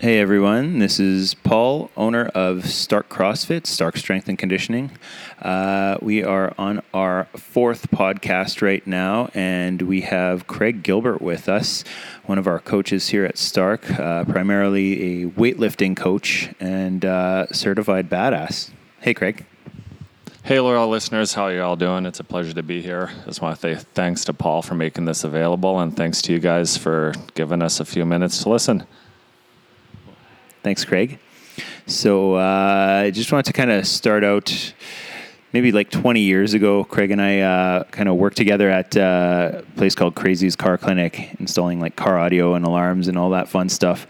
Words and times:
Hey 0.00 0.20
everyone, 0.20 0.78
this 0.78 1.00
is 1.00 1.34
Paul, 1.34 1.90
owner 1.96 2.26
of 2.26 2.66
Stark 2.70 3.08
CrossFit, 3.08 3.66
Stark 3.66 3.96
Strength 3.96 4.28
and 4.28 4.38
Conditioning. 4.38 4.92
Uh, 5.42 5.98
we 6.00 6.22
are 6.22 6.54
on 6.56 6.82
our 6.94 7.24
fourth 7.36 7.90
podcast 7.90 8.62
right 8.62 8.86
now, 8.86 9.28
and 9.34 9.82
we 9.82 10.02
have 10.02 10.46
Craig 10.46 10.84
Gilbert 10.84 11.20
with 11.20 11.48
us, 11.48 11.82
one 12.26 12.38
of 12.38 12.46
our 12.46 12.60
coaches 12.60 13.08
here 13.08 13.24
at 13.24 13.36
Stark, 13.36 13.90
uh, 13.98 14.24
primarily 14.24 15.24
a 15.24 15.26
weightlifting 15.30 15.96
coach 15.96 16.50
and 16.60 17.04
uh, 17.04 17.48
certified 17.48 18.08
badass. 18.08 18.70
Hey, 19.00 19.14
Craig. 19.14 19.46
Hey, 20.44 20.60
loyal 20.60 20.88
listeners, 20.88 21.34
how 21.34 21.46
are 21.46 21.52
you 21.52 21.62
all 21.62 21.74
doing? 21.74 22.06
It's 22.06 22.20
a 22.20 22.24
pleasure 22.24 22.52
to 22.52 22.62
be 22.62 22.80
here. 22.80 23.10
I 23.22 23.24
just 23.24 23.42
want 23.42 23.60
to 23.60 23.60
say 23.60 23.84
thanks 23.94 24.24
to 24.26 24.32
Paul 24.32 24.62
for 24.62 24.76
making 24.76 25.06
this 25.06 25.24
available, 25.24 25.80
and 25.80 25.96
thanks 25.96 26.22
to 26.22 26.32
you 26.32 26.38
guys 26.38 26.76
for 26.76 27.14
giving 27.34 27.62
us 27.62 27.80
a 27.80 27.84
few 27.84 28.04
minutes 28.04 28.44
to 28.44 28.48
listen. 28.50 28.86
Thanks, 30.62 30.84
Craig. 30.84 31.18
So 31.86 32.34
uh, 32.34 33.02
I 33.04 33.10
just 33.10 33.32
wanted 33.32 33.46
to 33.46 33.52
kind 33.52 33.70
of 33.70 33.86
start 33.86 34.24
out 34.24 34.74
maybe 35.52 35.72
like 35.72 35.90
20 35.90 36.20
years 36.20 36.54
ago. 36.54 36.84
Craig 36.84 37.10
and 37.10 37.20
I 37.20 37.40
uh, 37.40 37.84
kind 37.84 38.08
of 38.08 38.16
worked 38.16 38.36
together 38.36 38.68
at 38.68 38.96
uh, 38.96 39.62
a 39.62 39.76
place 39.76 39.94
called 39.94 40.14
Crazy's 40.14 40.56
Car 40.56 40.76
Clinic, 40.76 41.34
installing 41.40 41.80
like 41.80 41.96
car 41.96 42.18
audio 42.18 42.54
and 42.54 42.64
alarms 42.64 43.08
and 43.08 43.16
all 43.16 43.30
that 43.30 43.48
fun 43.48 43.68
stuff. 43.68 44.06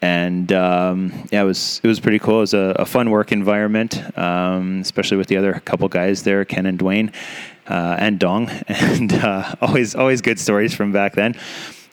And 0.00 0.52
um, 0.52 1.12
yeah, 1.32 1.42
it 1.42 1.44
was 1.44 1.80
it 1.82 1.88
was 1.88 1.98
pretty 1.98 2.20
cool. 2.20 2.38
It 2.38 2.40
was 2.40 2.54
a, 2.54 2.76
a 2.78 2.86
fun 2.86 3.10
work 3.10 3.32
environment, 3.32 4.00
um, 4.16 4.80
especially 4.80 5.16
with 5.16 5.26
the 5.26 5.36
other 5.36 5.54
couple 5.64 5.88
guys 5.88 6.22
there, 6.22 6.44
Ken 6.44 6.66
and 6.66 6.78
Dwayne, 6.78 7.12
uh, 7.66 7.96
and 7.98 8.18
Dong, 8.18 8.48
and 8.68 9.12
uh, 9.12 9.56
always 9.60 9.96
always 9.96 10.20
good 10.20 10.38
stories 10.38 10.72
from 10.72 10.92
back 10.92 11.14
then. 11.14 11.34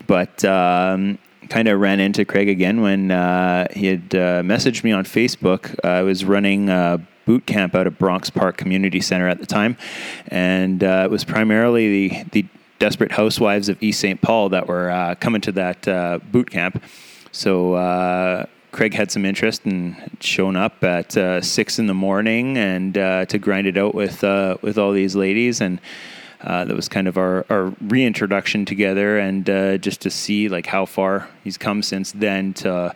But 0.06 0.46
um, 0.46 1.18
kind 1.50 1.68
of 1.68 1.80
ran 1.80 2.00
into 2.00 2.26
Craig 2.26 2.50
again 2.50 2.82
when 2.82 3.12
uh, 3.12 3.68
he 3.72 3.88
had 3.88 4.16
uh, 4.16 4.42
messaged 4.42 4.84
me 4.84 4.92
on 4.92 5.04
Facebook. 5.04 5.78
I 5.84 6.02
was 6.02 6.26
running 6.26 6.70
a 6.70 7.06
boot 7.26 7.46
camp 7.46 7.76
out 7.76 7.88
of 7.88 7.98
Bronx 7.98 8.30
Park 8.30 8.58
Community 8.58 9.02
Center 9.02 9.28
at 9.28 9.40
the 9.40 9.46
time, 9.46 9.78
and 10.28 10.84
uh, 10.84 11.04
it 11.06 11.12
was 11.12 11.24
primarily 11.24 12.10
the, 12.10 12.24
the 12.32 12.46
desperate 12.80 13.12
housewives 13.12 13.70
of 13.70 13.82
East 13.82 14.00
St. 14.00 14.22
Paul 14.22 14.50
that 14.50 14.68
were 14.68 14.90
uh, 14.90 15.16
coming 15.16 15.42
to 15.42 15.52
that 15.54 15.88
uh, 15.88 16.20
boot 16.32 16.50
camp. 16.50 16.84
So 17.32 17.74
uh, 17.74 18.46
Craig 18.72 18.94
had 18.94 19.12
some 19.12 19.26
interest 19.26 19.66
and 19.66 20.18
shown 20.20 20.56
up 20.56 20.84
at 20.84 21.44
six 21.44 21.80
in 21.80 21.88
the 21.88 21.94
morning 21.94 22.58
and 22.58 22.94
to 22.94 23.38
grind 23.40 23.68
it 23.68 23.78
out 23.78 23.96
with 23.96 24.22
with 24.62 24.78
all 24.78 24.92
these 24.92 25.16
ladies 25.16 25.62
and 25.62 25.80
uh, 26.46 26.64
that 26.64 26.76
was 26.76 26.88
kind 26.88 27.08
of 27.08 27.18
our, 27.18 27.46
our 27.50 27.74
reintroduction 27.82 28.66
together 28.66 29.18
and 29.18 29.50
uh, 29.50 29.78
just 29.78 30.02
to 30.02 30.12
see 30.12 30.48
like 30.48 30.68
how 30.68 30.86
far 30.86 31.28
he's 31.44 31.58
come 31.58 31.82
since 31.82 32.12
then 32.12 32.54
to 32.54 32.96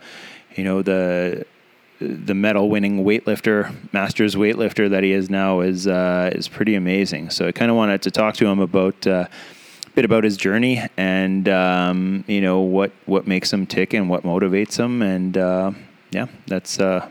you 0.55 0.64
know 0.64 0.81
the 0.81 1.45
the 2.00 2.33
medal 2.33 2.70
winning 2.70 3.03
weightlifter 3.03 3.75
masters 3.92 4.36
weightlifter 4.36 4.89
that 4.89 5.03
he 5.03 5.11
is 5.11 5.30
now 5.30 5.61
is 5.61 5.88
uh, 5.88 6.30
is 6.33 6.47
pretty 6.47 6.75
amazing. 6.75 7.30
So 7.30 7.47
I 7.47 7.52
kind 7.52 7.70
of 7.70 7.75
wanted 7.75 8.02
to 8.03 8.11
talk 8.11 8.36
to 8.36 8.45
him 8.45 8.59
about 8.59 9.05
uh, 9.05 9.25
a 9.86 9.89
bit 9.95 10.05
about 10.05 10.23
his 10.23 10.38
journey 10.38 10.81
and 10.95 11.50
um, 11.50 12.23
you 12.27 12.42
know 12.42 12.59
what 12.59 12.92
what 13.05 13.27
makes 13.27 13.52
him 13.52 13.66
tick 13.66 13.94
and 13.94 14.09
what 14.09 14.23
motivates 14.23 14.77
him. 14.77 15.02
And 15.02 15.38
uh, 15.38 15.72
yeah 16.11 16.27
that's 16.47 16.80
uh, 16.80 17.09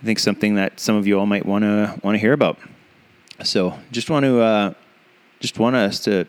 I 0.00 0.04
think 0.04 0.20
something 0.20 0.54
that 0.54 0.78
some 0.78 0.96
of 0.96 1.06
you 1.06 1.18
all 1.18 1.26
might 1.26 1.44
want 1.44 1.64
to 1.64 1.98
want 2.02 2.14
to 2.14 2.20
hear 2.20 2.32
about. 2.32 2.58
So 3.42 3.78
just 3.92 4.08
want 4.08 4.24
to 4.24 4.74
just 5.40 5.58
want 5.58 5.76
us 5.76 6.00
to 6.00 6.26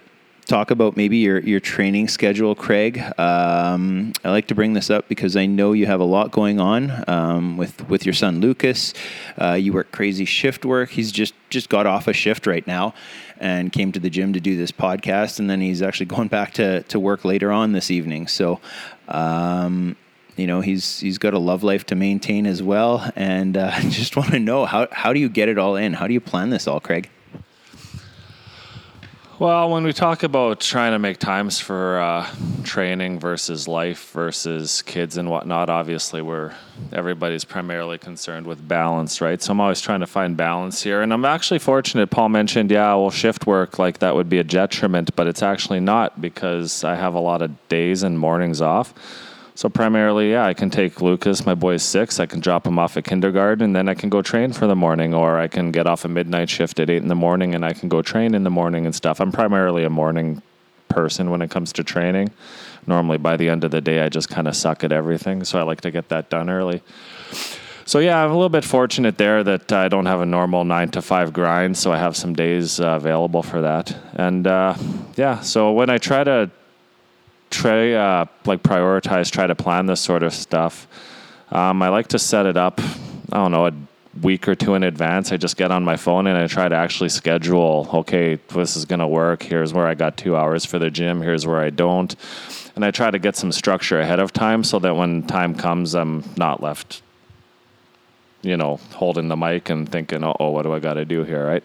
talk 0.47 0.71
about 0.71 0.95
maybe 0.95 1.17
your, 1.17 1.39
your 1.39 1.59
training 1.59 2.07
schedule, 2.07 2.55
Craig. 2.55 2.99
Um, 3.19 4.13
I 4.23 4.31
like 4.31 4.47
to 4.47 4.55
bring 4.55 4.73
this 4.73 4.89
up 4.89 5.07
because 5.07 5.35
I 5.35 5.45
know 5.45 5.73
you 5.73 5.85
have 5.85 5.99
a 5.99 6.05
lot 6.05 6.31
going 6.31 6.59
on 6.59 7.03
um, 7.07 7.57
with 7.57 7.87
with 7.89 8.05
your 8.05 8.13
son 8.13 8.39
Lucas. 8.39 8.93
Uh, 9.39 9.53
you 9.53 9.73
work 9.73 9.91
crazy 9.91 10.25
shift 10.25 10.65
work. 10.65 10.89
He's 10.89 11.11
just 11.11 11.33
just 11.49 11.69
got 11.69 11.85
off 11.85 12.07
a 12.07 12.13
shift 12.13 12.47
right 12.47 12.65
now 12.65 12.93
and 13.39 13.71
came 13.71 13.91
to 13.91 13.99
the 13.99 14.09
gym 14.09 14.33
to 14.33 14.39
do 14.39 14.57
this 14.57 14.71
podcast, 14.71 15.39
and 15.39 15.49
then 15.49 15.61
he's 15.61 15.81
actually 15.81 16.05
going 16.15 16.29
back 16.29 16.53
to 16.53 16.83
to 16.83 16.99
work 16.99 17.25
later 17.25 17.51
on 17.51 17.73
this 17.73 17.91
evening. 17.91 18.27
So. 18.27 18.59
Um, 19.07 19.95
you 20.35 20.45
know 20.45 20.61
he's 20.61 20.99
he's 20.99 21.17
got 21.17 21.33
a 21.33 21.39
love 21.39 21.63
life 21.63 21.87
to 21.87 21.95
maintain 21.95 22.45
as 22.45 22.61
well, 22.61 23.11
and 23.15 23.57
uh, 23.57 23.71
just 23.89 24.15
want 24.15 24.29
to 24.31 24.39
know 24.39 24.65
how 24.65 24.87
how 24.91 25.11
do 25.11 25.19
you 25.19 25.29
get 25.29 25.49
it 25.49 25.57
all 25.57 25.75
in? 25.75 25.93
How 25.93 26.05
do 26.05 26.13
you 26.13 26.21
plan 26.21 26.51
this 26.51 26.67
all, 26.67 26.79
Craig? 26.79 27.09
Well, 29.39 29.69
when 29.69 29.83
we 29.83 29.93
talk 29.93 30.23
about 30.23 30.59
trying 30.59 30.93
to 30.93 30.99
make 30.99 31.19
times 31.19 31.59
for 31.59 31.99
uh, 31.99 32.27
training 32.63 33.19
versus 33.19 33.67
life 33.67 34.11
versus 34.11 34.81
kids 34.81 35.15
and 35.15 35.29
whatnot, 35.29 35.69
obviously 35.69 36.23
we're 36.23 36.55
everybody's 36.91 37.45
primarily 37.45 37.99
concerned 37.99 38.47
with 38.47 38.67
balance, 38.67 39.21
right? 39.21 39.39
So 39.39 39.51
I'm 39.51 39.61
always 39.61 39.79
trying 39.79 39.99
to 39.99 40.07
find 40.07 40.35
balance 40.35 40.81
here, 40.81 41.03
and 41.03 41.13
I'm 41.13 41.23
actually 41.23 41.59
fortunate. 41.59 42.09
Paul 42.09 42.29
mentioned, 42.29 42.71
yeah, 42.71 42.95
well, 42.95 43.11
shift 43.11 43.45
work 43.45 43.77
like 43.77 43.99
that 43.99 44.15
would 44.15 44.27
be 44.27 44.39
a 44.39 44.43
detriment, 44.43 45.15
but 45.15 45.27
it's 45.27 45.43
actually 45.43 45.81
not 45.81 46.19
because 46.19 46.83
I 46.83 46.95
have 46.95 47.13
a 47.13 47.19
lot 47.19 47.43
of 47.43 47.51
days 47.69 48.01
and 48.01 48.17
mornings 48.17 48.59
off. 48.59 48.91
So 49.57 49.69
primarily, 49.69 50.29
yeah, 50.29 50.45
I 50.45 50.53
can 50.53 50.69
take 50.69 51.01
Lucas, 51.01 51.43
my 51.43 51.55
boy's 51.55 51.81
six. 51.81 52.19
I 52.19 52.27
can 52.27 52.39
drop 52.39 52.67
him 52.67 52.77
off 52.77 52.95
at 52.95 53.05
kindergarten, 53.05 53.63
and 53.63 53.75
then 53.75 53.89
I 53.89 53.95
can 53.95 54.07
go 54.07 54.21
train 54.21 54.53
for 54.53 54.67
the 54.67 54.75
morning, 54.75 55.15
or 55.15 55.39
I 55.39 55.47
can 55.47 55.71
get 55.71 55.87
off 55.87 56.05
a 56.05 56.07
midnight 56.07 56.47
shift 56.47 56.79
at 56.79 56.91
eight 56.91 57.01
in 57.01 57.07
the 57.07 57.15
morning, 57.15 57.55
and 57.55 57.65
I 57.65 57.73
can 57.73 57.89
go 57.89 58.03
train 58.03 58.35
in 58.35 58.43
the 58.43 58.51
morning 58.51 58.85
and 58.85 58.93
stuff. 58.93 59.19
I'm 59.19 59.31
primarily 59.31 59.83
a 59.83 59.89
morning 59.89 60.43
person 60.89 61.31
when 61.31 61.41
it 61.41 61.49
comes 61.49 61.73
to 61.73 61.83
training. 61.83 62.29
Normally, 62.85 63.17
by 63.17 63.35
the 63.35 63.49
end 63.49 63.63
of 63.63 63.71
the 63.71 63.81
day, 63.81 64.01
I 64.01 64.09
just 64.09 64.29
kind 64.29 64.47
of 64.47 64.55
suck 64.55 64.83
at 64.83 64.91
everything, 64.91 65.43
so 65.43 65.57
I 65.57 65.63
like 65.63 65.81
to 65.81 65.89
get 65.89 66.09
that 66.09 66.29
done 66.29 66.51
early. 66.51 66.83
So 67.83 67.97
yeah, 67.97 68.23
I'm 68.23 68.29
a 68.29 68.35
little 68.35 68.49
bit 68.49 68.63
fortunate 68.63 69.17
there 69.17 69.43
that 69.43 69.71
I 69.71 69.87
don't 69.87 70.05
have 70.05 70.21
a 70.21 70.25
normal 70.27 70.65
nine 70.65 70.89
to 70.89 71.01
five 71.01 71.33
grind, 71.33 71.75
so 71.75 71.91
I 71.91 71.97
have 71.97 72.15
some 72.15 72.35
days 72.35 72.79
uh, 72.79 72.89
available 72.89 73.41
for 73.41 73.61
that. 73.61 73.97
And 74.13 74.45
uh, 74.45 74.75
yeah, 75.15 75.39
so 75.39 75.71
when 75.71 75.89
I 75.89 75.97
try 75.97 76.23
to 76.23 76.51
try 77.49 77.93
uh, 77.93 78.25
like 78.45 78.63
prioritize, 78.63 79.31
try 79.31 79.47
to 79.47 79.55
plan 79.55 79.85
this 79.85 80.01
sort 80.01 80.23
of 80.23 80.33
stuff. 80.33 80.87
Um, 81.51 81.81
I 81.81 81.89
like 81.89 82.07
to 82.09 82.19
set 82.19 82.45
it 82.45 82.57
up. 82.57 82.81
I 83.31 83.37
don't 83.37 83.51
know 83.51 83.67
a 83.67 83.73
week 84.21 84.47
or 84.47 84.55
two 84.55 84.75
in 84.75 84.83
advance. 84.83 85.31
I 85.31 85.37
just 85.37 85.57
get 85.57 85.71
on 85.71 85.83
my 85.83 85.95
phone 85.95 86.27
and 86.27 86.37
I 86.37 86.47
try 86.47 86.67
to 86.67 86.75
actually 86.75 87.09
schedule. 87.09 87.89
Okay, 87.93 88.35
this 88.53 88.75
is 88.75 88.85
to 88.85 89.07
work. 89.07 89.43
Here's 89.43 89.73
where 89.73 89.87
I 89.87 89.93
got 89.93 90.17
two 90.17 90.35
hours 90.35 90.65
for 90.65 90.79
the 90.79 90.89
gym. 90.89 91.21
Here's 91.21 91.45
where 91.45 91.61
I 91.61 91.69
don't, 91.69 92.15
and 92.75 92.83
I 92.83 92.91
try 92.91 93.11
to 93.11 93.19
get 93.19 93.35
some 93.35 93.51
structure 93.51 93.99
ahead 93.99 94.19
of 94.19 94.33
time 94.33 94.63
so 94.63 94.79
that 94.79 94.95
when 94.95 95.23
time 95.23 95.55
comes, 95.55 95.93
I'm 95.93 96.23
not 96.35 96.61
left, 96.61 97.01
you 98.41 98.57
know, 98.57 98.79
holding 98.93 99.27
the 99.27 99.37
mic 99.37 99.69
and 99.69 99.87
thinking, 99.87 100.23
"Oh, 100.23 100.49
what 100.49 100.63
do 100.63 100.73
I 100.73 100.79
got 100.79 100.95
to 100.95 101.05
do 101.05 101.23
here?" 101.23 101.45
Right 101.45 101.63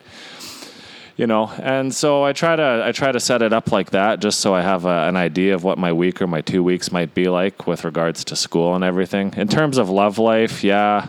you 1.16 1.26
know 1.26 1.48
and 1.62 1.94
so 1.94 2.22
i 2.22 2.32
try 2.32 2.56
to 2.56 2.82
i 2.84 2.92
try 2.92 3.12
to 3.12 3.20
set 3.20 3.42
it 3.42 3.52
up 3.52 3.70
like 3.70 3.90
that 3.90 4.20
just 4.20 4.40
so 4.40 4.54
i 4.54 4.62
have 4.62 4.84
a, 4.84 5.08
an 5.08 5.16
idea 5.16 5.54
of 5.54 5.64
what 5.64 5.78
my 5.78 5.92
week 5.92 6.22
or 6.22 6.26
my 6.26 6.40
two 6.40 6.62
weeks 6.62 6.90
might 6.90 7.14
be 7.14 7.28
like 7.28 7.66
with 7.66 7.84
regards 7.84 8.24
to 8.24 8.36
school 8.36 8.74
and 8.74 8.84
everything 8.84 9.32
in 9.36 9.48
terms 9.48 9.78
of 9.78 9.88
love 9.88 10.18
life 10.18 10.64
yeah 10.64 11.08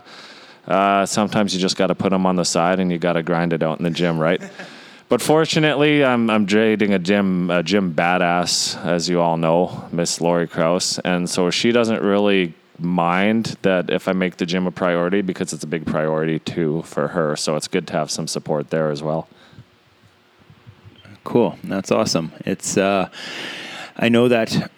uh, 0.66 1.06
sometimes 1.06 1.54
you 1.54 1.60
just 1.60 1.76
got 1.76 1.88
to 1.88 1.96
put 1.96 2.12
them 2.12 2.26
on 2.26 2.38
the 2.38 2.46
side 2.46 2.80
and 2.80 2.90
you 2.90 2.98
got 2.98 3.14
to 3.14 3.24
grind 3.24 3.52
it 3.52 3.62
out 3.62 3.80
in 3.80 3.84
the 3.84 3.90
gym 3.90 4.18
right 4.18 4.42
but 5.10 5.22
fortunately 5.22 6.04
i'm 6.04 6.30
i'm 6.30 6.46
dating 6.46 6.94
a 6.94 7.00
gym 7.00 7.50
a 7.50 7.62
gym 7.62 7.94
badass 7.94 8.84
as 8.86 9.10
you 9.10 9.20
all 9.20 9.38
know 9.38 9.88
miss 9.92 10.22
lori 10.22 10.48
kraus 10.48 11.00
and 11.00 11.30
so 11.30 11.50
she 11.50 11.72
doesn't 11.72 12.02
really 12.02 12.54
mind 12.80 13.58
that 13.62 13.90
if 13.90 14.08
I 14.08 14.14
make 14.14 14.38
the 14.38 14.46
gym 14.46 14.68
a 14.68 14.72
priority 14.72 15.22
because 15.22 15.54
it's 15.54 15.64
a 15.64 15.68
big 15.68 15.86
priority 15.86 16.40
too 16.40 16.82
for 16.84 17.10
her. 17.10 17.36
So 17.36 17.56
it's 17.56 17.68
good 17.68 17.88
to 17.88 17.94
have 17.94 18.12
some 18.12 18.28
support 18.28 18.70
there 18.70 18.92
as 18.92 19.02
well. 19.04 19.28
Cool. 21.24 21.58
That's 21.64 21.92
awesome. 21.92 22.32
It's 22.46 22.78
uh, 22.78 23.10
I 23.96 24.10
know 24.10 24.28
that 24.28 24.72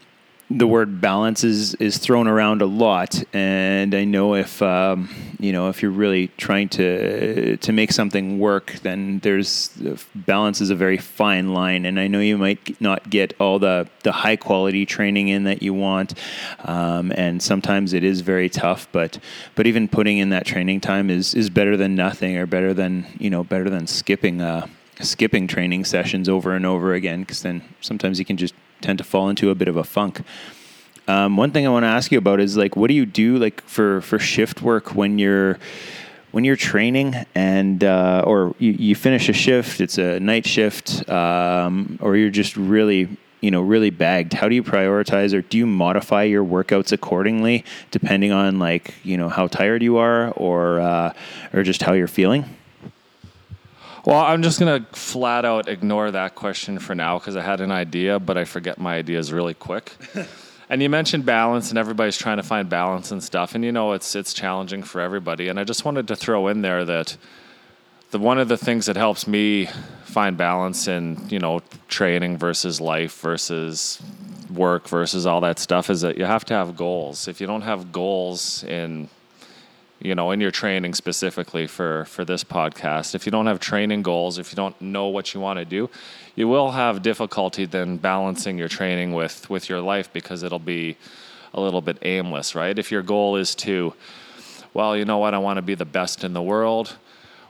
the 0.50 0.68
word 0.68 1.02
balance 1.02 1.44
is 1.44 1.74
is 1.76 1.98
thrown 1.98 2.28
around 2.28 2.62
a 2.62 2.68
lot, 2.68 3.24
and 3.34 3.96
I 3.96 4.04
know 4.04 4.36
if 4.36 4.62
um, 4.62 5.10
you 5.40 5.52
know 5.52 5.70
if 5.70 5.82
you're 5.82 5.90
really 5.90 6.28
trying 6.38 6.70
to 6.70 7.58
to 7.58 7.72
make 7.72 7.92
something 7.92 8.38
work, 8.38 8.76
then 8.84 9.20
there's 9.20 9.70
balance 10.14 10.62
is 10.62 10.70
a 10.70 10.76
very 10.76 11.00
fine 11.00 11.54
line, 11.54 11.86
and 11.86 12.00
I 12.00 12.06
know 12.08 12.20
you 12.20 12.38
might 12.38 12.80
not 12.80 13.10
get 13.10 13.34
all 13.40 13.58
the 13.58 13.88
the 14.04 14.12
high 14.12 14.36
quality 14.36 14.86
training 14.86 15.30
in 15.30 15.46
that 15.46 15.64
you 15.64 15.74
want, 15.74 16.14
um, 16.64 17.12
and 17.16 17.42
sometimes 17.42 17.94
it 17.94 18.04
is 18.04 18.22
very 18.22 18.50
tough. 18.50 18.88
But 18.92 19.18
but 19.56 19.66
even 19.66 19.88
putting 19.88 20.20
in 20.20 20.30
that 20.30 20.46
training 20.46 20.82
time 20.82 21.10
is 21.10 21.34
is 21.34 21.50
better 21.50 21.76
than 21.76 21.96
nothing, 21.96 22.38
or 22.38 22.46
better 22.46 22.72
than 22.72 23.08
you 23.18 23.32
know 23.32 23.44
better 23.44 23.70
than 23.70 23.88
skipping. 23.88 24.42
Skipping 25.02 25.48
training 25.48 25.86
sessions 25.86 26.30
over 26.30 26.54
and 26.54 26.66
over 26.66 26.94
again 26.94 27.22
because 27.22 27.42
then 27.42 27.62
sometimes 27.82 28.20
you 28.20 28.26
can 28.26 28.38
just 28.38 28.54
tend 28.82 28.98
to 28.98 29.04
fall 29.04 29.30
into 29.30 29.50
a 29.50 29.56
bit 29.56 29.68
of 29.68 29.78
a 29.78 29.84
funk. 29.84 30.22
Um, 31.08 31.38
one 31.38 31.52
thing 31.52 31.68
I 31.68 31.70
want 31.70 31.84
to 31.84 31.88
ask 31.88 32.12
you 32.12 32.18
about 32.18 32.40
is 32.40 32.58
like, 32.58 32.76
what 32.76 32.88
do 32.88 32.94
you 32.94 33.06
do 33.06 33.38
like 33.38 33.62
for 33.62 34.02
for 34.02 34.18
shift 34.18 34.62
work 34.62 34.96
when 34.96 35.20
you're 35.20 35.60
when 36.32 36.44
you're 36.44 36.56
training 36.56 37.16
and 37.34 37.84
uh, 37.84 38.24
or 38.26 38.56
you, 38.60 38.72
you 38.72 38.96
finish 38.96 39.30
a 39.30 39.34
shift, 39.34 39.80
it's 39.82 39.98
a 39.98 40.20
night 40.20 40.46
shift, 40.46 41.08
um, 41.10 42.00
or 42.02 42.18
you're 42.18 42.32
just 42.32 42.58
really 42.58 43.18
you 43.42 43.52
know 43.52 43.62
really 43.62 43.92
bagged, 43.92 44.34
how 44.34 44.50
do 44.50 44.56
you 44.56 44.64
prioritize 44.64 45.34
or 45.34 45.42
do 45.42 45.58
you 45.58 45.68
modify 45.68 46.24
your 46.24 46.44
workouts 46.44 46.92
accordingly 46.92 47.64
depending 47.92 48.32
on 48.32 48.58
like 48.58 48.96
you 49.04 49.16
know 49.18 49.30
how 49.30 49.46
tired 49.48 49.84
you 49.84 49.98
are 49.98 50.32
or 50.32 50.80
uh, 50.80 51.14
or 51.54 51.62
just 51.62 51.84
how 51.84 51.94
you're 51.94 52.08
feeling? 52.08 52.46
Well, 54.06 54.19
I'm 54.19 54.44
just 54.44 54.60
gonna 54.60 54.86
flat 54.92 55.46
out 55.46 55.68
ignore 55.68 56.12
that 56.12 56.36
question 56.36 56.78
for 56.78 56.94
now 56.94 57.18
because 57.18 57.36
I 57.36 57.42
had 57.42 57.60
an 57.60 57.72
idea, 57.72 58.19
but 58.19 58.38
I 58.38 58.46
forget 58.46 58.78
my 58.78 58.98
ideas 58.98 59.34
really 59.34 59.56
quick. 59.56 59.94
and 60.69 60.84
you 60.84 60.90
mentioned 60.90 61.25
balance, 61.25 61.72
and 61.72 61.80
everybody's 61.80 62.16
trying 62.16 62.38
to 62.38 62.44
find 62.44 62.69
balance 62.69 63.10
and 63.10 63.24
stuff, 63.24 63.56
and 63.56 63.66
you 63.66 63.72
know 63.72 63.94
it's 63.94 64.13
it's 64.16 64.31
challenging 64.31 64.84
for 64.84 65.02
everybody. 65.02 65.48
And 65.48 65.60
I 65.60 65.63
just 65.63 65.86
wanted 65.86 66.07
to 66.10 66.16
throw 66.16 66.50
in 66.50 66.62
there 66.62 66.86
that 66.86 67.18
the 68.12 68.19
one 68.19 68.38
of 68.38 68.48
the 68.48 68.57
things 68.57 68.86
that 68.86 68.96
helps 68.96 69.25
me 69.25 69.69
find 70.04 70.38
balance 70.38 70.88
in 70.88 71.28
you 71.30 71.40
know 71.40 71.62
training 71.88 72.38
versus 72.38 72.80
life 72.80 73.19
versus 73.22 74.00
work 74.54 74.88
versus 74.88 75.25
all 75.25 75.42
that 75.42 75.58
stuff 75.58 75.90
is 75.90 76.01
that 76.01 76.16
you 76.16 76.25
have 76.25 76.46
to 76.46 76.54
have 76.54 76.78
goals. 76.78 77.28
If 77.28 77.42
you 77.42 77.48
don't 77.48 77.63
have 77.63 77.92
goals 77.92 78.63
in 78.66 79.10
you 80.00 80.14
know 80.14 80.32
in 80.32 80.42
your 80.42 80.52
training 80.52 80.94
specifically 80.94 81.68
for 81.68 82.06
for 82.06 82.26
this 82.26 82.44
podcast 82.44 83.16
if 83.16 83.26
you 83.26 83.32
don't 83.32 83.48
have 83.48 83.60
training 83.60 84.02
goals 84.02 84.38
if 84.38 84.52
you 84.52 84.56
don't 84.56 84.80
know 84.82 85.08
what 85.08 85.34
you 85.34 85.40
want 85.40 85.58
to 85.58 85.66
do 85.66 85.90
you 86.36 86.48
will 86.48 86.72
have 86.72 87.02
difficulty 87.02 87.66
then 87.66 87.98
balancing 87.98 88.58
your 88.58 88.68
training 88.68 89.14
with 89.14 89.50
with 89.50 89.70
your 89.70 89.82
life 89.82 90.12
because 90.12 90.44
it'll 90.44 90.60
be 90.60 90.98
a 91.54 91.62
little 91.62 91.82
bit 91.82 91.98
aimless 92.02 92.54
right? 92.54 92.78
If 92.78 92.92
your 92.92 93.02
goal 93.02 93.38
is 93.38 93.56
to 93.56 93.94
well 94.74 94.98
you 94.98 95.06
know 95.06 95.18
what 95.18 95.34
i 95.34 95.38
want 95.38 95.58
to 95.58 95.62
be 95.62 95.76
the 95.76 95.86
best 95.86 96.24
in 96.26 96.34
the 96.34 96.42
world 96.42 96.98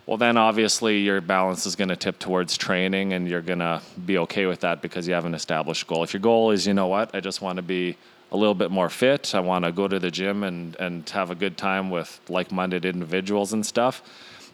well 0.05 0.17
then 0.17 0.37
obviously 0.37 0.99
your 0.99 1.19
balance 1.21 1.65
is 1.65 1.75
going 1.75 1.89
to 1.89 1.95
tip 1.95 2.19
towards 2.19 2.55
training 2.55 3.13
and 3.13 3.27
you're 3.27 3.41
going 3.41 3.59
to 3.59 3.81
be 4.05 4.19
okay 4.19 4.45
with 4.45 4.59
that 4.59 4.83
because 4.83 5.07
you 5.07 5.15
have 5.15 5.25
an 5.25 5.33
established 5.33 5.87
goal. 5.87 6.03
If 6.03 6.13
your 6.13 6.21
goal 6.21 6.51
is 6.51 6.67
you 6.67 6.75
know 6.75 6.87
what 6.87 7.15
i 7.15 7.19
just 7.19 7.41
want 7.41 7.57
to 7.57 7.63
be 7.63 7.97
a 8.35 8.37
little 8.37 8.53
bit 8.53 8.69
more 8.69 8.89
fit. 8.89 9.33
I 9.33 9.39
want 9.39 9.65
to 9.65 9.71
go 9.71 9.87
to 9.87 9.97
the 9.97 10.11
gym 10.11 10.43
and, 10.43 10.75
and 10.75 11.09
have 11.11 11.31
a 11.31 11.35
good 11.35 11.57
time 11.57 11.89
with 11.89 12.19
like 12.29 12.51
minded 12.51 12.85
individuals 12.85 13.53
and 13.53 13.65
stuff. 13.65 14.01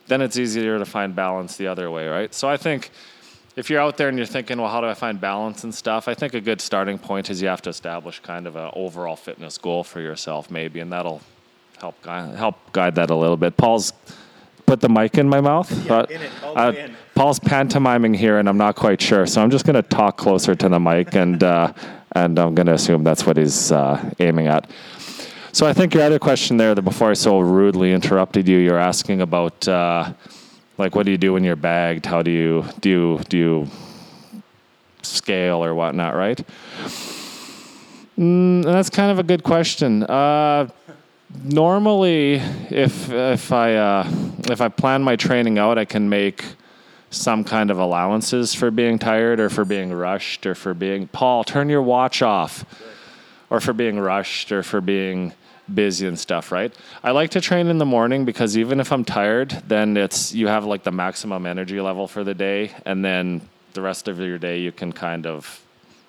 Then 0.08 0.22
it's 0.22 0.38
easier 0.38 0.78
to 0.78 0.86
find 0.86 1.16
balance 1.16 1.58
the 1.58 1.68
other 1.68 1.90
way, 1.90 2.08
right? 2.08 2.34
So 2.34 2.48
I 2.48 2.58
think 2.58 2.92
if 3.56 3.70
you're 3.70 3.82
out 3.82 3.98
there 3.98 4.08
and 4.08 4.18
you're 4.18 4.28
thinking, 4.28 4.62
well, 4.62 4.70
how 4.70 4.82
do 4.82 4.88
I 4.88 4.94
find 4.94 5.20
balance 5.20 5.64
and 5.64 5.74
stuff? 5.74 6.08
I 6.08 6.14
think 6.14 6.34
a 6.34 6.42
good 6.42 6.62
starting 6.62 6.98
point 7.00 7.30
is 7.30 7.42
you 7.42 7.48
have 7.48 7.62
to 7.64 7.70
establish 7.70 8.20
kind 8.20 8.46
of 8.48 8.56
an 8.56 8.72
overall 8.74 9.16
fitness 9.16 9.58
goal 9.58 9.84
for 9.84 10.00
yourself, 10.00 10.52
maybe, 10.52 10.80
and 10.80 10.92
that'll 10.92 11.22
help 11.80 12.00
guide, 12.04 12.36
help 12.36 12.56
guide 12.72 12.96
that 12.96 13.10
a 13.10 13.16
little 13.16 13.38
bit. 13.38 13.58
Paul's 13.58 13.94
put 14.66 14.80
the 14.80 14.90
mic 14.90 15.18
in 15.18 15.28
my 15.28 15.42
mouth. 15.42 15.70
Yeah, 15.86 16.06
in 16.10 16.22
it, 16.22 16.32
uh, 16.44 16.74
Paul's 17.22 17.38
pantomiming 17.38 18.16
here, 18.16 18.40
and 18.40 18.50
I'm 18.50 18.58
not 18.58 18.76
quite 18.76 19.00
sure, 19.00 19.28
so 19.28 19.44
I'm 19.44 19.52
just 19.52 19.64
going 19.64 19.76
to 19.76 19.84
talk 19.84 20.18
closer 20.18 20.56
to 20.56 20.68
the 20.68 20.80
mic 20.80 21.14
and. 21.14 21.44
Uh, 21.44 21.72
and 22.14 22.38
I'm 22.40 22.56
going 22.56 22.66
to 22.66 22.74
assume 22.74 23.04
that's 23.04 23.26
what 23.26 23.38
he's 23.38 23.72
uh, 23.72 24.14
aiming 24.20 24.48
at. 24.48 24.70
So 25.54 25.68
I 25.68 25.72
think 25.72 25.94
your 25.94 26.04
other 26.04 26.18
question 26.18 26.58
there, 26.58 26.74
that 26.74 26.82
before 26.82 27.12
I 27.12 27.14
so 27.14 27.40
rudely 27.40 27.94
interrupted 27.94 28.50
you, 28.50 28.58
you're 28.58 28.80
asking 28.80 29.22
about 29.22 29.66
uh, 29.68 30.12
like 30.80 30.96
what 30.96 31.06
do 31.06 31.12
you 31.12 31.18
do 31.18 31.32
when 31.32 31.44
you're 31.44 31.56
bagged? 31.56 32.08
How 32.08 32.24
do 32.24 32.32
you 32.32 32.66
do 32.82 32.90
you, 32.90 33.20
do 33.30 33.38
you 33.38 33.68
scale 35.04 35.64
or 35.64 35.76
whatnot? 35.76 36.16
Right? 36.16 36.44
Mm, 38.18 38.64
that's 38.64 38.90
kind 38.90 39.12
of 39.12 39.20
a 39.20 39.24
good 39.24 39.44
question. 39.44 40.04
Uh, 40.04 40.68
normally, 41.46 42.42
if 42.72 43.10
if 43.12 43.54
I 43.54 43.76
uh, 43.76 44.12
if 44.50 44.60
I 44.60 44.68
plan 44.68 45.04
my 45.04 45.16
training 45.16 45.60
out, 45.60 45.78
I 45.78 45.86
can 45.86 46.10
make 46.10 46.44
some 47.12 47.44
kind 47.44 47.70
of 47.70 47.78
allowances 47.78 48.56
for 48.56 48.72
being 48.72 48.98
tired 48.98 49.40
or 49.40 49.50
for 49.50 49.66
being 49.66 49.94
rushed 49.94 50.46
or 50.46 50.56
for 50.56 50.74
being 50.74 51.08
Paul, 51.08 51.44
turn 51.44 51.70
your 51.70 51.82
watch 51.82 52.22
off. 52.22 52.66
Or 53.50 53.60
for 53.60 53.74
being 53.74 54.00
rushed 54.00 54.54
or 54.54 54.64
for 54.64 54.80
being 54.80 55.34
busy 55.74 56.08
and 56.08 56.18
stuff, 56.18 56.54
right? 56.54 56.74
I 57.04 57.12
like 57.12 57.32
to 57.32 57.42
train 57.42 57.68
in 57.68 57.80
the 57.80 57.86
morning 57.86 58.24
because 58.24 58.58
even 58.58 58.80
if 58.80 58.94
I'm 58.94 59.04
tired, 59.04 59.52
then 59.68 59.98
it's 59.98 60.34
you 60.34 60.48
have 60.48 60.64
like 60.64 60.84
the 60.84 60.92
maximum 60.92 61.46
energy 61.46 61.82
level 61.82 62.08
for 62.08 62.24
the 62.24 62.34
day 62.34 62.72
and 62.86 63.04
then 63.04 63.42
the 63.74 63.82
rest 63.82 64.08
of 64.08 64.20
your 64.20 64.38
day 64.38 64.60
you 64.60 64.72
can 64.72 64.94
kind 64.94 65.28
of 65.28 65.62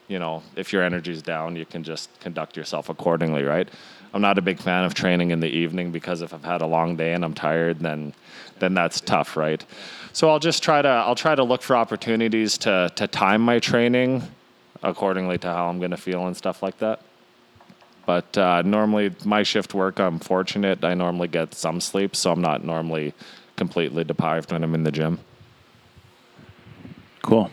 you 0.08 0.18
know, 0.18 0.42
if 0.56 0.72
your 0.72 0.82
energy's 0.82 1.22
down, 1.22 1.56
you 1.56 1.64
can 1.64 1.82
just 1.82 2.10
conduct 2.20 2.54
yourself 2.56 2.90
accordingly, 2.90 3.44
right? 3.44 3.68
I'm 4.12 4.20
not 4.20 4.36
a 4.36 4.42
big 4.42 4.58
fan 4.58 4.84
of 4.84 4.92
training 4.92 5.30
in 5.30 5.40
the 5.40 5.48
evening 5.48 5.90
because 5.90 6.20
if 6.20 6.34
I've 6.34 6.44
had 6.44 6.60
a 6.60 6.66
long 6.66 6.96
day 6.96 7.14
and 7.14 7.24
I'm 7.24 7.32
tired, 7.34 7.78
then 7.80 8.12
then 8.58 8.74
that's 8.74 9.00
tough, 9.00 9.36
right? 9.36 9.64
So 10.14 10.28
I'll 10.28 10.38
just 10.38 10.62
try 10.62 10.82
to 10.82 10.88
I'll 10.88 11.14
try 11.14 11.34
to 11.34 11.42
look 11.42 11.62
for 11.62 11.76
opportunities 11.76 12.58
to 12.58 12.90
to 12.96 13.06
time 13.06 13.40
my 13.40 13.58
training 13.58 14.22
accordingly 14.82 15.38
to 15.38 15.48
how 15.48 15.68
I'm 15.68 15.78
going 15.78 15.92
to 15.92 15.96
feel 15.96 16.26
and 16.26 16.36
stuff 16.36 16.62
like 16.62 16.78
that. 16.78 17.00
But 18.04 18.36
uh, 18.36 18.62
normally 18.62 19.14
my 19.24 19.42
shift 19.42 19.74
work, 19.74 20.00
I'm 20.00 20.18
fortunate. 20.18 20.84
I 20.84 20.94
normally 20.94 21.28
get 21.28 21.54
some 21.54 21.80
sleep, 21.80 22.16
so 22.16 22.32
I'm 22.32 22.40
not 22.40 22.64
normally 22.64 23.14
completely 23.56 24.02
deprived 24.02 24.50
when 24.52 24.64
I'm 24.64 24.74
in 24.74 24.82
the 24.82 24.90
gym. 24.90 25.20
Cool. 27.22 27.50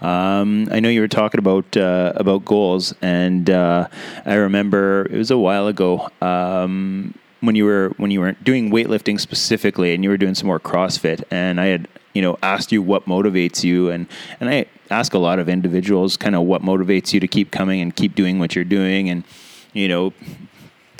Um, 0.00 0.68
I 0.70 0.80
know 0.80 0.88
you 0.88 1.00
were 1.00 1.08
talking 1.08 1.40
about 1.40 1.76
uh, 1.76 2.12
about 2.14 2.44
goals, 2.44 2.94
and 3.02 3.50
uh, 3.50 3.88
I 4.24 4.34
remember 4.34 5.06
it 5.10 5.18
was 5.18 5.30
a 5.30 5.36
while 5.36 5.66
ago 5.66 6.08
um, 6.22 7.14
when 7.40 7.54
you 7.54 7.64
were 7.64 7.92
when 7.96 8.10
you 8.10 8.20
were 8.20 8.32
doing 8.32 8.70
weightlifting 8.70 9.18
specifically, 9.18 9.94
and 9.94 10.04
you 10.04 10.10
were 10.10 10.16
doing 10.16 10.34
some 10.34 10.46
more 10.46 10.60
CrossFit, 10.60 11.22
and 11.30 11.60
I 11.60 11.66
had 11.66 11.88
you 12.12 12.22
know 12.22 12.38
asked 12.42 12.72
you 12.72 12.82
what 12.82 13.06
motivates 13.06 13.64
you, 13.64 13.90
and 13.90 14.06
and 14.40 14.48
I 14.48 14.66
ask 14.90 15.14
a 15.14 15.18
lot 15.18 15.38
of 15.38 15.48
individuals 15.48 16.16
kind 16.16 16.34
of 16.34 16.42
what 16.42 16.62
motivates 16.62 17.12
you 17.12 17.20
to 17.20 17.28
keep 17.28 17.50
coming 17.50 17.80
and 17.80 17.94
keep 17.94 18.14
doing 18.14 18.38
what 18.38 18.54
you're 18.54 18.64
doing, 18.64 19.08
and 19.08 19.24
you 19.72 19.88
know 19.88 20.12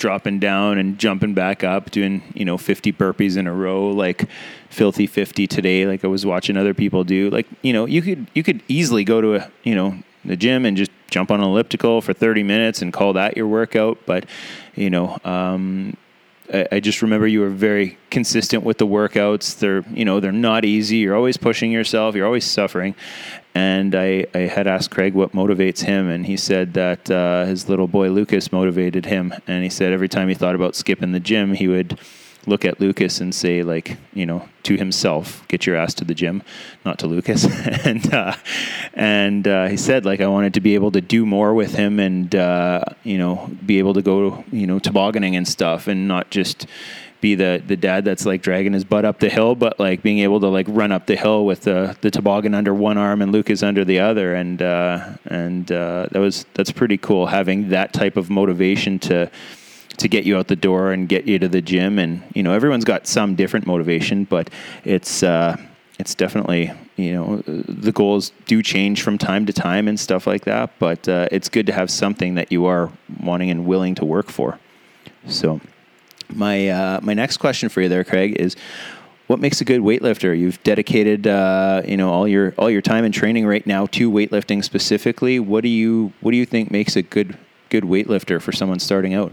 dropping 0.01 0.39
down 0.39 0.79
and 0.79 0.99
jumping 0.99 1.35
back 1.35 1.63
up, 1.63 1.91
doing 1.91 2.23
you 2.35 2.45
know 2.45 2.57
50 2.57 2.93
burpees 2.95 3.37
in 3.37 3.47
a 3.47 3.53
row, 3.53 3.89
like 3.89 4.29
filthy 4.71 5.07
50 5.07 5.47
today, 5.47 5.87
like 5.87 6.05
I 6.05 6.09
was 6.09 6.25
watching 6.27 6.57
other 6.57 6.75
people 6.75 7.05
do. 7.05 7.31
Like 7.31 7.47
you 7.63 7.73
know, 7.73 7.87
you 7.87 8.03
could 8.03 8.27
you 8.35 8.43
could 8.43 8.63
easily 8.67 9.05
go 9.05 9.21
to 9.21 9.37
a 9.37 9.51
you 9.63 9.75
know 9.75 10.03
the 10.25 10.37
gym 10.37 10.67
and 10.67 10.77
just 10.77 10.91
jump 11.11 11.31
on 11.31 11.41
an 11.41 11.47
elliptical 11.47 12.01
for 12.01 12.13
30 12.13 12.43
minutes 12.43 12.83
and 12.83 12.93
call 12.93 13.13
that 13.15 13.37
your 13.37 13.47
workout, 13.47 13.99
but 14.07 14.25
you 14.75 14.91
know. 14.91 15.19
Um, 15.25 15.97
I, 16.53 16.81
just 16.81 17.01
remember 17.03 17.27
you 17.27 17.41
were 17.41 17.49
very 17.49 17.97
consistent 18.11 18.65
with 18.65 18.79
the 18.79 18.87
workouts. 18.87 19.59
They're, 19.59 19.85
you 19.93 20.05
know, 20.05 20.21
they're 20.21 20.33
not 20.33 20.65
easy. 20.65 20.97
You're 20.97 21.15
always 21.15 21.37
pushing 21.37 21.71
yourself. 21.71 22.15
You're 22.15 22.27
always 22.27 22.45
suffering. 22.45 22.95
And 23.55 23.95
I, 23.95 24.27
I 24.35 24.41
had 24.41 24.67
asked 24.67 24.91
Craig 24.91 25.15
what 25.15 25.33
motivates 25.33 25.83
him, 25.83 26.09
and 26.09 26.27
he 26.27 26.37
said 26.37 26.75
that 26.75 27.11
uh, 27.11 27.47
his 27.47 27.69
little 27.69 27.89
boy 27.89 28.09
Lucas 28.11 28.53
motivated 28.53 29.07
him. 29.07 29.35
And 29.47 29.65
he 29.65 29.71
said 29.71 29.93
every 29.93 30.09
time 30.09 30.29
he 30.29 30.35
thought 30.35 30.55
about 30.55 30.77
skipping 30.77 31.13
the 31.13 31.21
gym, 31.21 31.55
he 31.55 31.69
would 31.69 31.99
look 32.47 32.65
at 32.65 32.81
Lucas 32.81 33.21
and 33.21 33.35
say, 33.35 33.63
like, 33.63 33.97
you 34.13 34.27
know, 34.27 34.49
to 34.65 34.77
himself, 34.77 35.47
"Get 35.49 35.67
your 35.67 35.77
ass 35.77 35.95
to 35.95 36.05
the 36.05 36.15
gym," 36.15 36.43
not 36.85 36.99
to 37.01 37.07
Lucas. 37.07 37.45
and 37.85 38.13
uh, 38.13 38.37
and 38.95 39.47
uh, 39.47 39.67
he 39.69 39.77
said, 39.77 40.05
like, 40.05 40.21
I 40.21 40.27
wanted 40.27 40.55
to 40.55 40.61
be 40.61 40.75
able 40.75 40.91
to 40.93 41.01
do 41.01 41.27
more 41.27 41.55
with 41.55 41.75
him, 41.75 41.99
and 42.01 42.35
uh, 42.35 42.85
you 43.05 43.19
know, 43.19 43.51
be 43.65 43.79
able 43.79 43.95
to 43.95 44.03
go, 44.03 44.45
you 44.51 44.67
know, 44.67 44.79
tobogganing 44.79 45.37
and 45.37 45.47
stuff, 45.47 45.89
and 45.89 46.09
not 46.09 46.31
just 46.31 46.67
be 47.21 47.35
the 47.35 47.63
the 47.67 47.77
dad 47.77 48.05
that's 48.05 48.25
like 48.25 48.43
dragging 48.43 48.73
his 48.73 48.85
butt 48.85 49.05
up 49.05 49.19
the 49.19 49.29
hill, 49.29 49.55
but 49.55 49.79
like 49.79 50.03
being 50.03 50.21
able 50.21 50.41
to 50.41 50.49
like 50.49 50.67
run 50.69 50.93
up 50.93 51.07
the 51.07 51.17
hill 51.17 51.45
with 51.45 51.63
the 51.63 51.97
the 52.01 52.11
toboggan 52.11 52.55
under 52.55 52.75
one 52.75 52.99
arm 52.99 53.23
and 53.23 53.33
Lucas 53.33 53.63
under 53.63 53.85
the 53.85 54.01
other, 54.01 54.35
and 54.35 54.63
uh, 54.63 55.17
and 55.27 55.71
uh, 55.71 56.07
that 56.11 56.21
was 56.21 56.47
that's 56.55 56.73
pretty 56.73 56.97
cool 56.97 57.27
having 57.27 57.69
that 57.71 57.93
type 57.93 58.17
of 58.17 58.31
motivation 58.31 58.99
to 58.99 59.31
to 59.99 60.09
get 60.09 60.25
you 60.25 60.37
out 60.37 60.49
the 60.49 60.57
door 60.57 60.93
and 60.93 61.09
get 61.09 61.27
you 61.27 61.39
to 61.39 61.49
the 61.49 61.61
gym, 61.61 61.99
and 61.99 62.23
you 62.35 62.43
know 62.43 62.53
everyone's 62.53 62.85
got 62.85 63.07
some 63.07 63.35
different 63.35 63.67
motivation, 63.67 64.25
but 64.25 64.51
it's. 64.85 65.23
Uh, 65.23 65.57
it's 65.99 66.15
definitely 66.15 66.73
you 66.97 67.13
know 67.13 67.43
the 67.45 67.93
goals 67.93 68.33
do 68.47 68.63
change 68.63 69.03
from 69.03 69.19
time 69.19 69.45
to 69.45 69.53
time 69.53 69.87
and 69.87 70.01
stuff 70.01 70.27
like 70.27 70.47
that 70.47 70.71
but 70.79 71.07
uh, 71.11 71.29
it's 71.31 71.51
good 71.51 71.67
to 71.67 71.75
have 71.75 71.91
something 71.91 72.37
that 72.37 72.51
you 72.51 72.65
are 72.65 72.91
wanting 73.23 73.51
and 73.51 73.67
willing 73.67 73.95
to 73.95 74.07
work 74.07 74.31
for 74.31 74.59
so 75.29 75.61
my 76.35 76.69
uh, 76.69 77.01
my 77.03 77.15
next 77.15 77.39
question 77.39 77.69
for 77.69 77.81
you 77.81 77.89
there, 77.89 78.05
Craig, 78.05 78.37
is 78.37 78.57
what 79.27 79.39
makes 79.39 79.61
a 79.61 79.65
good 79.65 79.81
weightlifter? 79.81 80.39
You've 80.39 80.63
dedicated 80.63 81.27
uh, 81.27 81.83
you 81.87 81.97
know 81.97 82.11
all 82.11 82.27
your 82.27 82.55
all 82.59 82.71
your 82.71 82.83
time 82.83 83.05
and 83.05 83.13
training 83.13 83.47
right 83.47 83.67
now 83.67 83.87
to 83.87 84.11
weightlifting 84.11 84.65
specifically. 84.65 85.39
What 85.39 85.63
do 85.63 85.69
you 85.69 86.13
what 86.21 86.33
do 86.33 86.37
you 86.37 86.47
think 86.47 86.71
makes 86.71 86.97
a 86.97 87.03
good 87.03 87.37
good 87.69 87.85
weightlifter 87.85 88.41
for 88.41 88.53
someone 88.53 88.81
starting 88.81 89.15
out? 89.15 89.33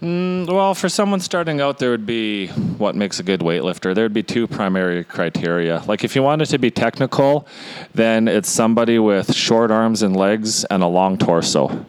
Mm, 0.00 0.46
well, 0.46 0.74
for 0.74 0.88
someone 0.88 1.18
starting 1.18 1.60
out, 1.60 1.78
there 1.80 1.90
would 1.90 2.06
be 2.06 2.46
what 2.46 2.94
makes 2.94 3.18
a 3.18 3.24
good 3.24 3.40
weightlifter. 3.40 3.96
There 3.96 4.04
would 4.04 4.12
be 4.12 4.22
two 4.22 4.46
primary 4.46 5.02
criteria. 5.02 5.82
Like 5.88 6.04
if 6.04 6.14
you 6.14 6.22
wanted 6.22 6.46
to 6.46 6.58
be 6.58 6.70
technical, 6.70 7.48
then 7.94 8.28
it's 8.28 8.48
somebody 8.48 9.00
with 9.00 9.34
short 9.34 9.72
arms 9.72 10.02
and 10.02 10.16
legs 10.16 10.64
and 10.66 10.84
a 10.84 10.86
long 10.86 11.18
torso. 11.18 11.84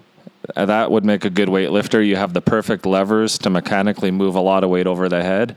Uh, 0.55 0.65
that 0.65 0.89
would 0.89 1.05
make 1.05 1.23
a 1.23 1.29
good 1.29 1.49
weightlifter. 1.49 2.05
You 2.05 2.15
have 2.15 2.33
the 2.33 2.41
perfect 2.41 2.87
levers 2.87 3.37
to 3.39 3.51
mechanically 3.51 4.09
move 4.09 4.33
a 4.33 4.41
lot 4.41 4.63
of 4.63 4.71
weight 4.71 4.87
over 4.87 5.07
the 5.07 5.21
head. 5.21 5.55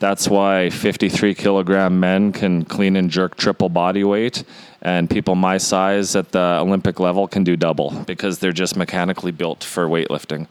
That's 0.00 0.26
why 0.28 0.70
53 0.70 1.34
kilogram 1.34 2.00
men 2.00 2.32
can 2.32 2.64
clean 2.64 2.96
and 2.96 3.08
jerk 3.08 3.36
triple 3.36 3.68
body 3.68 4.02
weight, 4.02 4.42
and 4.82 5.08
people 5.08 5.36
my 5.36 5.58
size 5.58 6.16
at 6.16 6.32
the 6.32 6.58
Olympic 6.60 6.98
level 6.98 7.28
can 7.28 7.44
do 7.44 7.56
double 7.56 7.92
because 8.04 8.40
they're 8.40 8.52
just 8.52 8.76
mechanically 8.76 9.30
built 9.30 9.62
for 9.62 9.86
weightlifting. 9.86 10.48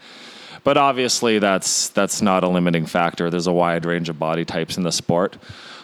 But 0.63 0.77
obviously, 0.77 1.39
that's 1.39 1.89
that's 1.89 2.21
not 2.21 2.43
a 2.43 2.47
limiting 2.47 2.85
factor. 2.85 3.29
There's 3.29 3.47
a 3.47 3.53
wide 3.53 3.85
range 3.85 4.09
of 4.09 4.17
body 4.17 4.45
types 4.45 4.77
in 4.77 4.83
the 4.83 4.91
sport. 4.91 5.37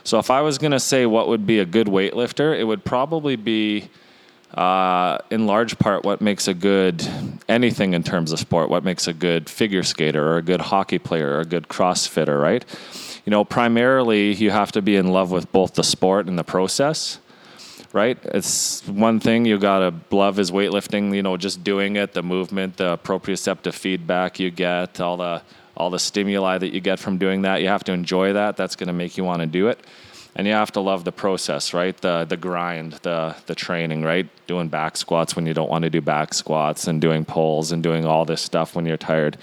So 0.04 0.18
if 0.20 0.32
I 0.32 0.42
was 0.42 0.58
going 0.58 0.72
to 0.72 0.80
say 0.80 1.06
what 1.06 1.28
would 1.28 1.46
be 1.46 1.60
a 1.60 1.66
good 1.66 1.88
weightlifter, 1.88 2.58
it 2.58 2.64
would 2.64 2.86
probably 2.86 3.36
be 3.36 3.90
uh, 4.54 5.20
in 5.30 5.46
large 5.46 5.78
part 5.78 6.04
what 6.04 6.22
makes 6.22 6.48
a 6.48 6.54
good 6.54 7.08
anything 7.48 7.94
in 7.94 8.04
terms 8.04 8.32
of 8.32 8.40
sport, 8.40 8.70
what 8.70 8.84
makes 8.84 9.08
a 9.08 9.14
good 9.14 9.50
figure 9.50 9.84
skater 9.84 10.26
or 10.26 10.38
a 10.38 10.42
good 10.42 10.62
hockey 10.62 10.98
player 10.98 11.36
or 11.36 11.40
a 11.42 11.46
good 11.46 11.68
crossfitter, 11.68 12.42
right? 12.42 12.66
You 13.26 13.32
know, 13.32 13.44
primarily 13.44 14.34
you 14.34 14.50
have 14.52 14.72
to 14.72 14.82
be 14.82 14.96
in 14.96 15.10
love 15.10 15.32
with 15.32 15.52
both 15.52 15.76
the 15.76 15.84
sport 15.84 16.28
and 16.28 16.40
the 16.40 16.44
process 16.44 17.20
right? 17.94 18.18
It's 18.24 18.86
one 18.88 19.20
thing 19.20 19.46
you 19.46 19.58
gotta 19.58 19.94
love 20.12 20.40
is 20.40 20.52
weightlifting. 20.52 21.16
You 21.16 21.24
know, 21.24 21.38
just 21.38 21.64
doing 21.64 21.96
it, 21.96 22.14
the 22.14 22.24
movement, 22.24 22.78
the 22.78 22.98
proprioceptive 23.00 23.74
feedback 23.74 24.40
you 24.40 24.52
get, 24.52 25.00
all 25.00 25.18
the 25.18 25.42
all 25.76 25.90
the 25.90 26.00
stimuli 26.00 26.58
that 26.58 26.74
you 26.74 26.82
get 26.82 27.00
from 27.00 27.18
doing 27.18 27.44
that. 27.44 27.62
You 27.62 27.70
have 27.70 27.84
to 27.86 27.94
enjoy 27.94 28.34
that. 28.34 28.58
That's 28.58 28.76
gonna 28.76 28.94
make 28.94 29.18
you 29.18 29.24
want 29.24 29.42
to 29.42 29.48
do 29.48 29.68
it, 29.68 29.80
and 30.36 30.46
you 30.46 30.54
have 30.54 30.72
to 30.74 30.82
love 30.82 31.04
the 31.04 31.12
process, 31.12 31.74
right? 31.74 31.98
The 31.98 32.26
the 32.26 32.38
grind, 32.38 32.94
the 33.02 33.36
the 33.48 33.56
training, 33.56 34.04
right? 34.04 34.28
Doing 34.48 34.68
back 34.68 34.98
squats 34.98 35.36
when 35.36 35.46
you 35.46 35.54
don't 35.54 35.70
want 35.70 35.84
to 35.84 35.90
do 35.90 36.02
back 36.02 36.34
squats, 36.34 36.88
and 36.88 37.02
doing 37.02 37.26
pulls, 37.26 37.72
and 37.72 37.82
doing 37.82 38.06
all 38.06 38.26
this 38.26 38.42
stuff 38.42 38.76
when 38.76 38.86
you're 38.86 38.98
tired. 38.98 39.38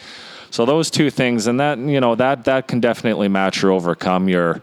So 0.50 0.65
those 0.65 0.91
two 0.91 1.11
things, 1.11 1.49
and 1.49 1.59
that 1.59 1.79
you 1.79 2.00
know 2.00 2.15
that 2.15 2.45
that 2.45 2.69
can 2.69 2.81
definitely 2.81 3.29
match 3.29 3.65
or 3.65 3.73
overcome 3.73 4.29
your 4.29 4.62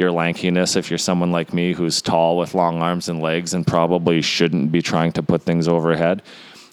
your 0.00 0.10
lankiness 0.10 0.76
if 0.76 0.90
you're 0.90 0.98
someone 0.98 1.30
like 1.30 1.52
me 1.52 1.74
who's 1.74 2.00
tall 2.02 2.38
with 2.38 2.54
long 2.54 2.80
arms 2.80 3.08
and 3.08 3.20
legs 3.20 3.54
and 3.54 3.66
probably 3.66 4.22
shouldn't 4.22 4.72
be 4.72 4.82
trying 4.82 5.12
to 5.12 5.22
put 5.22 5.42
things 5.42 5.68
overhead. 5.68 6.22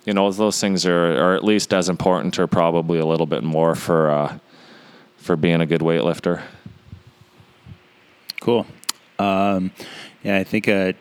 You 0.06 0.14
know, 0.14 0.32
those 0.32 0.60
things 0.60 0.86
are, 0.86 1.22
are 1.22 1.36
at 1.36 1.44
least 1.44 1.74
as 1.74 1.90
important 1.90 2.40
or 2.40 2.48
probably 2.48 2.98
a 2.98 3.06
little 3.06 3.26
bit 3.26 3.44
more 3.44 3.76
for 3.76 4.10
uh, 4.10 4.40
for 5.18 5.36
being 5.36 5.60
a 5.60 5.66
good 5.66 5.82
weightlifter. 5.82 6.42
Cool. 8.40 8.66
Um, 9.20 9.72
yeah, 10.24 10.38
I 10.38 10.46
think 10.46 10.70
uh, 10.70 10.94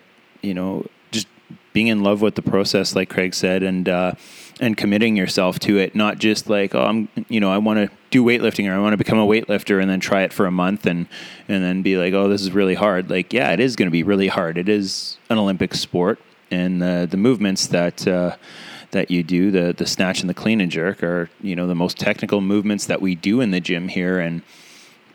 you 0.43 0.55
know 0.55 0.85
being 1.77 1.89
in 1.89 2.03
love 2.03 2.23
with 2.23 2.37
the 2.37 2.41
process, 2.41 2.97
like 2.97 3.11
Craig 3.11 3.35
said, 3.35 3.63
and 3.63 3.87
uh, 3.87 4.13
and 4.61 4.79
committing 4.79 5.15
yourself 5.15 5.59
to 5.59 5.77
it, 5.77 5.95
not 5.95 6.17
just 6.17 6.49
like, 6.49 6.75
oh, 6.75 6.81
I'm, 6.81 7.07
you 7.29 7.39
know, 7.39 7.53
I 7.53 7.59
want 7.59 7.79
to 7.79 7.95
do 8.09 8.25
weightlifting 8.25 8.67
or 8.67 8.73
I 8.75 8.79
want 8.79 8.95
to 8.95 8.97
become 8.97 9.19
a 9.19 9.27
weightlifter 9.27 9.79
and 9.79 9.91
then 9.91 10.01
try 10.01 10.23
it 10.23 10.33
for 10.33 10.47
a 10.47 10.51
month 10.51 10.87
and 10.87 11.07
and 11.49 11.63
then 11.63 11.83
be 11.83 11.99
like, 11.99 12.15
oh, 12.15 12.31
this 12.31 12.41
is 12.41 12.53
really 12.53 12.77
hard. 12.77 13.11
Like, 13.11 13.31
yeah, 13.31 13.53
it 13.53 13.61
is 13.61 13.77
going 13.77 13.89
to 13.89 13.93
be 13.93 14.03
really 14.03 14.29
hard. 14.29 14.57
It 14.57 14.71
is 14.71 15.19
an 15.29 15.37
Olympic 15.37 15.75
sport, 15.75 16.19
and 16.51 16.81
the 16.81 17.07
the 17.09 17.19
movements 17.19 17.67
that. 17.67 18.09
Uh, 18.09 18.37
that 18.93 19.11
you 19.11 19.23
do 19.23 19.51
the 19.51 19.75
the 19.77 19.85
snatch 19.85 20.21
and 20.21 20.31
the 20.31 20.35
clean 20.35 20.61
and 20.61 20.71
jerk 20.71 21.03
are 21.03 21.29
you 21.43 21.57
know 21.57 21.67
the 21.67 21.75
most 21.75 21.99
technical 21.99 22.41
movements 22.41 22.87
that 22.87 23.03
we 23.03 23.17
do 23.17 23.41
in 23.41 23.51
the 23.51 23.61
gym 23.61 23.89
here 23.89 24.21
and 24.21 24.43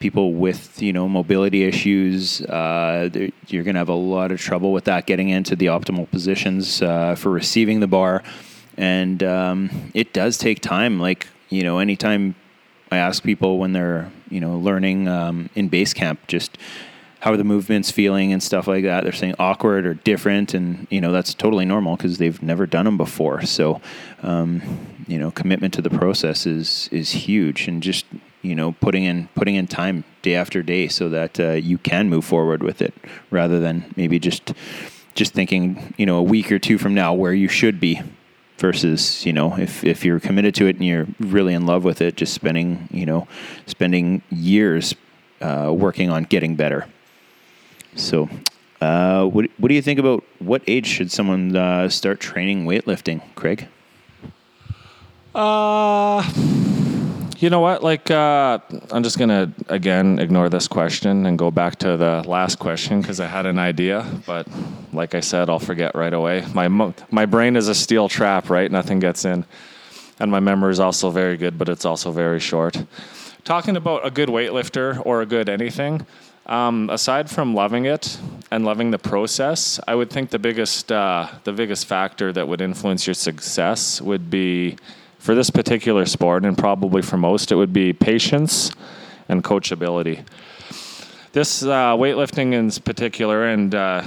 people 0.02 0.34
with 0.34 0.82
you 0.82 0.92
know 0.92 1.08
mobility 1.08 1.64
issues 1.64 2.42
uh, 2.42 3.10
you're 3.48 3.64
going 3.64 3.76
to 3.76 3.80
have 3.80 3.90
a 3.90 3.94
lot 3.94 4.32
of 4.32 4.40
trouble 4.40 4.74
with 4.74 4.84
that 4.86 5.06
getting 5.06 5.30
into 5.30 5.56
the 5.56 5.68
optimal 5.68 6.10
positions 6.12 6.82
uh, 6.82 7.16
for 7.16 7.30
receiving 7.30 7.80
the 7.80 7.88
bar 7.88 8.22
and 8.78 9.22
um, 9.24 9.92
it 9.94 10.14
does 10.14 10.38
take 10.38 10.60
time. 10.60 11.00
Like 11.00 11.28
you 11.50 11.64
know, 11.64 11.80
anytime 11.80 12.36
I 12.92 12.98
ask 12.98 13.24
people 13.24 13.60
when 13.60 13.74
they're 13.74 14.12
you 14.30 14.40
know 14.40 14.58
learning 14.58 15.08
um, 15.08 15.50
in 15.56 15.68
base 15.70 15.94
camp, 15.94 16.28
just 16.28 16.58
how 17.20 17.32
are 17.32 17.38
the 17.38 17.44
movements 17.44 17.92
feeling 17.92 18.34
and 18.34 18.42
stuff 18.42 18.68
like 18.68 18.84
that. 18.84 19.04
They're 19.04 19.14
saying 19.14 19.36
awkward 19.38 19.86
or 19.86 19.94
different, 19.94 20.54
and 20.54 20.88
you 20.90 21.02
know 21.02 21.12
that's 21.12 21.34
totally 21.34 21.66
normal 21.66 21.96
because 21.96 22.18
they've 22.18 22.42
never 22.42 22.66
done 22.66 22.86
them 22.86 22.98
before. 22.98 23.44
So, 23.44 23.82
um, 24.24 24.62
you 25.08 25.20
know, 25.20 25.32
commitment 25.32 25.74
to 25.76 25.82
the 25.82 25.90
process 25.90 26.46
is 26.46 26.90
is 26.92 27.12
huge, 27.12 27.68
and 27.68 27.84
just 27.84 28.06
you 28.42 28.56
know 28.56 28.72
putting 28.74 29.04
in 29.04 29.28
putting 29.36 29.56
in 29.56 29.68
time 29.68 30.04
day 30.22 30.36
after 30.36 30.62
day 30.64 30.88
so 30.88 31.10
that 31.10 31.40
uh, 31.40 31.52
you 31.52 31.78
can 31.78 32.10
move 32.10 32.26
forward 32.26 32.64
with 32.64 32.82
it 32.82 32.94
rather 33.30 33.60
than 33.60 33.94
maybe 33.96 34.20
just 34.20 34.54
just 35.16 35.34
thinking 35.34 35.94
you 35.98 36.06
know 36.06 36.18
a 36.18 36.24
week 36.24 36.52
or 36.52 36.60
two 36.60 36.78
from 36.78 36.94
now 36.94 37.14
where 37.14 37.34
you 37.34 37.48
should 37.48 37.80
be 37.80 38.02
versus 38.58 39.26
you 39.26 39.34
know 39.34 39.58
if, 39.58 39.84
if 39.84 40.06
you're 40.06 40.20
committed 40.20 40.54
to 40.56 40.68
it 40.68 40.76
and 40.76 40.86
you're 40.86 41.08
really 41.20 41.54
in 41.54 41.66
love 41.66 41.84
with 41.84 42.02
it 42.02 42.16
just 42.16 42.34
spending 42.34 42.88
you 42.92 43.06
know 43.06 43.28
spending 43.66 44.22
years 44.30 44.96
uh, 45.42 45.74
working 45.76 46.10
on 46.10 46.24
getting 46.24 46.56
better. 46.56 46.88
So 47.96 48.30
uh, 48.80 49.26
what, 49.26 49.50
what 49.58 49.68
do 49.68 49.74
you 49.74 49.82
think 49.82 50.00
about 50.00 50.24
what 50.40 50.62
age 50.68 50.88
should 50.88 51.12
someone 51.12 51.56
uh, 51.56 51.90
start 51.90 52.20
training 52.20 52.66
weightlifting 52.66 53.22
craig? 53.36 53.68
Uh 55.34 56.51
you 57.42 57.50
know 57.50 57.60
what? 57.60 57.82
Like, 57.82 58.12
uh, 58.12 58.60
I'm 58.92 59.02
just 59.02 59.18
gonna 59.18 59.52
again 59.68 60.20
ignore 60.20 60.48
this 60.48 60.68
question 60.68 61.26
and 61.26 61.40
go 61.40 61.50
back 61.50 61.76
to 61.78 61.98
the 61.98 62.24
last 62.28 62.60
question 62.60 63.02
because 63.02 63.20
I 63.20 63.26
had 63.26 63.48
an 63.48 63.58
idea, 63.58 64.06
but 64.28 64.48
like 64.94 65.16
I 65.16 65.22
said, 65.22 65.50
I'll 65.50 65.60
forget 65.60 65.96
right 65.96 66.14
away. 66.14 66.46
My 66.54 66.68
my 67.10 67.26
brain 67.26 67.56
is 67.56 67.68
a 67.68 67.76
steel 67.76 68.08
trap, 68.08 68.50
right? 68.52 68.72
Nothing 68.72 69.00
gets 69.00 69.26
in, 69.26 69.44
and 70.20 70.30
my 70.30 70.40
memory 70.40 70.72
is 70.72 70.80
also 70.80 71.10
very 71.10 71.36
good, 71.36 71.58
but 71.58 71.68
it's 71.68 71.84
also 71.84 72.12
very 72.12 72.40
short. 72.40 72.84
Talking 73.44 73.76
about 73.76 74.06
a 74.06 74.12
good 74.12 74.30
weightlifter 74.30 75.02
or 75.04 75.24
a 75.24 75.26
good 75.26 75.50
anything, 75.50 76.06
um, 76.46 76.92
aside 76.92 77.28
from 77.28 77.56
loving 77.56 77.86
it 77.86 78.20
and 78.52 78.66
loving 78.66 78.92
the 78.92 79.00
process, 79.00 79.80
I 79.88 79.96
would 79.96 80.12
think 80.12 80.30
the 80.30 80.40
biggest 80.40 80.92
uh, 80.92 81.28
the 81.44 81.54
biggest 81.54 81.88
factor 81.88 82.32
that 82.34 82.48
would 82.48 82.62
influence 82.62 83.08
your 83.08 83.16
success 83.16 84.00
would 84.00 84.30
be 84.30 84.78
for 85.22 85.36
this 85.36 85.52
particular 85.52 86.06
sport, 86.08 86.44
and 86.46 86.58
probably 86.58 87.04
for 87.04 87.16
most, 87.16 87.52
it 87.52 87.56
would 87.56 87.72
be 87.72 87.94
patience 87.94 88.72
and 89.30 89.44
coachability. 89.44 90.26
This 91.32 91.62
uh, 91.62 91.96
weightlifting 91.96 92.54
in 92.54 92.72
particular, 92.84 93.46
and 93.46 93.74
uh, 93.76 94.02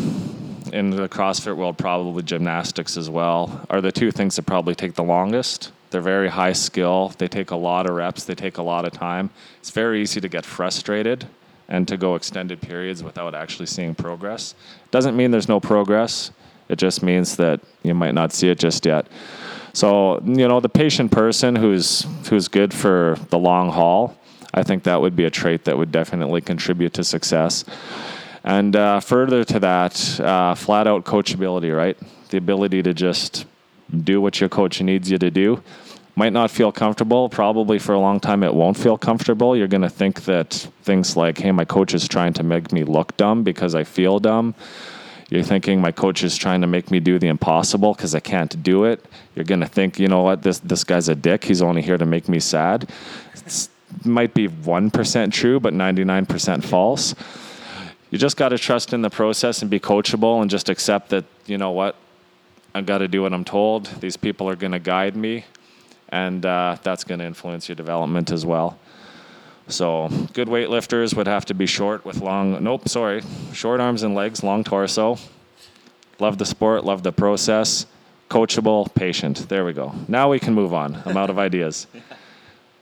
in 0.73 0.91
the 0.91 1.09
CrossFit 1.09 1.57
world, 1.57 1.79
probably 1.79 2.25
gymnastics 2.25 2.97
as 2.97 3.09
well, 3.09 3.65
are 3.71 3.81
the 3.81 3.93
two 3.93 4.11
things 4.11 4.35
that 4.37 4.43
probably 4.43 4.75
take 4.75 4.95
the 4.95 5.05
longest. 5.05 5.71
They're 5.91 6.01
very 6.01 6.29
high 6.29 6.53
skill. 6.53 7.13
They 7.17 7.29
take 7.29 7.53
a 7.53 7.57
lot 7.57 7.89
of 7.89 7.95
reps. 7.95 8.25
They 8.25 8.35
take 8.35 8.59
a 8.59 8.63
lot 8.63 8.85
of 8.85 8.93
time. 8.93 9.31
It's 9.61 9.71
very 9.71 10.03
easy 10.03 10.21
to 10.21 10.29
get 10.29 10.45
frustrated 10.45 11.29
and 11.69 11.87
to 11.87 11.97
go 11.97 12.17
extended 12.17 12.61
periods 12.61 13.05
without 13.05 13.37
actually 13.37 13.67
seeing 13.67 13.95
progress. 13.95 14.57
Doesn't 14.91 15.17
mean 15.17 15.31
there's 15.31 15.49
no 15.49 15.61
progress. 15.61 16.33
It 16.69 16.77
just 16.77 17.05
means 17.05 17.37
that 17.37 17.61
you 17.85 17.95
might 17.95 18.15
not 18.15 18.33
see 18.33 18.49
it 18.49 18.59
just 18.59 18.85
yet. 18.85 19.07
So 19.75 20.23
you 20.25 20.47
know, 20.47 20.61
the 20.61 20.69
patient 20.69 21.11
person 21.11 21.57
who's 21.57 22.07
who's 22.29 22.47
good 22.47 22.73
for 22.73 23.19
the 23.31 23.39
long 23.39 23.71
haul, 23.71 24.17
I 24.55 24.63
think 24.63 24.85
that 24.85 25.01
would 25.01 25.17
be 25.17 25.25
a 25.25 25.31
trait 25.31 25.65
that 25.65 25.77
would 25.77 25.91
definitely 25.91 26.41
contribute 26.41 26.95
to 26.95 27.05
success. 27.05 27.65
And 28.45 28.77
uh, 28.77 29.01
further 29.01 29.43
to 29.45 29.59
that, 29.61 30.21
uh, 30.21 30.55
flat 30.55 30.87
out 30.87 31.05
coachability, 31.05 31.77
right? 31.77 31.99
The 32.29 32.37
ability 32.37 32.83
to 32.85 32.95
just 32.95 33.47
do 34.05 34.21
what 34.21 34.39
your 34.39 34.49
coach 34.49 34.81
needs 34.81 35.11
you 35.11 35.19
to 35.19 35.31
do. 35.31 35.63
Might 36.15 36.33
not 36.33 36.53
feel 36.53 36.71
comfortable. 36.71 37.29
Probably 37.29 37.81
for 37.81 37.95
a 37.95 37.99
long 37.99 38.21
time, 38.21 38.45
it 38.45 38.55
won't 38.55 38.77
feel 38.77 38.97
comfortable. 38.97 39.57
You're 39.57 39.67
going 39.67 39.83
to 39.83 39.89
think 39.91 40.25
that 40.27 40.69
things 40.83 41.17
like, 41.17 41.39
hey, 41.39 41.51
my 41.51 41.65
coach 41.65 41.95
is 41.95 42.07
trying 42.07 42.33
to 42.35 42.45
make 42.45 42.71
me 42.71 42.85
look 42.85 43.17
dumb 43.17 43.43
because 43.43 43.75
I 43.75 43.83
feel 43.83 44.21
dumb 44.21 44.55
you're 45.35 45.45
thinking 45.45 45.81
my 45.81 45.93
coach 45.93 46.23
is 46.23 46.37
trying 46.37 46.61
to 46.61 46.67
make 46.67 46.91
me 46.91 47.01
do 47.01 47.19
the 47.19 47.29
impossible 47.29 47.95
because 47.95 48.15
I 48.15 48.21
can't 48.21 48.63
do 48.63 48.85
it. 48.85 49.05
You're 49.35 49.45
gonna 49.45 49.67
think, 49.67 49.99
you 49.99 50.09
know 50.09 50.23
what, 50.23 50.43
this 50.43 50.59
this 50.61 50.85
guy's 50.85 51.09
a 51.09 51.15
dick. 51.15 51.45
He's 51.45 51.63
only 51.63 51.83
here 51.83 51.99
to 51.99 52.07
make 52.07 52.29
me 52.29 52.41
sad. 52.41 52.89
It 53.35 53.69
might 54.05 54.35
be 54.35 54.49
one 54.49 54.91
percent 54.91 55.33
true, 55.33 55.61
but 55.61 55.73
ninety 55.73 56.05
nine 56.05 56.27
percent 56.27 56.65
false. 56.65 57.15
You 58.11 58.19
just 58.19 58.37
got 58.37 58.51
to 58.51 58.59
trust 58.59 58.93
in 58.93 59.03
the 59.03 59.11
process 59.11 59.61
and 59.61 59.71
be 59.71 59.81
coachable 59.81 60.41
and 60.41 60.49
just 60.49 60.69
accept 60.69 61.09
that 61.09 61.25
you 61.47 61.59
know 61.59 61.73
what, 61.73 61.97
I've 62.73 62.87
got 62.87 62.99
to 62.99 63.09
do 63.09 63.23
what 63.23 63.33
I'm 63.33 63.45
told. 63.45 63.87
These 64.01 64.17
people 64.17 64.49
are 64.49 64.57
gonna 64.57 64.79
guide 64.79 65.17
me, 65.17 65.45
and 66.11 66.47
uh, 66.47 66.77
that's 66.83 67.03
gonna 67.03 67.25
influence 67.25 67.69
your 67.69 67.77
development 67.77 68.31
as 68.31 68.47
well. 68.47 68.79
So 69.69 70.09
good 70.35 70.49
weightlifters 70.49 71.17
would 71.17 71.27
have 71.27 71.47
to 71.47 71.55
be 71.55 71.67
short 71.67 72.05
with 72.05 72.21
long, 72.21 72.63
nope, 72.63 72.89
sorry, 72.89 73.23
short 73.53 73.81
arms 73.81 74.03
and 74.03 74.15
legs, 74.15 74.43
long 74.43 74.63
torso. 74.63 75.19
Love 76.19 76.39
the 76.39 76.45
sport, 76.45 76.85
love 76.85 77.03
the 77.03 77.13
process, 77.13 77.87
coachable, 78.29 78.95
patient. 78.95 79.49
There 79.49 79.65
we 79.65 79.73
go. 79.73 79.95
Now 80.07 80.31
we 80.31 80.39
can 80.39 80.55
move 80.55 80.75
on. 80.75 81.03
I'm 81.07 81.17
out 81.17 81.31
of 81.31 81.39
ideas. 81.49 81.87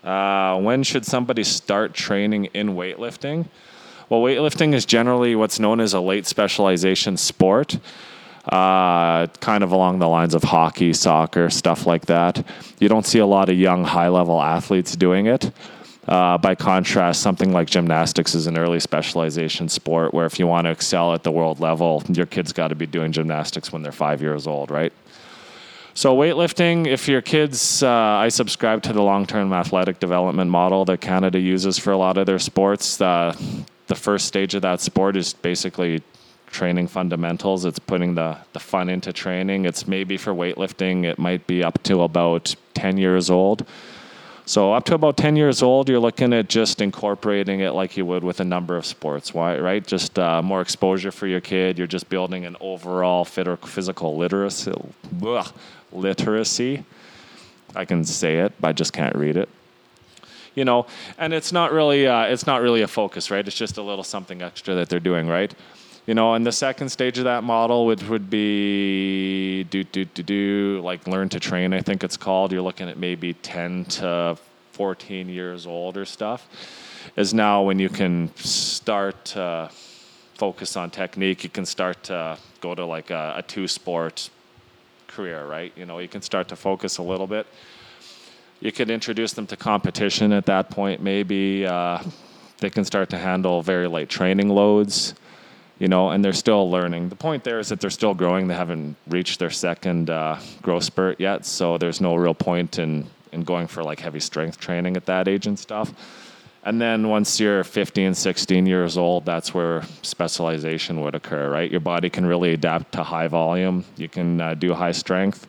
Uh, 0.03 0.61
when 0.61 0.83
should 0.83 1.07
somebody 1.07 1.45
start 1.45 1.95
training 1.95 2.47
in 2.47 2.71
weightlifting? 2.71 3.47
Well, 4.09 4.21
weightlifting 4.21 4.75
is 4.75 4.85
generally 4.85 5.37
what's 5.37 5.61
known 5.61 5.81
as 5.81 5.95
a 5.95 6.01
late 6.01 6.27
specialization 6.27 7.17
sport. 7.17 7.79
Uh, 8.45 9.29
kind 9.39 9.63
of 9.63 9.71
along 9.71 10.01
the 10.01 10.09
lines 10.09 10.35
of 10.35 10.43
hockey, 10.43 10.93
soccer, 10.93 11.49
stuff 11.49 11.87
like 11.87 12.07
that. 12.07 12.45
You 12.81 12.89
don't 12.89 13.07
see 13.07 13.21
a 13.21 13.27
lot 13.27 13.49
of 13.49 13.57
young, 13.57 13.85
high 13.85 14.09
level 14.09 14.43
athletes 14.43 14.97
doing 14.97 15.27
it 15.27 15.53
Uh, 16.09 16.37
by 16.37 16.55
contrast, 16.55 17.23
something 17.23 17.53
like 17.53 17.71
gymnastics 17.71 18.35
is 18.35 18.49
an 18.49 18.59
early 18.59 18.81
specialization 18.81 19.69
sport 19.69 20.13
where 20.13 20.27
if 20.27 20.39
you 20.39 20.47
want 20.49 20.65
to 20.65 20.71
excel 20.71 21.15
at 21.15 21.23
the 21.23 21.31
world 21.31 21.61
level, 21.61 22.03
your 22.09 22.27
kid's 22.27 22.53
got 22.53 22.69
to 22.69 22.75
be 22.75 22.87
doing 22.87 23.13
gymnastics 23.13 23.73
when 23.73 23.83
they're 23.83 23.93
five 23.93 24.21
years 24.21 24.47
old, 24.47 24.71
right? 24.71 24.93
So 25.95 26.17
weightlifting, 26.17 26.87
if 26.87 27.07
your 27.07 27.21
kids, 27.21 27.83
uh, 27.83 27.89
I 27.89 28.31
subscribe 28.31 28.83
to 28.85 28.93
the 28.93 29.03
long-term 29.03 29.53
athletic 29.53 30.01
development 30.01 30.51
model 30.51 30.85
that 30.87 31.01
Canada 31.01 31.39
uses 31.39 31.79
for 31.79 31.93
a 31.93 31.99
lot 31.99 32.17
of 32.17 32.27
their 32.27 32.39
sports. 32.39 33.01
Uh, 33.01 33.37
the 33.87 33.95
first 33.95 34.27
stage 34.27 34.55
of 34.55 34.63
that 34.63 34.81
sport 34.81 35.17
is 35.17 35.35
basically 35.35 36.03
training 36.47 36.89
fundamentals. 36.89 37.65
It's 37.65 37.79
putting 37.79 38.15
the, 38.15 38.39
the 38.55 38.61
fun 38.61 38.89
into 38.89 39.13
training. 39.13 39.67
It's 39.67 39.87
maybe 39.87 40.17
for 40.17 40.33
weightlifting, 40.33 41.05
it 41.05 41.19
might 41.19 41.47
be 41.47 41.63
up 41.63 41.83
to 41.85 42.03
about 42.03 42.55
10 42.75 42.97
years 42.97 43.31
old. 43.31 43.67
So 44.45 44.73
up 44.73 44.85
to 44.87 44.95
about 44.95 45.17
10 45.17 45.37
years 45.37 45.63
old, 45.63 45.89
you're 45.89 46.01
looking 46.01 46.33
at 46.33 46.49
just 46.49 46.81
incorporating 46.81 47.61
it 47.61 47.71
like 47.71 47.97
you 47.97 48.05
would 48.07 48.25
with 48.25 48.41
a 48.41 48.45
number 48.45 48.77
of 48.77 48.85
sports, 48.85 49.35
right? 49.35 49.87
Just 49.87 50.19
uh, 50.19 50.43
more 50.43 50.61
exposure 50.61 51.13
for 51.13 51.29
your 51.29 51.41
kid. 51.41 51.79
You're 51.79 51.87
just 51.87 52.09
building 52.09 52.45
an 52.45 52.57
overall 52.61 53.25
physical 53.25 54.17
literacy. 54.17 54.73
Literacy. 55.93 56.85
I 57.75 57.85
can 57.85 58.05
say 58.05 58.39
it, 58.39 58.53
but 58.61 58.69
I 58.69 58.73
just 58.73 58.93
can't 58.93 59.15
read 59.15 59.37
it. 59.37 59.49
You 60.55 60.65
know, 60.65 60.87
and 61.17 61.33
it's 61.33 61.53
not 61.53 61.73
really 61.73 62.07
uh, 62.07 62.25
it's 62.25 62.47
not 62.47 62.61
really 62.61 62.83
a 62.83 62.89
focus, 62.89 63.31
right? 63.31 63.47
It's 63.47 63.57
just 63.57 63.79
a 63.79 63.83
little 63.83 64.05
something 64.05 64.43
extra 64.43 64.75
that 64.75 64.91
they're 64.91 65.01
doing, 65.01 65.27
right? 65.27 65.55
You 66.05 66.15
know, 66.15 66.35
and 66.35 66.45
the 66.45 66.53
second 66.53 66.89
stage 66.89 67.19
of 67.19 67.25
that 67.25 67.45
model 67.45 67.87
would 67.87 68.03
would 68.09 68.29
be 68.29 69.65
do 69.71 69.85
do 69.85 70.05
do 70.05 70.23
do 70.23 70.81
like 70.83 71.07
learn 71.07 71.29
to 71.29 71.39
train. 71.39 71.73
I 71.73 71.81
think 71.81 72.03
it's 72.03 72.17
called. 72.17 72.51
You're 72.51 72.63
looking 72.63 72.89
at 72.89 72.99
maybe 72.99 73.35
ten 73.35 73.85
to 73.85 74.37
fourteen 74.73 75.29
years 75.29 75.65
old 75.65 75.97
or 75.97 76.05
stuff. 76.05 76.49
Is 77.15 77.33
now 77.33 77.63
when 77.63 77.79
you 77.79 77.89
can 77.89 78.35
start 78.37 79.25
to 79.27 79.71
focus 80.35 80.77
on 80.77 80.91
technique. 80.91 81.45
You 81.45 81.51
can 81.51 81.65
start 81.65 82.03
to 82.05 82.37
go 82.61 82.75
to 82.75 82.85
like 82.85 83.11
a, 83.11 83.35
a 83.37 83.43
two 83.43 83.69
sport 83.69 84.29
career, 85.07 85.47
right? 85.47 85.73
You 85.77 85.87
know, 85.87 86.01
you 86.01 86.09
can 86.09 86.23
start 86.23 86.49
to 86.49 86.57
focus 86.57 86.99
a 86.99 87.03
little 87.03 87.29
bit. 87.29 87.47
You 88.59 88.73
could 88.73 88.91
introduce 88.91 89.35
them 89.35 89.47
to 89.49 89.57
competition 89.57 90.33
at 90.33 90.47
that 90.47 90.69
point, 90.69 91.01
maybe. 91.01 91.65
Uh, 91.65 92.03
they 92.59 92.71
can 92.71 92.85
start 92.85 93.09
to 93.11 93.19
handle 93.19 93.63
very 93.63 93.87
light 93.87 94.09
training 94.09 94.49
loads, 94.49 95.15
you 95.83 95.89
know, 95.89 96.11
and 96.11 96.25
they're 96.25 96.33
still 96.33 96.71
learning. 96.71 97.09
The 97.09 97.17
point 97.17 97.43
there 97.43 97.59
is 97.59 97.71
that 97.71 97.81
they're 97.81 97.91
still 97.91 98.15
growing. 98.15 98.47
They 98.47 98.55
haven't 98.55 98.95
reached 99.09 99.41
their 99.41 99.51
second 99.51 100.11
uh, 100.11 100.39
growth 100.63 100.85
spurt 100.85 101.19
yet, 101.19 101.45
so 101.45 101.77
there's 101.77 102.01
no 102.01 102.15
real 102.15 102.35
point 102.35 102.79
in, 102.79 103.09
in 103.33 103.43
going 103.43 103.67
for 103.67 103.83
like 103.83 103.99
heavy 103.99 104.21
strength 104.21 104.61
training 104.61 104.97
at 104.97 105.07
that 105.07 105.27
age 105.27 105.49
and 105.49 105.59
stuff. 105.59 105.93
And 106.63 106.81
then 106.81 107.09
once 107.09 107.41
you're 107.41 107.65
15, 107.65 108.15
16 108.15 108.65
years 108.65 108.97
old, 108.97 109.25
that's 109.25 109.53
where 109.53 109.83
specialization 110.03 111.01
would 111.01 111.17
occur, 111.17 111.51
right? 111.51 111.69
Your 111.69 111.81
body 111.81 112.09
can 112.09 112.27
really 112.27 112.53
adapt 112.53 112.93
to 112.93 113.03
high 113.03 113.27
volume. 113.27 113.85
You 113.97 114.09
can 114.09 114.41
uh, 114.41 114.55
do 114.55 114.75
high 114.75 114.93
strength. 114.93 115.49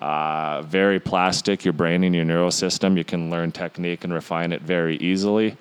Uh, 0.00 0.62
very 0.62 0.98
plastic, 0.98 1.64
your 1.64 1.72
brain 1.72 2.02
and 2.02 2.16
your 2.16 2.24
neurosystem. 2.24 2.98
You 2.98 3.04
can 3.04 3.30
learn 3.30 3.52
technique 3.52 4.02
and 4.02 4.12
refine 4.12 4.50
it 4.50 4.62
very 4.62 4.96
easily. 4.96 5.56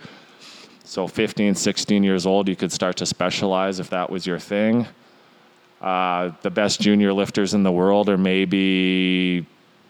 So, 0.83 1.07
15, 1.07 1.55
16 1.55 2.03
years 2.03 2.25
old, 2.25 2.47
you 2.47 2.55
could 2.55 2.71
start 2.71 2.97
to 2.97 3.05
specialize 3.05 3.79
if 3.79 3.89
that 3.91 4.09
was 4.09 4.25
your 4.25 4.39
thing. 4.39 4.87
Uh, 5.79 6.31
the 6.41 6.49
best 6.49 6.81
junior 6.81 7.13
lifters 7.13 7.53
in 7.53 7.63
the 7.63 7.71
world 7.71 8.09
are 8.09 8.17
maybe 8.17 9.45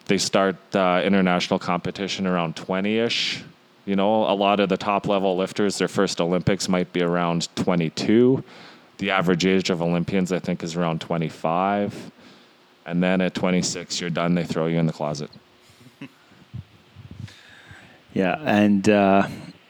they 0.05 0.17
start 0.17 0.55
uh, 0.75 1.01
international 1.03 1.59
competition 1.59 2.27
around 2.27 2.55
20 2.55 2.97
ish 2.97 3.43
you 3.85 3.95
know, 3.95 4.29
a 4.29 4.35
lot 4.35 4.59
of 4.59 4.69
the 4.69 4.77
top 4.77 5.07
level 5.07 5.35
lifters, 5.35 5.77
their 5.77 5.87
first 5.87 6.21
Olympics 6.21 6.69
might 6.69 6.93
be 6.93 7.01
around 7.01 7.53
22. 7.55 8.43
The 8.99 9.11
average 9.11 9.45
age 9.45 9.69
of 9.69 9.81
Olympians, 9.81 10.31
I 10.31 10.39
think, 10.39 10.63
is 10.63 10.75
around 10.75 11.01
25. 11.01 12.11
And 12.85 13.01
then 13.01 13.21
at 13.21 13.33
26, 13.33 13.99
you're 13.99 14.09
done. 14.09 14.35
They 14.35 14.43
throw 14.43 14.67
you 14.67 14.77
in 14.77 14.85
the 14.85 14.93
closet. 14.93 15.31
yeah, 18.13 18.39
and 18.45 18.87
uh, 18.87 19.27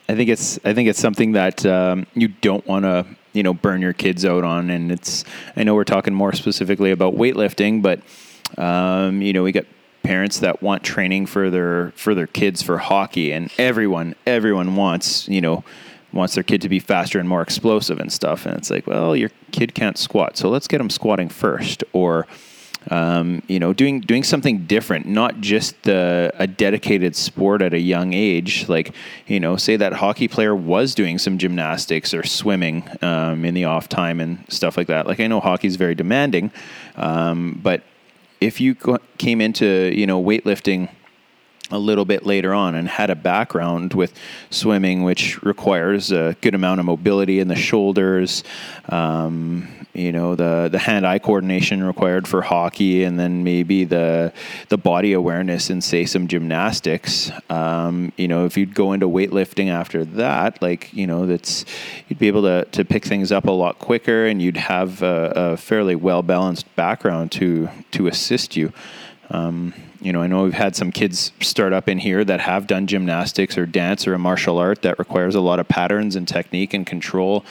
I 0.09 0.15
think 0.15 0.29
it's 0.29 0.59
I 0.65 0.73
think 0.73 0.89
it's 0.89 0.99
something 0.99 1.33
that 1.33 1.65
um, 1.65 2.05
you 2.13 2.27
don't 2.27 2.65
want 2.67 2.85
to 2.85 3.05
you 3.33 3.43
know 3.43 3.53
burn 3.53 3.81
your 3.81 3.93
kids 3.93 4.25
out 4.25 4.43
on. 4.43 4.69
And 4.69 4.91
it's 4.91 5.23
I 5.55 5.63
know 5.63 5.75
we're 5.75 5.83
talking 5.83 6.13
more 6.13 6.33
specifically 6.33 6.91
about 6.91 7.15
weightlifting, 7.15 7.81
but 7.81 8.01
um, 8.61 9.21
you 9.21 9.33
know 9.33 9.43
we 9.43 9.51
got 9.51 9.65
parents 10.03 10.39
that 10.39 10.61
want 10.61 10.83
training 10.83 11.25
for 11.25 11.49
their 11.49 11.91
for 11.91 12.15
their 12.15 12.27
kids 12.27 12.61
for 12.61 12.77
hockey 12.79 13.31
and 13.31 13.51
everyone 13.57 14.15
everyone 14.25 14.75
wants 14.75 15.27
you 15.27 15.39
know 15.39 15.63
wants 16.11 16.33
their 16.33 16.43
kid 16.43 16.61
to 16.61 16.67
be 16.67 16.79
faster 16.79 17.19
and 17.19 17.29
more 17.29 17.41
explosive 17.41 17.99
and 17.99 18.11
stuff 18.11 18.45
and 18.45 18.57
it's 18.57 18.69
like 18.69 18.87
well 18.87 19.15
your 19.15 19.29
kid 19.51 19.75
can't 19.75 19.97
squat 19.97 20.37
so 20.37 20.49
let's 20.49 20.67
get 20.67 20.79
them 20.79 20.89
squatting 20.89 21.29
first 21.29 21.83
or 21.93 22.25
um, 22.89 23.43
you 23.47 23.59
know 23.59 23.73
doing 23.73 24.01
doing 24.01 24.23
something 24.23 24.65
different 24.65 25.05
not 25.05 25.39
just 25.39 25.81
the, 25.83 26.31
a 26.39 26.47
dedicated 26.47 27.15
sport 27.15 27.61
at 27.61 27.73
a 27.73 27.79
young 27.79 28.13
age. 28.13 28.67
Like 28.67 28.93
you 29.27 29.39
know 29.39 29.55
say 29.55 29.75
that 29.77 29.93
hockey 29.93 30.27
player 30.27 30.55
was 30.55 30.95
doing 30.95 31.19
some 31.19 31.37
gymnastics 31.37 32.13
or 32.13 32.23
swimming 32.23 32.89
um, 33.01 33.45
in 33.45 33.53
the 33.53 33.65
off 33.65 33.87
time 33.87 34.19
and 34.19 34.43
stuff 34.49 34.77
like 34.77 34.87
that. 34.87 35.07
Like 35.07 35.19
i 35.19 35.27
know 35.27 35.39
hockey's 35.39 35.75
very 35.75 35.95
demanding 35.95 36.51
um, 36.95 37.59
but 37.61 37.83
if 38.39 38.59
you 38.59 38.75
came 39.17 39.39
into 39.39 39.91
you 39.95 40.07
know 40.07 40.21
weightlifting 40.21 40.89
a 41.71 41.79
little 41.79 42.05
bit 42.05 42.25
later 42.25 42.53
on 42.53 42.75
and 42.75 42.87
had 42.87 43.09
a 43.09 43.15
background 43.15 43.93
with 43.93 44.13
swimming, 44.49 45.03
which 45.03 45.41
requires 45.43 46.11
a 46.11 46.35
good 46.41 46.55
amount 46.55 46.79
of 46.79 46.85
mobility 46.85 47.39
in 47.39 47.47
the 47.47 47.55
shoulders, 47.55 48.43
um, 48.89 49.67
you 49.93 50.11
know, 50.11 50.35
the 50.35 50.69
the 50.71 50.79
hand 50.79 51.05
eye 51.05 51.19
coordination 51.19 51.83
required 51.83 52.27
for 52.27 52.41
hockey, 52.41 53.03
and 53.03 53.19
then 53.19 53.43
maybe 53.43 53.83
the 53.83 54.31
the 54.69 54.77
body 54.77 55.11
awareness 55.13 55.69
in 55.69 55.81
say 55.81 56.05
some 56.05 56.27
gymnastics. 56.27 57.29
Um, 57.49 58.13
you 58.15 58.27
know, 58.27 58.45
if 58.45 58.57
you'd 58.57 58.73
go 58.73 58.93
into 58.93 59.09
weightlifting 59.09 59.69
after 59.69 60.05
that, 60.05 60.61
like 60.61 60.93
you 60.93 61.07
know, 61.07 61.25
that's 61.25 61.65
you'd 62.07 62.19
be 62.19 62.27
able 62.27 62.43
to 62.43 62.65
to 62.71 62.85
pick 62.85 63.03
things 63.03 63.31
up 63.31 63.45
a 63.45 63.51
lot 63.51 63.79
quicker, 63.79 64.27
and 64.27 64.41
you'd 64.41 64.57
have 64.57 65.01
a, 65.01 65.33
a 65.35 65.57
fairly 65.57 65.95
well 65.95 66.21
balanced 66.21 66.73
background 66.75 67.31
to 67.33 67.69
to 67.91 68.07
assist 68.07 68.55
you. 68.55 68.71
Um, 69.29 69.73
you 70.01 70.11
know, 70.11 70.23
I 70.23 70.27
know 70.27 70.43
we've 70.43 70.53
had 70.53 70.75
some 70.75 70.91
kids 70.91 71.31
start 71.41 71.73
up 71.73 71.87
in 71.87 71.99
here 71.99 72.25
that 72.25 72.39
have 72.39 72.65
done 72.65 72.87
gymnastics 72.87 73.55
or 73.55 73.67
dance 73.67 74.07
or 74.07 74.15
a 74.15 74.19
martial 74.19 74.57
art 74.57 74.81
that 74.81 74.97
requires 74.97 75.35
a 75.35 75.41
lot 75.41 75.59
of 75.59 75.67
patterns 75.67 76.15
and 76.15 76.27
technique 76.27 76.73
and 76.73 76.87
control, 76.87 77.45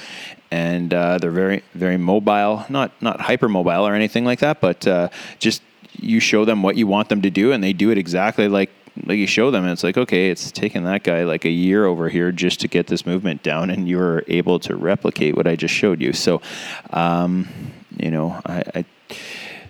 and 0.51 0.93
uh, 0.93 1.19
they're 1.19 1.31
very 1.31 1.63
very 1.75 1.97
mobile, 1.97 2.67
not 2.69 2.91
not 3.01 3.21
hyper 3.21 3.49
mobile 3.49 3.87
or 3.87 3.95
anything 3.95 4.25
like 4.25 4.41
that, 4.41 4.61
but 4.61 4.85
uh, 4.87 5.09
just 5.39 5.63
you 5.93 6.19
show 6.19 6.45
them 6.45 6.63
what 6.63 6.77
you 6.77 6.89
want 6.89 7.09
them 7.09 7.23
to 7.23 7.31
do, 7.31 7.53
and 7.53 7.63
they 7.63 7.73
do 7.73 7.91
it 7.91 7.99
exactly 7.99 8.49
like 8.49 8.71
like 9.05 9.19
you 9.19 9.29
show 9.29 9.53
them. 9.53 9.63
And 9.63 9.73
it's 9.73 9.85
like 9.85 9.97
okay 9.97 10.31
it's 10.31 10.51
taken 10.51 10.83
that 10.85 11.05
guy 11.05 11.23
like 11.23 11.45
a 11.45 11.51
year 11.51 11.85
over 11.87 12.09
here 12.09 12.33
just 12.33 12.59
to 12.61 12.69
get 12.69 12.89
this 12.89 13.07
movement 13.07 13.45
down 13.45 13.71
and 13.71 13.89
you're 13.89 14.25
able 14.27 14.59
to 14.59 14.75
replicate 14.75 15.37
what 15.37 15.47
i 15.47 15.55
just 15.55 15.73
showed 15.73 16.01
you. 16.01 16.13
So 16.13 16.43
um, 16.91 17.49
you 17.97 18.11
know 18.11 18.41
I, 18.45 18.65
I 18.75 18.85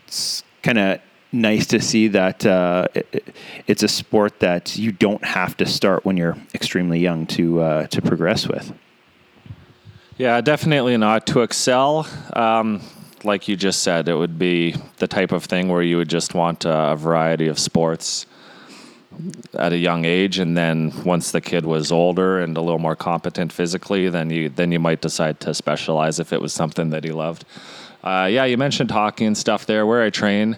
it's 0.06 0.42
kind 0.62 0.78
of 0.78 1.00
nice 1.32 1.66
to 1.68 1.80
see 1.80 2.08
that 2.08 2.44
uh, 2.44 2.88
it, 2.94 3.34
it's 3.66 3.82
a 3.82 3.88
sport 3.88 4.40
that 4.40 4.76
you 4.76 4.92
don't 4.92 5.24
have 5.24 5.56
to 5.58 5.66
start 5.66 6.04
when 6.04 6.16
you're 6.16 6.36
extremely 6.54 6.98
young 6.98 7.26
to 7.26 7.60
uh, 7.60 7.86
to 7.88 8.02
progress 8.02 8.46
with. 8.46 8.72
Yeah, 10.16 10.40
definitely 10.40 10.96
not. 10.96 11.26
To 11.28 11.40
excel, 11.40 12.06
um, 12.34 12.82
like 13.24 13.48
you 13.48 13.56
just 13.56 13.82
said, 13.82 14.08
it 14.08 14.14
would 14.14 14.38
be 14.38 14.74
the 14.98 15.08
type 15.08 15.32
of 15.32 15.44
thing 15.44 15.68
where 15.68 15.82
you 15.82 15.96
would 15.96 16.10
just 16.10 16.34
want 16.34 16.64
a 16.66 16.94
variety 16.96 17.48
of 17.48 17.58
sports 17.58 18.26
at 19.54 19.72
a 19.72 19.76
young 19.76 20.04
age, 20.04 20.38
and 20.38 20.56
then 20.56 20.92
once 21.04 21.32
the 21.32 21.40
kid 21.40 21.64
was 21.64 21.90
older 21.90 22.40
and 22.40 22.56
a 22.56 22.60
little 22.60 22.78
more 22.78 22.96
competent 22.96 23.52
physically, 23.52 24.08
then 24.08 24.30
you 24.30 24.48
then 24.48 24.72
you 24.72 24.78
might 24.78 25.00
decide 25.00 25.40
to 25.40 25.54
specialize 25.54 26.18
if 26.18 26.32
it 26.32 26.40
was 26.40 26.52
something 26.52 26.90
that 26.90 27.04
he 27.04 27.12
loved. 27.12 27.44
Uh, 28.02 28.28
yeah, 28.30 28.44
you 28.44 28.56
mentioned 28.56 28.90
hockey 28.90 29.26
and 29.26 29.36
stuff 29.36 29.66
there. 29.66 29.84
Where 29.84 30.02
I 30.02 30.10
train, 30.10 30.56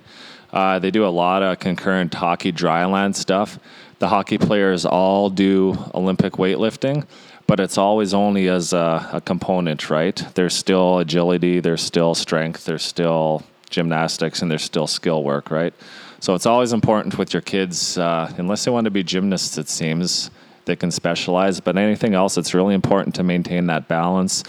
uh, 0.52 0.78
they 0.78 0.90
do 0.90 1.06
a 1.06 1.08
lot 1.08 1.42
of 1.42 1.58
concurrent 1.58 2.12
hockey 2.14 2.52
dryland 2.52 3.14
stuff. 3.14 3.58
The 3.98 4.08
hockey 4.08 4.38
players 4.38 4.84
all 4.84 5.30
do 5.30 5.78
Olympic 5.94 6.34
weightlifting, 6.34 7.06
but 7.46 7.60
it's 7.60 7.78
always 7.78 8.12
only 8.12 8.48
as 8.48 8.72
a, 8.72 9.08
a 9.12 9.20
component, 9.20 9.88
right? 9.88 10.16
There's 10.34 10.54
still 10.54 10.98
agility, 10.98 11.60
there's 11.60 11.82
still 11.82 12.14
strength, 12.14 12.64
there's 12.64 12.82
still 12.82 13.42
gymnastics, 13.70 14.42
and 14.42 14.50
there's 14.50 14.64
still 14.64 14.86
skill 14.86 15.22
work, 15.22 15.50
right? 15.50 15.72
So 16.20 16.34
it's 16.34 16.46
always 16.46 16.72
important 16.72 17.18
with 17.18 17.32
your 17.32 17.42
kids, 17.42 17.96
uh, 17.96 18.32
unless 18.36 18.64
they 18.64 18.70
want 18.70 18.84
to 18.84 18.90
be 18.90 19.02
gymnasts, 19.02 19.56
it 19.58 19.68
seems, 19.68 20.30
they 20.66 20.76
can 20.76 20.90
specialize. 20.90 21.60
But 21.60 21.76
anything 21.76 22.14
else, 22.14 22.36
it's 22.36 22.54
really 22.54 22.74
important 22.74 23.14
to 23.16 23.22
maintain 23.22 23.66
that 23.66 23.88
balance 23.88 24.44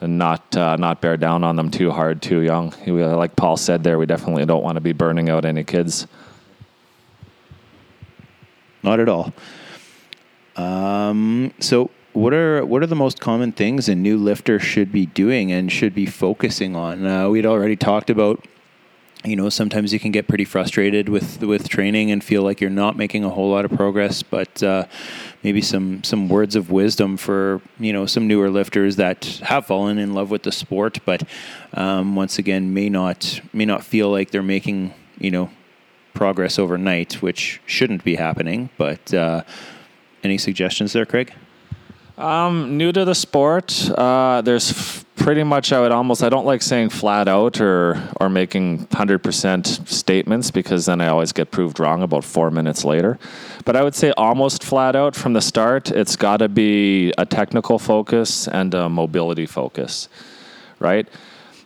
and 0.00 0.18
not 0.18 0.56
uh, 0.56 0.76
not 0.76 1.00
bear 1.00 1.16
down 1.16 1.44
on 1.44 1.56
them 1.56 1.70
too 1.70 1.90
hard 1.90 2.22
too 2.22 2.40
young. 2.40 2.72
Like 2.86 3.36
Paul 3.36 3.56
said 3.56 3.84
there, 3.84 3.98
we 3.98 4.06
definitely 4.06 4.46
don't 4.46 4.62
want 4.62 4.76
to 4.76 4.80
be 4.80 4.92
burning 4.92 5.28
out 5.28 5.44
any 5.44 5.64
kids. 5.64 6.06
Not 8.82 8.98
at 8.98 9.08
all. 9.08 9.32
Um, 10.56 11.52
so 11.60 11.90
what 12.12 12.32
are 12.32 12.64
what 12.64 12.82
are 12.82 12.86
the 12.86 12.96
most 12.96 13.20
common 13.20 13.52
things 13.52 13.88
a 13.88 13.94
new 13.94 14.16
lifter 14.16 14.58
should 14.58 14.90
be 14.90 15.06
doing 15.06 15.52
and 15.52 15.70
should 15.70 15.94
be 15.94 16.06
focusing 16.06 16.74
on? 16.74 17.06
Uh, 17.06 17.28
we'd 17.28 17.46
already 17.46 17.76
talked 17.76 18.10
about 18.10 18.44
you 19.24 19.36
know 19.36 19.48
sometimes 19.48 19.92
you 19.92 20.00
can 20.00 20.10
get 20.10 20.26
pretty 20.26 20.44
frustrated 20.44 21.08
with 21.08 21.42
with 21.42 21.68
training 21.68 22.10
and 22.10 22.24
feel 22.24 22.42
like 22.42 22.60
you're 22.60 22.70
not 22.70 22.96
making 22.96 23.24
a 23.24 23.28
whole 23.28 23.50
lot 23.50 23.64
of 23.64 23.70
progress 23.70 24.22
but 24.22 24.62
uh, 24.62 24.86
maybe 25.42 25.60
some 25.60 26.02
some 26.02 26.28
words 26.28 26.56
of 26.56 26.70
wisdom 26.70 27.16
for 27.16 27.60
you 27.78 27.92
know 27.92 28.06
some 28.06 28.26
newer 28.26 28.50
lifters 28.50 28.96
that 28.96 29.24
have 29.42 29.66
fallen 29.66 29.98
in 29.98 30.14
love 30.14 30.30
with 30.30 30.42
the 30.42 30.52
sport 30.52 30.98
but 31.04 31.22
um, 31.74 32.16
once 32.16 32.38
again 32.38 32.72
may 32.72 32.88
not 32.88 33.40
may 33.52 33.64
not 33.64 33.84
feel 33.84 34.10
like 34.10 34.30
they're 34.30 34.42
making 34.42 34.92
you 35.18 35.30
know 35.30 35.50
progress 36.14 36.58
overnight 36.58 37.22
which 37.22 37.60
shouldn't 37.66 38.02
be 38.02 38.16
happening 38.16 38.70
but 38.78 39.12
uh, 39.12 39.42
any 40.22 40.38
suggestions 40.38 40.92
there 40.92 41.06
craig? 41.06 41.32
Um, 42.18 42.76
new 42.76 42.92
to 42.92 43.06
the 43.06 43.14
sport, 43.14 43.90
uh, 43.96 44.42
there's 44.42 44.70
f- 44.70 45.04
pretty 45.20 45.42
much 45.44 45.70
I 45.70 45.80
would 45.80 45.92
almost 45.92 46.22
I 46.22 46.30
don't 46.30 46.46
like 46.46 46.62
saying 46.62 46.88
flat 46.88 47.28
out 47.28 47.60
or 47.60 48.02
or 48.18 48.28
making 48.28 48.88
hundred 48.90 49.22
percent 49.22 49.66
statements 49.86 50.50
because 50.50 50.86
then 50.86 51.00
I 51.00 51.08
always 51.08 51.32
get 51.32 51.50
proved 51.50 51.78
wrong 51.78 52.02
about 52.02 52.24
four 52.24 52.50
minutes 52.50 52.84
later. 52.84 53.18
But 53.66 53.76
I 53.76 53.82
would 53.82 53.94
say 53.94 54.12
almost 54.16 54.64
flat 54.64 54.96
out 54.96 55.14
from 55.14 55.34
the 55.34 55.42
start. 55.42 55.90
It's 55.90 56.16
got 56.16 56.38
to 56.38 56.48
be 56.48 57.12
a 57.18 57.26
technical 57.26 57.78
focus 57.78 58.48
and 58.48 58.72
a 58.72 58.88
mobility 58.88 59.46
focus, 59.46 60.08
right? 60.78 61.06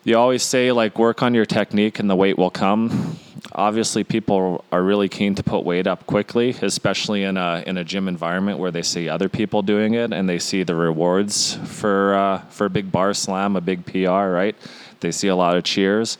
You 0.05 0.19
always 0.19 0.43
say 0.43 0.71
like 0.71 0.99
work 0.99 1.23
on 1.23 1.35
your 1.35 1.47
technique 1.47 1.99
and 1.99 2.09
the 2.09 2.17
weight 2.17 2.39
will 2.39 2.51
come 2.51 3.19
obviously 3.55 4.03
people 4.03 4.65
are 4.73 4.83
really 4.83 5.09
keen 5.09 5.35
to 5.37 5.43
put 5.43 5.65
weight 5.65 5.87
up 5.87 6.07
quickly, 6.07 6.51
especially 6.63 7.23
in 7.23 7.37
a 7.37 7.63
in 7.67 7.77
a 7.77 7.85
gym 7.85 8.09
environment 8.09 8.59
where 8.59 8.71
they 8.71 8.83
see 8.83 9.09
other 9.09 9.29
people 9.29 9.63
doing 9.63 9.95
it 9.95 10.13
and 10.13 10.29
they 10.29 10.39
see 10.39 10.63
the 10.63 10.75
rewards 10.75 11.55
for 11.65 12.15
uh, 12.15 12.39
for 12.51 12.67
a 12.67 12.71
big 12.71 12.91
bar 12.91 13.15
slam, 13.15 13.57
a 13.57 13.61
big 13.61 13.85
PR, 13.87 14.29
right? 14.31 14.57
They 15.01 15.13
see 15.13 15.29
a 15.29 15.37
lot 15.37 15.57
of 15.57 15.65
cheers, 15.65 16.19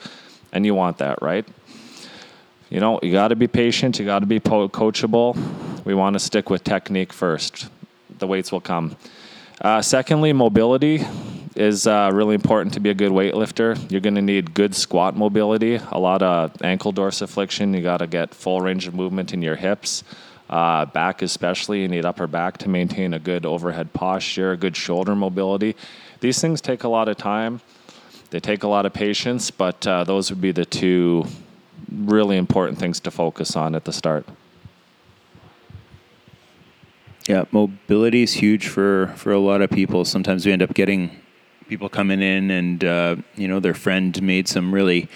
and 0.51 0.65
you 0.65 0.75
want 0.75 0.99
that, 0.99 1.21
right? 1.21 1.45
You 2.69 2.79
know, 2.79 2.99
you 3.01 3.11
got 3.11 3.29
to 3.29 3.35
be 3.35 3.47
patient. 3.47 3.99
You 3.99 4.05
got 4.05 4.19
to 4.19 4.25
be 4.25 4.39
po- 4.39 4.69
coachable. 4.69 5.35
We 5.85 5.93
want 5.93 6.13
to 6.13 6.19
stick 6.19 6.49
with 6.49 6.63
technique 6.63 7.13
first. 7.13 7.69
The 8.17 8.27
weights 8.27 8.51
will 8.51 8.61
come. 8.61 8.95
Uh, 9.61 9.81
secondly, 9.81 10.33
mobility 10.33 11.05
is 11.55 11.87
uh, 11.87 12.11
really 12.13 12.35
important 12.35 12.73
to 12.73 12.79
be 12.79 12.89
a 12.89 12.93
good 12.93 13.11
weightlifter. 13.11 13.79
You're 13.89 14.01
going 14.01 14.15
to 14.15 14.21
need 14.21 14.53
good 14.53 14.75
squat 14.75 15.15
mobility, 15.15 15.79
a 15.91 15.99
lot 15.99 16.21
of 16.21 16.51
ankle 16.61 16.91
dorsiflexion. 16.91 17.73
You 17.73 17.81
got 17.81 17.97
to 17.97 18.07
get 18.07 18.33
full 18.33 18.59
range 18.59 18.87
of 18.87 18.93
movement 18.93 19.33
in 19.33 19.41
your 19.41 19.55
hips, 19.55 20.03
uh, 20.49 20.85
back 20.85 21.21
especially. 21.21 21.81
You 21.81 21.87
need 21.87 22.05
upper 22.05 22.27
back 22.27 22.57
to 22.59 22.69
maintain 22.69 23.13
a 23.13 23.19
good 23.19 23.45
overhead 23.45 23.93
posture, 23.93 24.55
good 24.57 24.75
shoulder 24.75 25.15
mobility. 25.15 25.75
These 26.19 26.41
things 26.41 26.59
take 26.59 26.83
a 26.83 26.89
lot 26.89 27.07
of 27.07 27.15
time. 27.15 27.61
They 28.31 28.39
take 28.41 28.63
a 28.63 28.67
lot 28.67 28.85
of 28.85 28.93
patience, 28.93 29.49
but 29.49 29.87
uh, 29.87 30.03
those 30.03 30.29
would 30.29 30.41
be 30.41 30.51
the 30.51 30.65
two 30.65 31.25
really 31.89 32.35
important 32.35 32.77
things 32.79 32.99
to 33.01 33.11
focus 33.11 33.55
on 33.55 33.75
at 33.75 33.85
the 33.85 33.93
start. 33.93 34.25
Yeah, 37.29 37.45
mobility 37.51 38.23
is 38.23 38.33
huge 38.33 38.67
for, 38.67 39.13
for 39.15 39.31
a 39.31 39.39
lot 39.39 39.61
of 39.61 39.69
people. 39.69 40.05
Sometimes 40.05 40.45
we 40.45 40.51
end 40.51 40.61
up 40.61 40.73
getting 40.73 41.21
people 41.67 41.89
coming 41.89 42.21
in 42.21 42.51
and 42.51 42.83
uh, 42.83 43.15
you 43.35 43.47
know 43.47 43.59
their 43.59 43.73
friend 43.73 44.21
made 44.21 44.47
some 44.47 44.73
really 44.73 45.09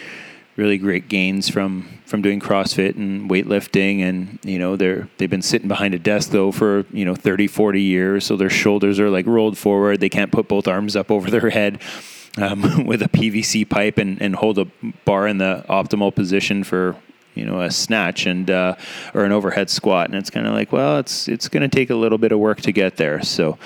really 0.60 0.78
great 0.78 1.08
gains 1.08 1.50
from 1.50 1.88
from 2.06 2.22
doing 2.22 2.40
CrossFit 2.40 2.96
and 2.96 3.30
weightlifting. 3.30 4.02
And 4.02 4.40
you 4.44 4.60
know 4.60 4.76
they're 4.76 5.08
they've 5.18 5.30
been 5.30 5.42
sitting 5.42 5.70
behind 5.70 5.94
a 5.94 6.00
desk 6.00 6.32
though 6.32 6.52
for 6.52 6.86
you 6.92 7.06
know 7.06 7.16
30 7.16 7.48
40 7.48 7.82
years. 7.82 8.26
So 8.26 8.36
their 8.36 8.50
shoulders 8.50 9.00
are 9.00 9.10
like 9.10 9.26
rolled 9.26 9.58
forward. 9.58 10.02
They 10.02 10.10
can't 10.10 10.32
put 10.32 10.48
both 10.48 10.68
arms 10.68 10.96
up 10.96 11.10
over 11.10 11.32
their 11.32 11.50
head 11.50 11.82
um, 12.38 12.86
with 12.86 13.02
a 13.02 13.10
PVC 13.10 13.68
pipe 13.68 13.98
and, 13.98 14.22
and 14.22 14.36
hold 14.36 14.60
a 14.60 14.66
bar 15.06 15.28
in 15.28 15.38
the 15.38 15.66
optimal 15.70 16.14
position 16.14 16.64
for 16.64 16.96
you 17.36 17.46
know 17.46 17.62
a 17.62 17.72
snatch 17.72 18.26
and 18.26 18.52
uh, 18.52 18.76
or 19.14 19.24
an 19.24 19.32
overhead 19.32 19.70
squat. 19.70 20.10
And 20.10 20.16
it's 20.16 20.30
kind 20.30 20.46
of 20.46 20.54
like 20.54 20.74
well 20.74 21.00
it's 21.00 21.30
it's 21.30 21.48
going 21.48 21.68
to 21.68 21.74
take 21.74 21.90
a 21.90 21.96
little 21.96 22.18
bit 22.18 22.34
of 22.34 22.40
work 22.40 22.60
to 22.62 22.74
get 22.74 22.98
there. 22.98 23.24
So 23.24 23.58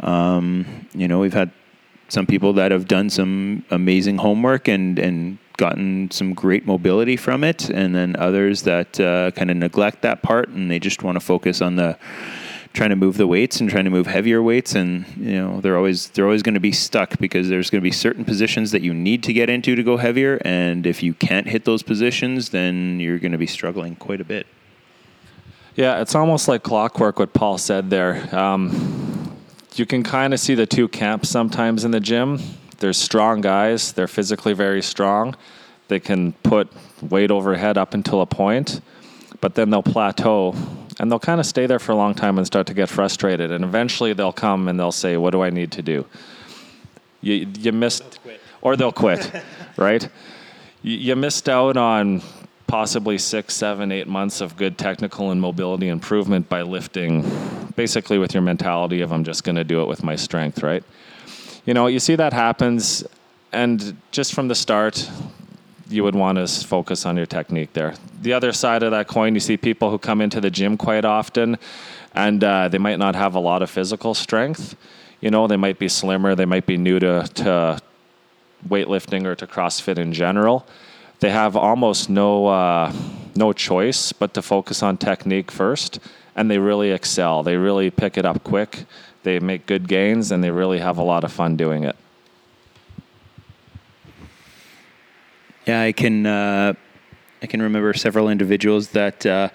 um, 0.00 0.88
you 0.92 1.06
know 1.06 1.20
we've 1.20 1.32
had 1.32 1.52
some 2.12 2.26
people 2.26 2.52
that 2.52 2.70
have 2.70 2.86
done 2.86 3.08
some 3.08 3.64
amazing 3.70 4.18
homework 4.18 4.68
and 4.68 4.98
and 4.98 5.38
gotten 5.56 6.10
some 6.10 6.34
great 6.34 6.66
mobility 6.66 7.16
from 7.16 7.42
it, 7.42 7.70
and 7.70 7.94
then 7.94 8.16
others 8.16 8.64
that 8.64 9.00
uh, 9.00 9.30
kind 9.30 9.50
of 9.50 9.56
neglect 9.56 10.02
that 10.02 10.22
part 10.22 10.50
and 10.50 10.70
they 10.70 10.78
just 10.78 11.02
want 11.02 11.16
to 11.16 11.20
focus 11.20 11.62
on 11.62 11.76
the 11.76 11.96
trying 12.74 12.90
to 12.90 12.96
move 12.96 13.16
the 13.16 13.26
weights 13.26 13.60
and 13.60 13.70
trying 13.70 13.84
to 13.84 13.90
move 13.90 14.06
heavier 14.06 14.42
weights 14.42 14.74
and 14.74 15.06
you 15.16 15.40
know 15.40 15.60
they're 15.62 15.76
always 15.76 16.08
they're 16.10 16.26
always 16.26 16.42
going 16.42 16.54
to 16.54 16.60
be 16.60 16.72
stuck 16.72 17.18
because 17.18 17.48
there's 17.48 17.70
going 17.70 17.80
to 17.80 17.82
be 17.82 17.90
certain 17.90 18.26
positions 18.26 18.72
that 18.72 18.82
you 18.82 18.92
need 18.92 19.22
to 19.22 19.32
get 19.32 19.48
into 19.48 19.74
to 19.74 19.82
go 19.82 19.96
heavier 19.96 20.40
and 20.44 20.86
if 20.86 21.02
you 21.02 21.14
can't 21.14 21.48
hit 21.48 21.64
those 21.64 21.82
positions 21.82 22.50
then 22.50 23.00
you're 23.00 23.18
going 23.18 23.32
to 23.32 23.38
be 23.38 23.46
struggling 23.46 23.96
quite 23.96 24.20
a 24.20 24.24
bit. 24.24 24.46
Yeah 25.76 26.00
it's 26.02 26.14
almost 26.14 26.46
like 26.46 26.62
clockwork 26.62 27.18
what 27.18 27.32
paul 27.32 27.56
said 27.56 27.88
there. 27.88 28.34
Um, 28.34 29.21
you 29.74 29.86
can 29.86 30.02
kind 30.02 30.34
of 30.34 30.40
see 30.40 30.54
the 30.54 30.66
two 30.66 30.88
camps 30.88 31.28
sometimes 31.28 31.84
in 31.84 31.90
the 31.90 32.00
gym. 32.00 32.40
There's 32.78 32.98
strong 32.98 33.40
guys, 33.40 33.92
they're 33.92 34.08
physically 34.08 34.52
very 34.52 34.82
strong. 34.82 35.36
They 35.88 36.00
can 36.00 36.32
put 36.42 36.72
weight 37.02 37.30
overhead 37.30 37.76
up 37.78 37.94
until 37.94 38.20
a 38.20 38.26
point, 38.26 38.80
but 39.40 39.54
then 39.54 39.70
they'll 39.70 39.82
plateau 39.82 40.54
and 40.98 41.10
they'll 41.10 41.18
kind 41.18 41.40
of 41.40 41.46
stay 41.46 41.66
there 41.66 41.78
for 41.78 41.92
a 41.92 41.94
long 41.94 42.14
time 42.14 42.38
and 42.38 42.46
start 42.46 42.66
to 42.68 42.74
get 42.74 42.88
frustrated. 42.88 43.50
And 43.50 43.64
eventually 43.64 44.12
they'll 44.12 44.32
come 44.32 44.68
and 44.68 44.78
they'll 44.78 44.92
say, 44.92 45.16
What 45.16 45.30
do 45.30 45.42
I 45.42 45.50
need 45.50 45.72
to 45.72 45.82
do? 45.82 46.06
You, 47.20 47.46
you 47.58 47.72
missed, 47.72 48.18
or 48.60 48.76
they'll 48.76 48.92
quit, 48.92 49.30
right? 49.76 50.08
You, 50.82 50.96
you 50.96 51.16
missed 51.16 51.48
out 51.48 51.76
on 51.76 52.22
possibly 52.72 53.18
six, 53.18 53.52
seven, 53.52 53.92
eight 53.92 54.08
months 54.08 54.40
of 54.40 54.56
good 54.56 54.78
technical 54.78 55.30
and 55.30 55.38
mobility 55.38 55.88
improvement 55.88 56.48
by 56.48 56.62
lifting 56.62 57.20
basically 57.76 58.16
with 58.16 58.32
your 58.32 58.42
mentality 58.42 59.02
of 59.02 59.12
I'm 59.12 59.24
just 59.24 59.44
going 59.44 59.56
to 59.56 59.62
do 59.62 59.82
it 59.82 59.88
with 59.88 60.02
my 60.02 60.16
strength, 60.16 60.62
right? 60.62 60.82
You 61.66 61.74
know, 61.74 61.86
you 61.86 62.00
see 62.00 62.16
that 62.16 62.32
happens, 62.32 63.04
and 63.52 63.94
just 64.10 64.32
from 64.32 64.48
the 64.48 64.54
start, 64.54 65.06
you 65.90 66.02
would 66.02 66.14
want 66.14 66.38
to 66.38 66.46
focus 66.66 67.04
on 67.04 67.14
your 67.14 67.26
technique 67.26 67.74
there. 67.74 67.92
The 68.22 68.32
other 68.32 68.52
side 68.54 68.82
of 68.82 68.92
that 68.92 69.06
coin, 69.06 69.34
you 69.34 69.40
see 69.40 69.58
people 69.58 69.90
who 69.90 69.98
come 69.98 70.22
into 70.22 70.40
the 70.40 70.50
gym 70.50 70.78
quite 70.78 71.04
often, 71.04 71.58
and 72.14 72.42
uh, 72.42 72.68
they 72.68 72.78
might 72.78 72.98
not 72.98 73.14
have 73.14 73.34
a 73.34 73.38
lot 73.38 73.60
of 73.60 73.68
physical 73.68 74.14
strength. 74.14 74.76
You 75.20 75.30
know, 75.30 75.46
they 75.46 75.58
might 75.58 75.78
be 75.78 75.88
slimmer, 75.88 76.34
they 76.34 76.46
might 76.46 76.64
be 76.64 76.78
new 76.78 76.98
to, 77.00 77.28
to 77.34 77.80
weightlifting 78.66 79.26
or 79.26 79.34
to 79.34 79.46
CrossFit 79.46 79.98
in 79.98 80.14
general 80.14 80.66
they 81.22 81.30
have 81.30 81.56
almost 81.56 82.10
no 82.10 82.48
uh, 82.48 82.92
no 83.36 83.52
choice 83.52 84.12
but 84.12 84.34
to 84.34 84.42
focus 84.42 84.82
on 84.82 84.96
technique 84.96 85.52
first, 85.52 86.00
and 86.34 86.50
they 86.50 86.58
really 86.58 86.90
excel. 86.90 87.44
They 87.44 87.56
really 87.56 87.90
pick 87.90 88.18
it 88.18 88.24
up 88.24 88.42
quick. 88.42 88.86
They 89.22 89.38
make 89.38 89.66
good 89.66 89.86
gains, 89.86 90.32
and 90.32 90.42
they 90.42 90.50
really 90.50 90.80
have 90.80 90.98
a 90.98 91.02
lot 91.04 91.22
of 91.22 91.30
fun 91.30 91.56
doing 91.56 91.84
it. 91.84 91.94
Yeah, 95.64 95.82
I 95.82 95.92
can. 95.92 96.26
Uh, 96.26 96.74
I 97.40 97.46
can 97.46 97.62
remember 97.62 97.92
several 97.92 98.28
individuals 98.28 98.88
that, 98.90 99.26
uh, 99.26 99.48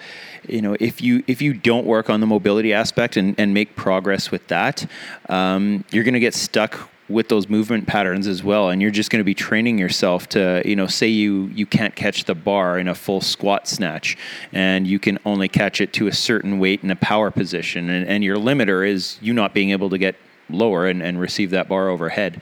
you 0.48 0.62
know, 0.62 0.76
if 0.78 1.02
you 1.02 1.24
if 1.28 1.42
you 1.42 1.54
don't 1.54 1.86
work 1.86 2.10
on 2.10 2.22
the 2.22 2.28
mobility 2.28 2.74
aspect 2.74 3.18
and, 3.18 3.36
and 3.38 3.54
make 3.54 3.76
progress 3.76 4.32
with 4.32 4.48
that, 4.48 4.86
um, 5.28 5.84
you're 5.92 6.04
going 6.06 6.14
to 6.14 6.20
get 6.22 6.34
stuck 6.34 6.90
with 7.10 7.30
those 7.30 7.48
movement 7.48 7.88
patterns 7.88 8.28
as 8.28 8.44
well 8.44 8.70
and 8.70 8.82
you're 8.82 8.92
just 8.92 9.10
going 9.10 9.20
to 9.20 9.24
be 9.24 9.34
training 9.34 9.78
yourself 9.78 10.28
to 10.28 10.62
you 10.66 10.76
know 10.76 10.88
say 10.88 11.08
you 11.08 11.46
you 11.54 11.66
can't 11.66 11.96
catch 11.96 12.26
the 12.26 12.36
bar 12.36 12.78
in 12.78 12.88
a 12.88 12.96
full 12.96 13.22
squat 13.22 13.68
snatch 13.68 14.18
and 14.52 14.86
you 14.86 15.00
can 15.00 15.18
only 15.26 15.48
catch 15.48 15.80
it 15.80 15.94
to 15.94 16.08
a 16.08 16.14
certain 16.14 16.60
weight 16.60 16.84
in 16.84 16.92
a 16.92 16.96
power 16.98 17.32
position 17.32 17.90
and, 17.90 18.08
and 18.08 18.24
your 18.24 18.38
limiter 18.38 18.88
is 18.88 19.18
you 19.22 19.34
not 19.34 19.54
being 19.54 19.72
able 19.72 19.90
to 19.90 19.98
get 19.98 20.16
lower 20.50 20.88
and, 20.88 21.02
and 21.02 21.20
receive 21.20 21.52
that 21.52 21.68
bar 21.68 21.90
overhead. 21.90 22.42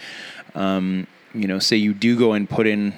Um, 0.54 1.08
you 1.34 1.48
know 1.48 1.60
say 1.60 1.76
you 1.76 1.94
do 1.94 2.18
go 2.18 2.34
and 2.34 2.50
put 2.50 2.66
in 2.66 2.98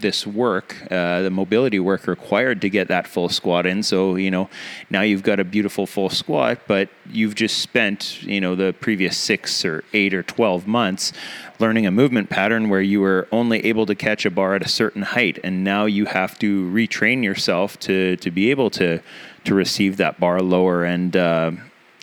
this 0.00 0.26
work, 0.26 0.76
uh, 0.90 1.22
the 1.22 1.30
mobility 1.30 1.78
work 1.78 2.06
required 2.06 2.60
to 2.60 2.70
get 2.70 2.88
that 2.88 3.06
full 3.06 3.28
squat 3.28 3.66
in. 3.66 3.82
So, 3.82 4.16
you 4.16 4.30
know, 4.30 4.48
now 4.90 5.02
you've 5.02 5.22
got 5.22 5.40
a 5.40 5.44
beautiful 5.44 5.86
full 5.86 6.10
squat, 6.10 6.60
but 6.66 6.88
you've 7.10 7.34
just 7.34 7.58
spent, 7.58 8.22
you 8.22 8.40
know, 8.40 8.54
the 8.54 8.74
previous 8.80 9.16
six 9.16 9.64
or 9.64 9.84
eight 9.92 10.14
or 10.14 10.22
12 10.22 10.66
months 10.66 11.12
learning 11.58 11.86
a 11.86 11.90
movement 11.90 12.28
pattern 12.28 12.68
where 12.68 12.80
you 12.80 13.00
were 13.00 13.26
only 13.32 13.64
able 13.64 13.86
to 13.86 13.94
catch 13.94 14.26
a 14.26 14.30
bar 14.30 14.54
at 14.54 14.62
a 14.62 14.68
certain 14.68 15.02
height. 15.02 15.38
And 15.42 15.64
now 15.64 15.86
you 15.86 16.06
have 16.06 16.38
to 16.40 16.70
retrain 16.70 17.24
yourself 17.24 17.78
to, 17.80 18.16
to 18.16 18.30
be 18.30 18.50
able 18.50 18.70
to, 18.70 19.00
to 19.44 19.54
receive 19.54 19.96
that 19.96 20.20
bar 20.20 20.40
lower. 20.40 20.84
And, 20.84 21.16
uh, 21.16 21.52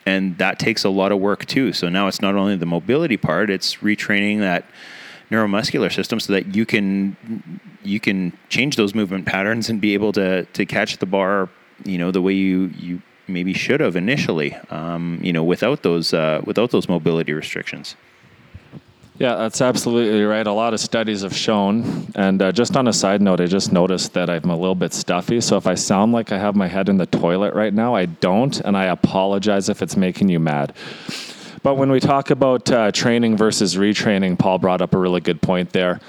and 0.05 0.37
that 0.37 0.59
takes 0.59 0.83
a 0.83 0.89
lot 0.89 1.11
of 1.11 1.19
work 1.19 1.45
too. 1.45 1.73
So 1.73 1.89
now 1.89 2.07
it's 2.07 2.21
not 2.21 2.35
only 2.35 2.55
the 2.55 2.65
mobility 2.65 3.17
part, 3.17 3.49
it's 3.49 3.77
retraining 3.77 4.39
that 4.39 4.65
neuromuscular 5.33 5.91
system 5.91 6.19
so 6.19 6.33
that 6.33 6.55
you 6.55 6.65
can 6.65 7.17
you 7.83 7.99
can 7.99 8.31
change 8.49 8.75
those 8.75 8.93
movement 8.93 9.25
patterns 9.25 9.69
and 9.69 9.81
be 9.81 9.93
able 9.93 10.11
to 10.11 10.45
to 10.57 10.65
catch 10.65 10.97
the 10.97 11.05
bar 11.05 11.49
you 11.83 11.97
know 11.97 12.11
the 12.11 12.21
way 12.21 12.33
you 12.33 12.71
you 12.77 13.01
maybe 13.27 13.53
should 13.53 13.79
have 13.79 13.95
initially, 13.95 14.53
um, 14.69 15.19
you 15.21 15.33
know, 15.33 15.43
without 15.43 15.83
those 15.83 16.13
uh, 16.13 16.41
without 16.45 16.71
those 16.71 16.89
mobility 16.89 17.33
restrictions. 17.33 17.95
Yeah, 19.19 19.35
that's 19.35 19.61
absolutely 19.61 20.23
right. 20.23 20.45
A 20.45 20.51
lot 20.51 20.73
of 20.73 20.79
studies 20.79 21.21
have 21.21 21.35
shown, 21.35 22.11
and 22.15 22.41
uh, 22.41 22.51
just 22.51 22.75
on 22.75 22.87
a 22.87 22.93
side 22.93 23.21
note, 23.21 23.39
I 23.39 23.45
just 23.45 23.71
noticed 23.71 24.13
that 24.13 24.29
I'm 24.29 24.49
a 24.49 24.57
little 24.57 24.75
bit 24.75 24.91
stuffy. 24.91 25.39
So 25.39 25.55
if 25.55 25.67
I 25.67 25.75
sound 25.75 26.13
like 26.13 26.31
I 26.31 26.39
have 26.39 26.55
my 26.55 26.67
head 26.67 26.89
in 26.89 26.97
the 26.97 27.05
toilet 27.05 27.53
right 27.53 27.73
now, 27.73 27.95
I 27.95 28.07
don't, 28.07 28.59
and 28.61 28.75
I 28.75 28.85
apologize 28.85 29.69
if 29.69 29.83
it's 29.83 29.95
making 29.95 30.29
you 30.29 30.39
mad. 30.39 30.73
But 31.63 31.75
when 31.75 31.89
we 31.89 31.99
talk 31.99 32.29
about 32.29 32.69
uh, 32.69 32.91
training 32.91 33.37
versus 33.37 33.75
retraining, 33.75 34.37
Paul 34.37 34.59
brought 34.59 34.81
up 34.81 34.93
a 34.93 34.97
really 34.97 35.21
good 35.21 35.41
point 35.41 35.71
there. 35.71 35.99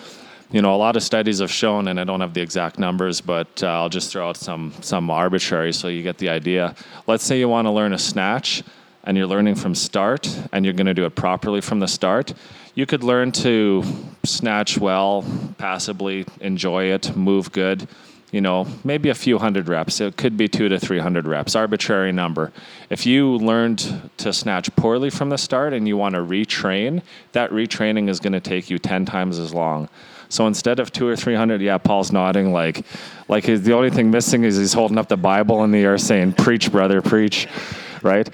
You 0.50 0.60
know, 0.60 0.74
a 0.74 0.76
lot 0.76 0.96
of 0.96 1.02
studies 1.02 1.38
have 1.38 1.50
shown, 1.50 1.88
and 1.88 1.98
I 1.98 2.04
don't 2.04 2.20
have 2.20 2.34
the 2.34 2.42
exact 2.42 2.78
numbers, 2.78 3.20
but 3.20 3.62
uh, 3.62 3.68
I'll 3.68 3.88
just 3.88 4.12
throw 4.12 4.28
out 4.28 4.36
some 4.36 4.72
some 4.80 5.10
arbitrary 5.10 5.72
so 5.72 5.88
you 5.88 6.02
get 6.02 6.18
the 6.18 6.28
idea. 6.28 6.74
Let's 7.06 7.24
say 7.24 7.38
you 7.38 7.48
want 7.48 7.66
to 7.66 7.70
learn 7.70 7.92
a 7.92 7.98
snatch, 7.98 8.62
and 9.04 9.16
you're 9.16 9.26
learning 9.26 9.54
from 9.54 9.74
start, 9.74 10.28
and 10.52 10.64
you're 10.64 10.74
going 10.74 10.86
to 10.86 10.94
do 10.94 11.06
it 11.06 11.14
properly 11.14 11.60
from 11.60 11.80
the 11.80 11.88
start 11.88 12.34
you 12.74 12.86
could 12.86 13.04
learn 13.04 13.30
to 13.30 13.84
snatch 14.24 14.78
well, 14.78 15.24
passably, 15.58 16.26
enjoy 16.40 16.86
it, 16.86 17.16
move 17.16 17.52
good. 17.52 17.88
You 18.34 18.40
know, 18.40 18.66
maybe 18.82 19.10
a 19.10 19.14
few 19.14 19.38
hundred 19.38 19.68
reps. 19.68 20.00
It 20.00 20.16
could 20.16 20.36
be 20.36 20.48
two 20.48 20.68
to 20.68 20.76
300 20.76 21.24
reps, 21.24 21.54
arbitrary 21.54 22.10
number. 22.10 22.50
If 22.90 23.06
you 23.06 23.36
learned 23.36 24.10
to 24.16 24.32
snatch 24.32 24.74
poorly 24.74 25.08
from 25.08 25.28
the 25.28 25.38
start 25.38 25.72
and 25.72 25.86
you 25.86 25.96
want 25.96 26.16
to 26.16 26.20
retrain, 26.20 27.02
that 27.30 27.52
retraining 27.52 28.08
is 28.08 28.18
going 28.18 28.32
to 28.32 28.40
take 28.40 28.70
you 28.70 28.80
10 28.80 29.04
times 29.04 29.38
as 29.38 29.54
long. 29.54 29.88
So 30.28 30.48
instead 30.48 30.80
of 30.80 30.90
two 30.90 31.06
or 31.06 31.14
three 31.14 31.36
hundred, 31.36 31.60
yeah, 31.60 31.78
Paul's 31.78 32.10
nodding 32.10 32.52
like, 32.52 32.84
like 33.28 33.44
the 33.44 33.72
only 33.72 33.90
thing 33.90 34.10
missing 34.10 34.42
is 34.42 34.56
he's 34.56 34.72
holding 34.72 34.98
up 34.98 35.06
the 35.06 35.16
Bible 35.16 35.62
in 35.62 35.70
the 35.70 35.84
air 35.84 35.96
saying, 35.96 36.32
"Preach, 36.32 36.72
brother, 36.72 37.00
preach," 37.02 37.46
right? 38.02 38.28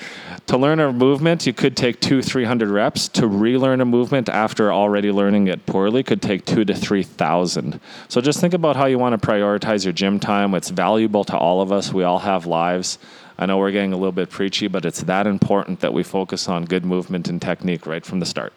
To 0.50 0.58
learn 0.58 0.80
a 0.80 0.92
movement, 0.92 1.46
you 1.46 1.52
could 1.52 1.76
take 1.76 2.00
two, 2.00 2.22
300 2.22 2.70
reps. 2.70 3.06
To 3.10 3.28
relearn 3.28 3.80
a 3.80 3.84
movement 3.84 4.28
after 4.28 4.72
already 4.72 5.12
learning 5.12 5.46
it 5.46 5.64
poorly 5.64 6.02
could 6.02 6.20
take 6.20 6.44
two 6.44 6.64
to 6.64 6.74
3,000. 6.74 7.78
So 8.08 8.20
just 8.20 8.40
think 8.40 8.52
about 8.52 8.74
how 8.74 8.86
you 8.86 8.98
want 8.98 9.12
to 9.12 9.24
prioritize 9.24 9.84
your 9.84 9.92
gym 9.92 10.18
time. 10.18 10.52
It's 10.56 10.70
valuable 10.70 11.22
to 11.22 11.36
all 11.36 11.60
of 11.60 11.70
us. 11.70 11.92
We 11.92 12.02
all 12.02 12.18
have 12.18 12.46
lives. 12.46 12.98
I 13.38 13.46
know 13.46 13.58
we're 13.58 13.70
getting 13.70 13.92
a 13.92 13.96
little 13.96 14.10
bit 14.10 14.28
preachy, 14.28 14.66
but 14.66 14.84
it's 14.84 15.02
that 15.02 15.28
important 15.28 15.78
that 15.78 15.94
we 15.94 16.02
focus 16.02 16.48
on 16.48 16.64
good 16.64 16.84
movement 16.84 17.28
and 17.28 17.40
technique 17.40 17.86
right 17.86 18.04
from 18.04 18.18
the 18.18 18.26
start 18.26 18.52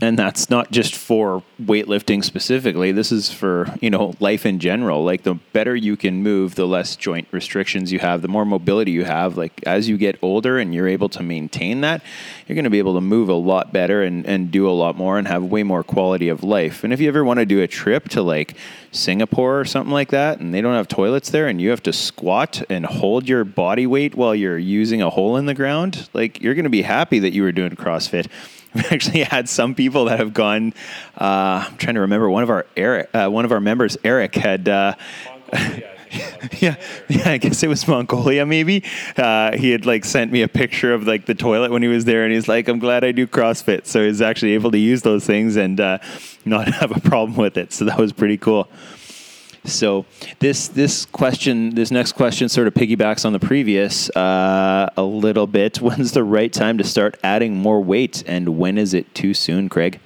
and 0.00 0.18
that's 0.18 0.48
not 0.48 0.70
just 0.70 0.94
for 0.94 1.42
weightlifting 1.60 2.22
specifically. 2.22 2.92
This 2.92 3.10
is 3.10 3.32
for 3.32 3.74
you 3.80 3.90
know 3.90 4.14
life 4.20 4.46
in 4.46 4.58
general. 4.60 5.04
Like 5.04 5.24
the 5.24 5.34
better 5.52 5.74
you 5.74 5.96
can 5.96 6.22
move 6.22 6.54
the 6.54 6.66
less 6.66 6.96
joint 6.96 7.28
restrictions 7.32 7.92
you 7.92 7.98
have 7.98 8.22
the 8.22 8.28
more 8.28 8.44
mobility 8.44 8.92
you 8.92 9.04
have. 9.04 9.36
Like 9.36 9.60
as 9.66 9.88
you 9.88 9.96
get 9.96 10.18
older 10.22 10.58
and 10.58 10.74
you're 10.74 10.88
able 10.88 11.08
to 11.10 11.22
maintain 11.22 11.80
that 11.80 12.02
you're 12.46 12.54
going 12.54 12.64
to 12.64 12.70
be 12.70 12.78
able 12.78 12.94
to 12.94 13.00
move 13.00 13.28
a 13.28 13.34
lot 13.34 13.72
better 13.72 14.02
and, 14.02 14.24
and 14.24 14.50
do 14.50 14.68
a 14.68 14.72
lot 14.72 14.96
more 14.96 15.18
and 15.18 15.28
have 15.28 15.44
way 15.44 15.62
more 15.62 15.82
quality 15.82 16.28
of 16.28 16.42
life. 16.42 16.82
And 16.82 16.92
if 16.92 17.00
you 17.00 17.08
ever 17.08 17.24
want 17.24 17.40
to 17.40 17.46
do 17.46 17.60
a 17.60 17.66
trip 17.66 18.08
to 18.10 18.22
like 18.22 18.54
singapore 18.90 19.60
or 19.60 19.64
something 19.66 19.92
like 19.92 20.08
that 20.10 20.40
and 20.40 20.54
they 20.54 20.62
don't 20.62 20.74
have 20.74 20.88
toilets 20.88 21.28
there 21.28 21.46
and 21.46 21.60
you 21.60 21.68
have 21.68 21.82
to 21.82 21.92
squat 21.92 22.62
and 22.70 22.86
hold 22.86 23.28
your 23.28 23.44
body 23.44 23.86
weight 23.86 24.14
while 24.14 24.34
you're 24.34 24.56
using 24.56 25.02
a 25.02 25.10
hole 25.10 25.36
in 25.36 25.44
the 25.44 25.52
ground 25.52 26.08
like 26.14 26.40
you're 26.40 26.54
going 26.54 26.64
to 26.64 26.70
be 26.70 26.80
happy 26.80 27.18
that 27.18 27.32
you 27.32 27.42
were 27.42 27.52
doing 27.52 27.70
crossfit 27.72 28.28
We've 28.74 28.92
actually 28.92 29.22
had 29.22 29.48
some 29.48 29.74
people 29.74 30.06
that 30.06 30.18
have 30.18 30.34
gone. 30.34 30.74
Uh, 31.18 31.66
I'm 31.68 31.76
trying 31.78 31.94
to 31.94 32.02
remember 32.02 32.28
one 32.28 32.42
of 32.42 32.50
our 32.50 32.66
Eric, 32.76 33.10
uh, 33.14 33.28
one 33.28 33.44
of 33.44 33.52
our 33.52 33.60
members, 33.60 33.96
Eric, 34.04 34.34
had. 34.34 34.68
Uh, 34.68 34.94
yeah, 36.60 36.76
yeah. 37.08 37.30
I 37.30 37.38
guess 37.38 37.62
it 37.62 37.68
was 37.68 37.86
Mongolia. 37.86 38.44
Maybe 38.44 38.84
uh, 39.16 39.56
he 39.56 39.70
had 39.70 39.86
like 39.86 40.04
sent 40.04 40.32
me 40.32 40.42
a 40.42 40.48
picture 40.48 40.92
of 40.92 41.06
like 41.06 41.26
the 41.26 41.34
toilet 41.34 41.70
when 41.70 41.82
he 41.82 41.88
was 41.88 42.04
there, 42.04 42.24
and 42.24 42.32
he's 42.32 42.48
like, 42.48 42.68
"I'm 42.68 42.78
glad 42.78 43.04
I 43.04 43.12
do 43.12 43.26
CrossFit." 43.26 43.86
So 43.86 44.04
he's 44.04 44.20
actually 44.20 44.52
able 44.52 44.70
to 44.72 44.78
use 44.78 45.02
those 45.02 45.24
things 45.24 45.56
and 45.56 45.80
uh, 45.80 45.98
not 46.44 46.68
have 46.74 46.96
a 46.96 47.00
problem 47.00 47.36
with 47.36 47.56
it. 47.56 47.72
So 47.72 47.84
that 47.86 47.98
was 47.98 48.12
pretty 48.12 48.36
cool. 48.36 48.68
So 49.64 50.06
this 50.38 50.68
this 50.68 51.04
question, 51.06 51.74
this 51.74 51.90
next 51.90 52.12
question, 52.12 52.48
sort 52.48 52.66
of 52.66 52.74
piggybacks 52.74 53.24
on 53.24 53.32
the 53.32 53.40
previous 53.40 54.10
uh, 54.10 54.90
a 54.96 55.02
little 55.02 55.46
bit. 55.46 55.78
When's 55.80 56.12
the 56.12 56.24
right 56.24 56.52
time 56.52 56.78
to 56.78 56.84
start 56.84 57.18
adding 57.22 57.56
more 57.56 57.80
weight, 57.82 58.22
and 58.26 58.58
when 58.58 58.78
is 58.78 58.94
it 58.94 59.14
too 59.14 59.34
soon, 59.34 59.68
Craig? 59.68 60.00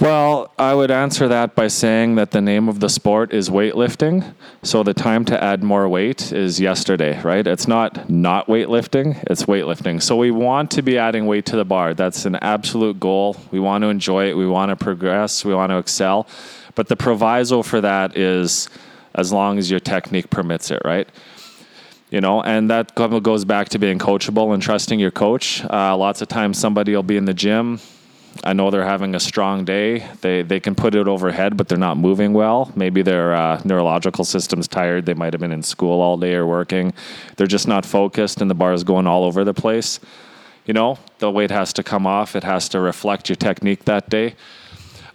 Well, 0.00 0.52
I 0.58 0.74
would 0.74 0.90
answer 0.90 1.26
that 1.28 1.54
by 1.54 1.68
saying 1.68 2.16
that 2.16 2.30
the 2.30 2.42
name 2.42 2.68
of 2.68 2.80
the 2.80 2.88
sport 2.90 3.32
is 3.32 3.48
weightlifting. 3.48 4.34
So 4.62 4.82
the 4.82 4.92
time 4.92 5.24
to 5.26 5.42
add 5.42 5.62
more 5.62 5.88
weight 5.88 6.32
is 6.32 6.60
yesterday, 6.60 7.18
right? 7.22 7.46
It's 7.46 7.66
not 7.66 8.10
not 8.10 8.46
weightlifting, 8.46 9.24
it's 9.30 9.44
weightlifting. 9.44 10.02
So 10.02 10.14
we 10.16 10.30
want 10.30 10.70
to 10.72 10.82
be 10.82 10.98
adding 10.98 11.24
weight 11.24 11.46
to 11.46 11.56
the 11.56 11.64
bar. 11.64 11.94
That's 11.94 12.26
an 12.26 12.36
absolute 12.36 13.00
goal. 13.00 13.36
We 13.50 13.58
want 13.58 13.82
to 13.82 13.88
enjoy 13.88 14.28
it, 14.28 14.36
we 14.36 14.46
want 14.46 14.68
to 14.68 14.76
progress, 14.76 15.46
we 15.46 15.54
want 15.54 15.70
to 15.70 15.78
excel. 15.78 16.26
But 16.76 16.86
the 16.86 16.94
proviso 16.94 17.62
for 17.62 17.80
that 17.80 18.16
is 18.16 18.68
as 19.16 19.32
long 19.32 19.58
as 19.58 19.68
your 19.68 19.80
technique 19.80 20.30
permits 20.30 20.70
it, 20.70 20.80
right? 20.84 21.08
You 22.10 22.20
know, 22.20 22.40
and 22.42 22.70
that 22.70 22.94
goes 22.94 23.44
back 23.44 23.70
to 23.70 23.80
being 23.80 23.98
coachable 23.98 24.54
and 24.54 24.62
trusting 24.62 25.00
your 25.00 25.10
coach. 25.10 25.64
Uh, 25.64 25.96
lots 25.96 26.22
of 26.22 26.28
times 26.28 26.56
somebody 26.56 26.94
will 26.94 27.02
be 27.02 27.16
in 27.16 27.24
the 27.24 27.34
gym. 27.34 27.80
I 28.44 28.52
know 28.52 28.70
they're 28.70 28.84
having 28.84 29.14
a 29.14 29.20
strong 29.20 29.64
day. 29.64 30.06
They 30.20 30.42
they 30.42 30.60
can 30.60 30.74
put 30.74 30.94
it 30.94 31.08
overhead, 31.08 31.56
but 31.56 31.68
they're 31.68 31.78
not 31.78 31.96
moving 31.96 32.32
well. 32.32 32.70
Maybe 32.76 33.02
their 33.02 33.34
uh, 33.34 33.60
neurological 33.64 34.24
system's 34.24 34.68
tired. 34.68 35.06
They 35.06 35.14
might 35.14 35.32
have 35.32 35.40
been 35.40 35.52
in 35.52 35.62
school 35.62 36.00
all 36.00 36.18
day 36.18 36.34
or 36.34 36.46
working. 36.46 36.92
They're 37.36 37.46
just 37.46 37.66
not 37.66 37.86
focused, 37.86 38.40
and 38.42 38.50
the 38.50 38.54
bar 38.54 38.74
is 38.74 38.84
going 38.84 39.06
all 39.06 39.24
over 39.24 39.42
the 39.42 39.54
place. 39.54 39.98
You 40.66 40.74
know, 40.74 40.98
the 41.18 41.30
weight 41.30 41.50
has 41.50 41.72
to 41.74 41.82
come 41.82 42.06
off. 42.06 42.36
It 42.36 42.44
has 42.44 42.68
to 42.70 42.80
reflect 42.80 43.30
your 43.30 43.36
technique 43.36 43.86
that 43.86 44.10
day. 44.10 44.34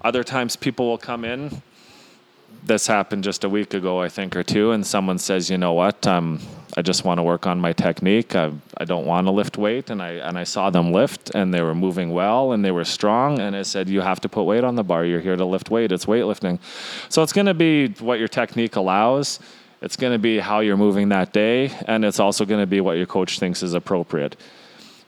Other 0.04 0.24
times 0.24 0.56
people 0.56 0.88
will 0.88 0.98
come 0.98 1.24
in. 1.24 1.62
This 2.64 2.88
happened 2.88 3.24
just 3.24 3.44
a 3.44 3.50
week 3.50 3.74
ago, 3.74 4.02
I 4.02 4.10
think, 4.10 4.36
or 4.36 4.44
two, 4.44 4.72
and 4.72 4.86
someone 4.86 5.18
says, 5.18 5.50
"You 5.50 5.58
know 5.58 5.74
what? 5.74 6.06
Um, 6.06 6.40
I 6.76 6.82
just 6.82 7.06
want 7.06 7.18
to 7.20 7.24
work 7.24 7.48
on 7.48 7.60
my 7.60 7.74
technique. 7.74 8.36
I, 8.36 8.52
I 8.78 8.86
don't 8.86 9.06
want 9.06 9.28
to 9.28 9.32
lift 9.32 9.58
weight." 9.58 9.90
And 9.90 10.02
I 10.02 10.12
and 10.14 10.38
I 10.38 10.44
saw 10.44 10.70
them 10.70 10.92
lift, 10.92 11.32
and 11.34 11.54
they 11.54 11.62
were 11.62 11.76
moving 11.76 12.12
well, 12.12 12.52
and 12.52 12.64
they 12.64 12.72
were 12.72 12.86
strong. 12.86 13.40
And 13.40 13.56
I 13.56 13.62
said, 13.64 13.90
"You 13.90 14.02
have 14.02 14.20
to 14.22 14.30
put 14.30 14.44
weight 14.44 14.64
on 14.64 14.76
the 14.76 14.84
bar. 14.84 15.06
You're 15.06 15.22
here 15.22 15.36
to 15.36 15.46
lift 15.46 15.70
weight. 15.72 15.92
It's 15.92 16.06
weightlifting." 16.06 16.60
So 17.10 17.24
it's 17.24 17.34
going 17.34 17.48
to 17.48 17.54
be 17.54 17.88
what 18.00 18.20
your 18.20 18.28
technique 18.28 18.76
allows. 18.76 19.40
It's 19.82 19.96
going 19.96 20.14
to 20.14 20.20
be 20.20 20.38
how 20.40 20.60
you're 20.60 20.78
moving 20.78 21.10
that 21.10 21.34
day, 21.34 21.72
and 21.88 22.06
it's 22.06 22.20
also 22.20 22.46
going 22.46 22.62
to 22.62 22.68
be 22.68 22.82
what 22.82 22.98
your 22.98 23.08
coach 23.08 23.40
thinks 23.40 23.64
is 23.64 23.74
appropriate. 23.74 24.36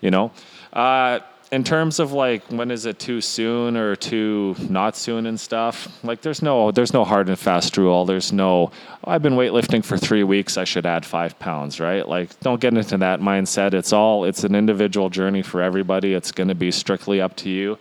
You 0.01 0.11
know. 0.11 0.31
Uh, 0.71 1.19
in 1.51 1.63
terms 1.63 1.99
of 1.99 2.11
like 2.11 2.43
when 2.47 2.71
is 2.71 2.85
it 2.85 2.99
too 2.99 3.21
soon 3.21 3.77
or 3.77 3.95
too 3.95 4.55
not 4.69 4.95
soon 4.95 5.25
and 5.25 5.39
stuff 5.39 5.87
like 6.03 6.21
there's 6.21 6.41
no 6.41 6.71
there's 6.71 6.93
no 6.93 7.03
hard 7.03 7.29
and 7.29 7.37
fast 7.37 7.77
rule. 7.77 8.05
There's 8.05 8.31
no 8.31 8.71
oh, 9.03 9.11
i've 9.11 9.21
been 9.21 9.35
weightlifting 9.35 9.83
for 9.83 9.97
three 9.97 10.23
weeks 10.23 10.57
i 10.57 10.63
should 10.63 10.85
add 10.85 11.05
five 11.05 11.37
pounds 11.39 11.79
right? 11.79 12.07
Like 12.07 12.39
don't 12.39 12.59
get 12.59 12.73
into 12.73 12.97
that 12.97 13.19
mindset. 13.19 13.73
It's 13.73 13.93
all 13.93 14.25
it's 14.25 14.43
an 14.43 14.55
individual 14.55 15.09
journey 15.09 15.41
for 15.41 15.61
everybody. 15.61 16.13
It's 16.13 16.31
going 16.31 16.49
to 16.49 16.55
be 16.55 16.71
strictly 16.71 17.21
up 17.21 17.35
to 17.37 17.49
you. 17.49 17.77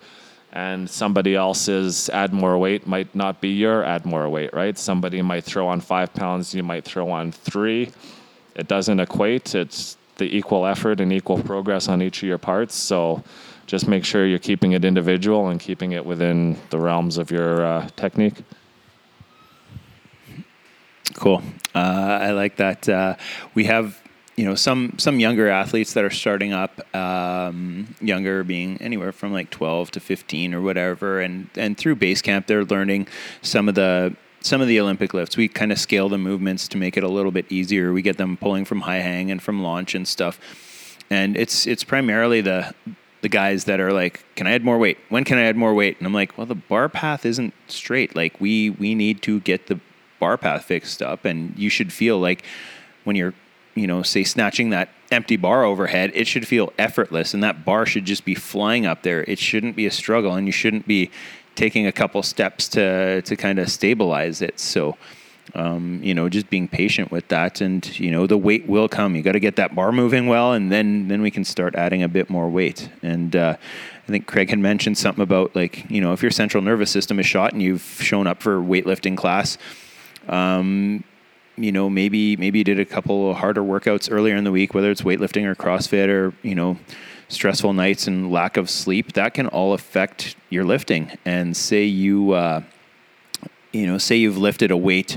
And 0.54 0.90
somebody 0.90 1.34
else's 1.34 2.10
add 2.10 2.34
more 2.34 2.58
weight 2.58 2.86
might 2.86 3.14
not 3.14 3.40
be 3.40 3.48
your 3.48 3.84
add 3.84 4.04
more 4.04 4.28
weight 4.28 4.52
right? 4.52 4.76
Somebody 4.76 5.22
might 5.22 5.44
throw 5.44 5.66
on 5.68 5.80
five 5.80 6.12
pounds 6.12 6.54
you 6.54 6.62
might 6.62 6.84
throw 6.84 7.10
on 7.10 7.32
three. 7.32 7.90
It 8.54 8.68
doesn't 8.68 9.00
equate. 9.00 9.54
It's 9.54 9.96
the 10.16 10.36
equal 10.36 10.66
effort 10.66 11.00
and 11.00 11.12
equal 11.12 11.42
progress 11.42 11.88
on 11.88 12.02
each 12.02 12.22
of 12.22 12.28
your 12.28 12.38
parts. 12.38 12.74
So 12.74 13.24
just 13.72 13.88
make 13.88 14.04
sure 14.04 14.26
you're 14.26 14.38
keeping 14.38 14.72
it 14.72 14.84
individual 14.84 15.48
and 15.48 15.58
keeping 15.58 15.92
it 15.92 16.04
within 16.04 16.58
the 16.68 16.78
realms 16.78 17.16
of 17.16 17.30
your 17.30 17.64
uh, 17.64 17.88
technique. 17.96 18.34
Cool. 21.14 21.42
Uh, 21.74 22.18
I 22.20 22.32
like 22.32 22.56
that. 22.56 22.86
Uh, 22.86 23.16
we 23.54 23.64
have 23.64 23.98
you 24.36 24.44
know 24.44 24.54
some 24.54 24.92
some 24.98 25.18
younger 25.18 25.48
athletes 25.48 25.94
that 25.94 26.04
are 26.04 26.10
starting 26.10 26.52
up 26.52 26.82
um, 26.94 27.94
younger 28.02 28.44
being 28.44 28.76
anywhere 28.82 29.10
from 29.10 29.32
like 29.32 29.48
12 29.48 29.92
to 29.92 30.00
15 30.00 30.52
or 30.52 30.60
whatever 30.60 31.20
and 31.20 31.48
and 31.54 31.78
through 31.78 31.96
base 31.96 32.22
camp 32.22 32.46
they're 32.46 32.64
learning 32.64 33.06
some 33.42 33.68
of 33.68 33.74
the 33.74 34.16
some 34.40 34.62
of 34.62 34.68
the 34.68 34.80
olympic 34.80 35.12
lifts 35.12 35.36
we 35.36 35.48
kind 35.48 35.70
of 35.70 35.78
scale 35.78 36.08
the 36.08 36.16
movements 36.16 36.66
to 36.66 36.78
make 36.78 36.96
it 36.96 37.04
a 37.04 37.08
little 37.08 37.30
bit 37.30 37.44
easier 37.52 37.92
we 37.92 38.00
get 38.00 38.16
them 38.16 38.38
pulling 38.38 38.64
from 38.64 38.80
high 38.80 39.00
hang 39.00 39.30
and 39.30 39.42
from 39.42 39.62
launch 39.62 39.94
and 39.94 40.08
stuff 40.08 40.40
and 41.10 41.36
it's 41.36 41.66
it's 41.66 41.84
primarily 41.84 42.40
the 42.40 42.74
the 43.22 43.28
guys 43.28 43.64
that 43.64 43.80
are 43.80 43.92
like, 43.92 44.24
"Can 44.36 44.46
I 44.46 44.52
add 44.52 44.64
more 44.64 44.78
weight? 44.78 44.98
When 45.08 45.24
can 45.24 45.38
I 45.38 45.42
add 45.44 45.56
more 45.56 45.74
weight?" 45.74 45.96
And 45.98 46.06
I'm 46.06 46.12
like, 46.12 46.36
"Well, 46.36 46.46
the 46.46 46.54
bar 46.54 46.88
path 46.88 47.24
isn't 47.24 47.54
straight. 47.68 48.14
Like 48.14 48.40
we 48.40 48.70
we 48.70 48.94
need 48.94 49.22
to 49.22 49.40
get 49.40 49.68
the 49.68 49.80
bar 50.20 50.36
path 50.36 50.64
fixed 50.64 51.00
up, 51.00 51.24
and 51.24 51.54
you 51.56 51.70
should 51.70 51.92
feel 51.92 52.18
like 52.18 52.44
when 53.04 53.16
you're, 53.16 53.34
you 53.74 53.86
know, 53.86 54.02
say 54.02 54.22
snatching 54.24 54.70
that 54.70 54.90
empty 55.10 55.36
bar 55.36 55.64
overhead, 55.64 56.12
it 56.14 56.26
should 56.26 56.46
feel 56.46 56.72
effortless, 56.78 57.32
and 57.34 57.42
that 57.42 57.64
bar 57.64 57.86
should 57.86 58.04
just 58.04 58.24
be 58.24 58.34
flying 58.34 58.86
up 58.86 59.02
there. 59.02 59.24
It 59.24 59.38
shouldn't 59.38 59.76
be 59.76 59.86
a 59.86 59.90
struggle, 59.90 60.34
and 60.34 60.46
you 60.46 60.52
shouldn't 60.52 60.86
be 60.86 61.10
taking 61.54 61.86
a 61.86 61.92
couple 61.92 62.22
steps 62.22 62.68
to 62.68 63.22
to 63.22 63.36
kind 63.36 63.58
of 63.58 63.70
stabilize 63.70 64.42
it. 64.42 64.60
So." 64.60 64.96
Um, 65.54 66.00
you 66.02 66.14
know, 66.14 66.28
just 66.28 66.48
being 66.50 66.68
patient 66.68 67.10
with 67.10 67.28
that, 67.28 67.60
and 67.60 67.98
you 67.98 68.10
know, 68.10 68.26
the 68.26 68.38
weight 68.38 68.66
will 68.66 68.88
come. 68.88 69.14
You 69.14 69.22
got 69.22 69.32
to 69.32 69.40
get 69.40 69.56
that 69.56 69.74
bar 69.74 69.92
moving 69.92 70.26
well, 70.26 70.52
and 70.52 70.70
then 70.70 71.08
then 71.08 71.22
we 71.22 71.30
can 71.30 71.44
start 71.44 71.74
adding 71.74 72.02
a 72.02 72.08
bit 72.08 72.30
more 72.30 72.48
weight. 72.48 72.88
And 73.02 73.34
uh, 73.34 73.56
I 73.58 74.06
think 74.06 74.26
Craig 74.26 74.50
had 74.50 74.58
mentioned 74.58 74.98
something 74.98 75.22
about 75.22 75.54
like 75.54 75.90
you 75.90 76.00
know, 76.00 76.12
if 76.12 76.22
your 76.22 76.30
central 76.30 76.62
nervous 76.62 76.90
system 76.90 77.18
is 77.18 77.26
shot 77.26 77.52
and 77.52 77.62
you've 77.62 77.82
shown 78.00 78.26
up 78.26 78.42
for 78.42 78.60
weightlifting 78.60 79.16
class. 79.16 79.58
Um, 80.28 81.04
you 81.56 81.70
know, 81.70 81.90
maybe 81.90 82.36
maybe 82.36 82.58
you 82.58 82.64
did 82.64 82.80
a 82.80 82.84
couple 82.84 83.34
harder 83.34 83.62
workouts 83.62 84.08
earlier 84.10 84.36
in 84.36 84.44
the 84.44 84.52
week, 84.52 84.74
whether 84.74 84.90
it's 84.90 85.02
weightlifting 85.02 85.44
or 85.44 85.54
CrossFit 85.54 86.08
or 86.08 86.32
you 86.42 86.54
know, 86.54 86.78
stressful 87.28 87.72
nights 87.72 88.06
and 88.06 88.30
lack 88.30 88.56
of 88.56 88.70
sleep. 88.70 89.12
That 89.12 89.34
can 89.34 89.48
all 89.48 89.74
affect 89.74 90.36
your 90.50 90.64
lifting. 90.64 91.16
And 91.24 91.56
say 91.56 91.84
you, 91.84 92.32
uh, 92.32 92.62
you 93.72 93.86
know, 93.86 93.98
say 93.98 94.16
you've 94.16 94.38
lifted 94.38 94.70
a 94.70 94.76
weight 94.76 95.16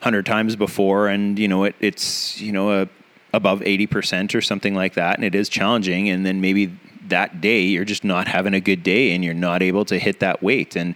hundred 0.00 0.26
times 0.26 0.56
before, 0.56 1.08
and 1.08 1.38
you 1.38 1.48
know 1.48 1.64
it, 1.64 1.74
it's 1.80 2.40
you 2.40 2.52
know 2.52 2.82
a 2.82 2.88
above 3.32 3.62
eighty 3.62 3.86
percent 3.86 4.34
or 4.34 4.40
something 4.40 4.74
like 4.74 4.94
that, 4.94 5.16
and 5.16 5.24
it 5.24 5.34
is 5.34 5.48
challenging. 5.48 6.08
And 6.08 6.24
then 6.24 6.40
maybe 6.40 6.72
that 7.08 7.40
day 7.40 7.60
you're 7.62 7.84
just 7.84 8.04
not 8.04 8.28
having 8.28 8.54
a 8.54 8.60
good 8.60 8.82
day 8.82 9.12
and 9.12 9.24
you're 9.24 9.34
not 9.34 9.62
able 9.62 9.84
to 9.84 9.98
hit 9.98 10.20
that 10.20 10.42
weight. 10.42 10.76
And 10.76 10.94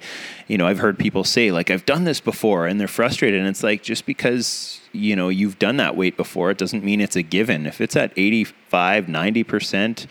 you 0.49 0.59
know 0.59 0.67
i've 0.67 0.79
heard 0.79 0.99
people 0.99 1.23
say 1.23 1.53
like 1.53 1.71
i've 1.71 1.87
done 1.87 2.03
this 2.03 2.21
before 2.21 2.67
and 2.67 2.81
they're 2.81 2.89
frustrated. 2.89 3.41
And 3.41 3.49
it's 3.49 3.63
like 3.63 3.83
just 3.83 4.07
because 4.07 4.81
you 4.93 5.15
know 5.15 5.29
you've 5.29 5.59
done 5.59 5.77
that 5.77 5.97
weight 5.97 6.17
before 6.17 6.51
it 6.51 6.59
doesn't 6.59 6.85
mean 6.85 7.01
it's 7.01 7.17
a 7.17 7.23
given. 7.23 7.67
If 7.67 7.81
it's 7.81 7.97
at 7.97 8.13
85 8.17 9.07
90% 9.07 10.07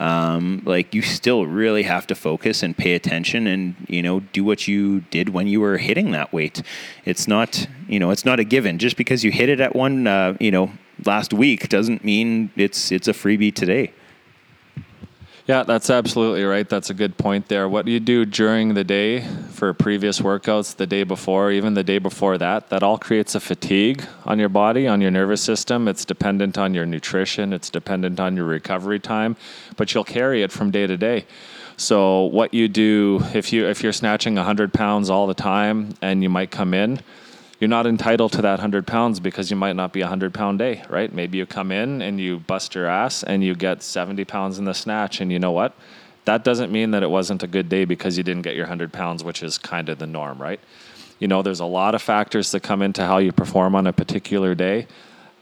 um, 0.00 0.62
like 0.64 0.94
you 0.94 1.02
still 1.02 1.46
really 1.46 1.84
have 1.84 2.06
to 2.08 2.14
focus 2.14 2.62
and 2.62 2.76
pay 2.76 2.94
attention 2.94 3.46
and 3.46 3.74
you 3.88 4.02
know 4.02 4.20
do 4.20 4.44
what 4.44 4.66
you 4.66 5.00
did 5.10 5.28
when 5.30 5.46
you 5.46 5.60
were 5.60 5.78
hitting 5.78 6.10
that 6.12 6.32
weight. 6.32 6.62
It's 7.04 7.28
not 7.28 7.66
you 7.88 7.98
know 7.98 8.10
it's 8.10 8.24
not 8.24 8.40
a 8.40 8.44
given. 8.44 8.78
Just 8.78 8.96
because 8.96 9.24
you 9.24 9.30
hit 9.30 9.48
it 9.48 9.60
at 9.60 9.74
one 9.74 10.06
uh, 10.06 10.36
you 10.40 10.50
know 10.50 10.70
last 11.04 11.32
week 11.32 11.68
doesn't 11.68 12.04
mean 12.04 12.50
it's 12.56 12.92
it's 12.92 13.08
a 13.08 13.12
freebie 13.12 13.54
today 13.54 13.92
Yeah, 15.46 15.62
that's 15.62 15.90
absolutely 15.90 16.42
right. 16.44 16.66
That's 16.66 16.88
a 16.88 16.94
good 16.94 17.18
point 17.18 17.48
there. 17.48 17.68
What 17.68 17.86
you 17.86 18.00
do 18.00 18.24
during 18.24 18.72
the 18.72 18.82
day 18.82 19.20
for 19.50 19.74
previous 19.74 20.20
workouts, 20.20 20.74
the 20.74 20.86
day 20.86 21.02
before, 21.02 21.50
even 21.50 21.74
the 21.74 21.84
day 21.84 21.98
before 21.98 22.38
that, 22.38 22.70
that 22.70 22.82
all 22.82 22.96
creates 22.96 23.34
a 23.34 23.40
fatigue 23.40 24.06
on 24.24 24.38
your 24.38 24.48
body, 24.48 24.88
on 24.88 25.02
your 25.02 25.10
nervous 25.10 25.42
system. 25.42 25.86
It's 25.86 26.06
dependent 26.06 26.56
on 26.56 26.72
your 26.72 26.86
nutrition, 26.86 27.52
it's 27.52 27.68
dependent 27.68 28.20
on 28.20 28.36
your 28.36 28.46
recovery 28.46 28.98
time, 28.98 29.36
but 29.76 29.92
you'll 29.92 30.02
carry 30.02 30.42
it 30.42 30.50
from 30.50 30.70
day 30.70 30.86
to 30.86 30.96
day. 30.96 31.26
So 31.76 32.22
what 32.22 32.54
you 32.54 32.66
do 32.66 33.20
if 33.34 33.52
you 33.52 33.66
if 33.66 33.82
you're 33.82 33.92
snatching 33.92 34.36
100 34.36 34.72
pounds 34.72 35.10
all 35.10 35.26
the 35.26 35.34
time 35.34 35.94
and 36.00 36.22
you 36.22 36.30
might 36.30 36.52
come 36.52 36.72
in 36.72 37.00
you're 37.64 37.68
not 37.70 37.86
entitled 37.86 38.30
to 38.30 38.42
that 38.42 38.58
100 38.58 38.86
pounds 38.86 39.20
because 39.20 39.50
you 39.50 39.56
might 39.56 39.74
not 39.74 39.90
be 39.90 40.02
a 40.02 40.04
100 40.04 40.34
pound 40.34 40.58
day, 40.58 40.82
right? 40.90 41.10
Maybe 41.10 41.38
you 41.38 41.46
come 41.46 41.72
in 41.72 42.02
and 42.02 42.20
you 42.20 42.40
bust 42.40 42.74
your 42.74 42.86
ass 42.86 43.22
and 43.22 43.42
you 43.42 43.54
get 43.54 43.82
70 43.82 44.22
pounds 44.26 44.58
in 44.58 44.66
the 44.66 44.74
snatch, 44.74 45.22
and 45.22 45.32
you 45.32 45.38
know 45.38 45.50
what? 45.50 45.74
That 46.26 46.44
doesn't 46.44 46.70
mean 46.70 46.90
that 46.90 47.02
it 47.02 47.08
wasn't 47.08 47.42
a 47.42 47.46
good 47.46 47.70
day 47.70 47.86
because 47.86 48.18
you 48.18 48.22
didn't 48.22 48.42
get 48.42 48.54
your 48.54 48.64
100 48.64 48.92
pounds, 48.92 49.24
which 49.24 49.42
is 49.42 49.56
kind 49.56 49.88
of 49.88 49.98
the 49.98 50.06
norm, 50.06 50.42
right? 50.42 50.60
You 51.18 51.26
know, 51.26 51.40
there's 51.40 51.60
a 51.60 51.64
lot 51.64 51.94
of 51.94 52.02
factors 52.02 52.50
that 52.50 52.60
come 52.60 52.82
into 52.82 53.02
how 53.02 53.16
you 53.16 53.32
perform 53.32 53.74
on 53.74 53.86
a 53.86 53.94
particular 53.94 54.54
day. 54.54 54.86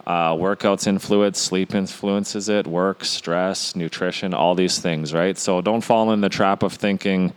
Uh, 0.06 0.34
workouts 0.34 0.86
influence, 0.86 1.40
sleep 1.40 1.74
influences 1.74 2.48
it, 2.48 2.68
work, 2.68 3.04
stress, 3.04 3.74
nutrition, 3.74 4.32
all 4.32 4.54
these 4.54 4.78
things, 4.78 5.12
right? 5.12 5.36
So 5.36 5.60
don't 5.60 5.80
fall 5.80 6.12
in 6.12 6.20
the 6.20 6.28
trap 6.28 6.62
of 6.62 6.72
thinking, 6.72 7.32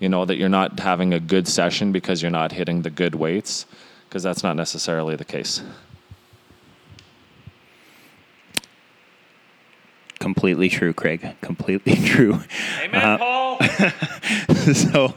you 0.00 0.08
know, 0.08 0.24
that 0.24 0.38
you're 0.38 0.48
not 0.48 0.80
having 0.80 1.12
a 1.12 1.20
good 1.20 1.46
session 1.46 1.92
because 1.92 2.22
you're 2.22 2.30
not 2.30 2.52
hitting 2.52 2.80
the 2.80 2.88
good 2.88 3.14
weights 3.14 3.66
because 4.12 4.22
that's 4.22 4.42
not 4.42 4.56
necessarily 4.56 5.16
the 5.16 5.24
case. 5.24 5.62
completely 10.18 10.68
true 10.68 10.92
craig 10.92 11.34
completely 11.40 11.96
true 12.04 12.38
Amen, 12.80 13.18
Paul. 13.18 13.58
so, 14.72 15.16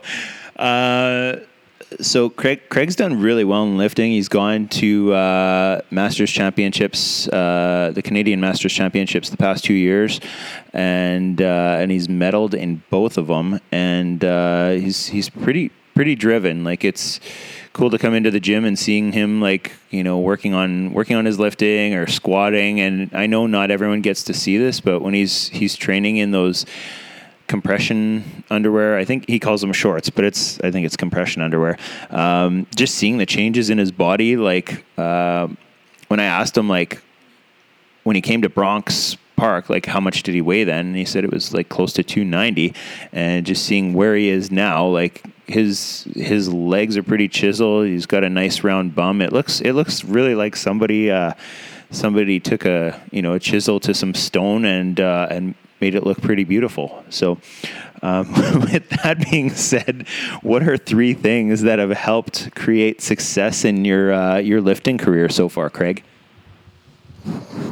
uh, 0.55 1.36
so 2.01 2.29
Craig 2.31 2.69
Craig's 2.69 2.95
done 2.95 3.21
really 3.21 3.43
well 3.43 3.63
in 3.65 3.77
lifting. 3.77 4.12
He's 4.12 4.29
gone 4.29 4.67
to 4.69 5.13
uh, 5.13 5.81
Masters 5.91 6.31
Championships, 6.31 7.27
uh, 7.27 7.91
the 7.93 8.01
Canadian 8.01 8.39
Masters 8.41 8.73
Championships, 8.73 9.29
the 9.29 9.38
past 9.38 9.63
two 9.63 9.75
years, 9.75 10.19
and 10.73 11.39
uh, 11.39 11.77
and 11.79 11.91
he's 11.91 12.08
medaled 12.08 12.55
in 12.55 12.81
both 12.89 13.19
of 13.19 13.27
them. 13.27 13.60
And 13.71 14.25
uh, 14.25 14.71
he's 14.71 15.05
he's 15.05 15.29
pretty 15.29 15.69
pretty 15.93 16.15
driven. 16.15 16.63
Like 16.63 16.84
it's 16.84 17.19
cool 17.75 17.89
to 17.89 17.97
come 17.97 18.13
into 18.13 18.31
the 18.31 18.39
gym 18.39 18.63
and 18.63 18.79
seeing 18.79 19.11
him 19.11 19.41
like 19.41 19.73
you 19.89 20.01
know 20.01 20.17
working 20.17 20.53
on 20.53 20.93
working 20.93 21.17
on 21.17 21.25
his 21.25 21.38
lifting 21.38 21.93
or 21.93 22.07
squatting. 22.07 22.79
And 22.79 23.09
I 23.13 23.27
know 23.27 23.47
not 23.47 23.69
everyone 23.69 24.01
gets 24.01 24.23
to 24.23 24.33
see 24.33 24.57
this, 24.57 24.79
but 24.79 25.01
when 25.01 25.13
he's 25.13 25.49
he's 25.49 25.75
training 25.75 26.17
in 26.17 26.31
those 26.31 26.65
compression 27.47 28.43
underwear. 28.49 28.97
I 28.97 29.05
think 29.05 29.27
he 29.27 29.39
calls 29.39 29.61
them 29.61 29.73
shorts, 29.73 30.09
but 30.09 30.25
it's 30.25 30.59
I 30.61 30.71
think 30.71 30.85
it's 30.85 30.95
compression 30.95 31.41
underwear. 31.41 31.77
Um, 32.09 32.65
just 32.75 32.95
seeing 32.95 33.17
the 33.17 33.25
changes 33.25 33.69
in 33.69 33.77
his 33.77 33.91
body, 33.91 34.38
like 34.38 34.83
uh, 34.97 35.47
when 36.07 36.19
I 36.19 36.25
asked 36.25 36.57
him, 36.57 36.69
like 36.69 37.01
when 38.03 38.15
he 38.15 38.21
came 38.21 38.41
to 38.41 38.49
Bronx 38.49 39.17
Park, 39.35 39.69
like 39.69 39.85
how 39.85 39.99
much 39.99 40.23
did 40.23 40.33
he 40.33 40.41
weigh 40.41 40.63
then? 40.63 40.88
And 40.88 40.95
he 40.95 41.03
said 41.03 41.25
it 41.25 41.31
was 41.31 41.53
like 41.53 41.67
close 41.67 41.91
to 41.93 42.03
290. 42.03 42.73
And 43.11 43.45
just 43.45 43.65
seeing 43.65 43.93
where 43.93 44.15
he 44.15 44.29
is 44.29 44.49
now, 44.49 44.85
like 44.88 45.23
his 45.47 46.08
his 46.15 46.51
legs 46.51 46.97
are 46.97 47.03
pretty 47.03 47.27
chiseled. 47.27 47.88
He's 47.88 48.05
got 48.05 48.23
a 48.23 48.29
nice 48.29 48.63
round 48.63 48.95
bum. 48.95 49.21
It 49.21 49.31
looks 49.31 49.62
it 49.62 49.73
looks 49.73 50.03
really 50.03 50.36
like 50.36 50.55
somebody. 50.55 51.12
Uh, 51.12 51.34
somebody 51.91 52.39
took 52.39 52.65
a 52.65 52.99
you 53.12 53.21
know 53.21 53.34
a 53.34 53.39
chisel 53.39 53.79
to 53.81 53.93
some 53.93 54.13
stone 54.13 54.65
and 54.65 54.99
uh, 54.99 55.27
and 55.29 55.55
made 55.81 55.95
it 55.95 56.03
look 56.03 56.21
pretty 56.21 56.43
beautiful. 56.43 57.03
So, 57.10 57.38
um, 58.01 58.31
with 58.71 58.89
that 59.03 59.29
being 59.29 59.49
said, 59.51 60.08
what 60.41 60.63
are 60.63 60.77
three 60.77 61.13
things 61.13 61.62
that 61.62 61.79
have 61.79 61.91
helped 61.91 62.55
create 62.55 63.01
success 63.01 63.65
in 63.65 63.86
your 63.86 64.13
uh, 64.13 64.38
your 64.38 64.62
lifting 64.62 64.97
career 64.97 65.29
so 65.29 65.49
far, 65.49 65.69
Craig? 65.69 66.03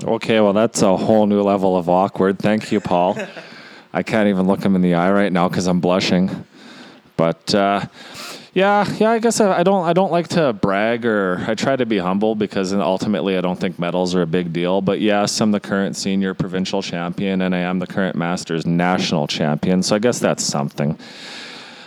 Okay, 0.04 0.40
well, 0.40 0.54
that's 0.54 0.82
a 0.82 0.98
whole 0.98 1.28
new 1.28 1.42
level 1.42 1.78
of 1.78 1.88
awkward. 1.88 2.40
Thank 2.40 2.72
you, 2.72 2.80
Paul. 2.80 3.18
I 3.94 4.02
can't 4.02 4.28
even 4.28 4.48
look 4.48 4.64
him 4.64 4.76
in 4.76 4.82
the 4.82 4.96
eye 4.96 5.12
right 5.12 5.32
now 5.32 5.48
because 5.48 5.68
I'm 5.68 5.80
blushing. 5.80 6.46
But 7.24 7.56
uh, 7.56 7.86
yeah, 8.52 8.86
yeah, 9.00 9.12
I 9.12 9.20
guess 9.20 9.40
I, 9.40 9.60
I, 9.60 9.64
don't. 9.64 9.86
I 9.86 9.94
don't 9.94 10.12
like 10.12 10.28
to 10.30 10.52
brag, 10.52 11.06
or 11.06 11.42
I 11.48 11.56
try 11.56 11.78
to 11.78 11.86
be 11.86 11.98
humble 11.98 12.36
because 12.36 12.74
ultimately 12.74 13.38
I 13.38 13.42
don't 13.42 13.58
think 13.58 13.80
medals 13.80 14.14
are 14.14 14.24
a 14.24 14.28
big 14.28 14.52
deal. 14.52 14.82
But 14.82 15.00
yes, 15.00 15.40
I'm 15.40 15.52
the 15.52 15.62
current 15.62 15.96
senior 15.96 16.34
provincial 16.34 16.82
champion, 16.82 17.42
and 17.42 17.56
I 17.56 17.60
am 17.60 17.80
the 17.80 17.88
current 17.88 18.18
Masters 18.18 18.66
national 18.66 19.28
champion. 19.28 19.84
So 19.84 19.96
I 19.96 20.00
guess 20.00 20.20
that's 20.20 20.44
something. 20.44 21.00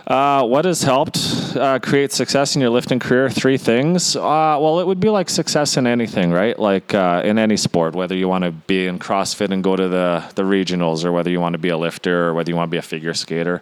Uh, 0.06 0.42
what 0.46 0.64
has 0.64 0.82
helped 0.82 1.18
uh, 1.54 1.80
create 1.80 2.12
success 2.12 2.54
in 2.54 2.62
your 2.62 2.70
lifting 2.70 2.98
career? 2.98 3.28
Three 3.28 3.58
things. 3.58 4.16
Uh, 4.16 4.56
well, 4.58 4.80
it 4.80 4.86
would 4.86 5.00
be 5.00 5.10
like 5.10 5.28
success 5.28 5.76
in 5.76 5.86
anything, 5.86 6.32
right? 6.32 6.58
Like 6.58 6.94
uh, 6.94 7.20
in 7.26 7.38
any 7.38 7.58
sport, 7.58 7.94
whether 7.94 8.16
you 8.16 8.26
want 8.26 8.44
to 8.44 8.52
be 8.52 8.86
in 8.86 8.98
CrossFit 8.98 9.50
and 9.50 9.62
go 9.62 9.76
to 9.76 9.86
the, 9.86 10.24
the 10.34 10.44
regionals, 10.44 11.04
or 11.04 11.12
whether 11.12 11.28
you 11.28 11.40
want 11.40 11.52
to 11.52 11.58
be 11.58 11.68
a 11.68 11.76
lifter, 11.76 12.28
or 12.28 12.32
whether 12.32 12.50
you 12.50 12.56
want 12.56 12.70
to 12.70 12.74
be 12.74 12.78
a 12.78 12.88
figure 12.94 13.12
skater. 13.12 13.60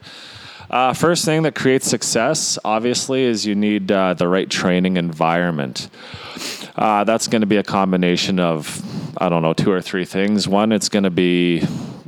Uh, 0.71 0.93
first 0.93 1.25
thing 1.25 1.43
that 1.43 1.55
creates 1.55 1.89
success, 1.89 2.59
obviously, 2.65 3.23
is 3.23 3.47
you 3.47 3.55
need 3.55 3.93
uh, 3.93 4.15
the 4.15 4.29
right 4.29 4.49
training 4.49 4.97
environment. 4.97 5.89
that's 6.77 7.29
going 7.29 7.43
to 7.43 7.47
be 7.47 7.57
a 7.57 7.63
combination 7.63 8.41
of, 8.41 8.83
I 9.19 9.29
don't 9.29 9.43
know, 9.43 9.53
two 9.53 9.71
or 9.71 9.81
three 9.81 10.05
things. 10.05 10.49
One, 10.49 10.73
it's 10.73 10.89
going 10.89 11.05
to 11.05 11.11
be 11.11 11.67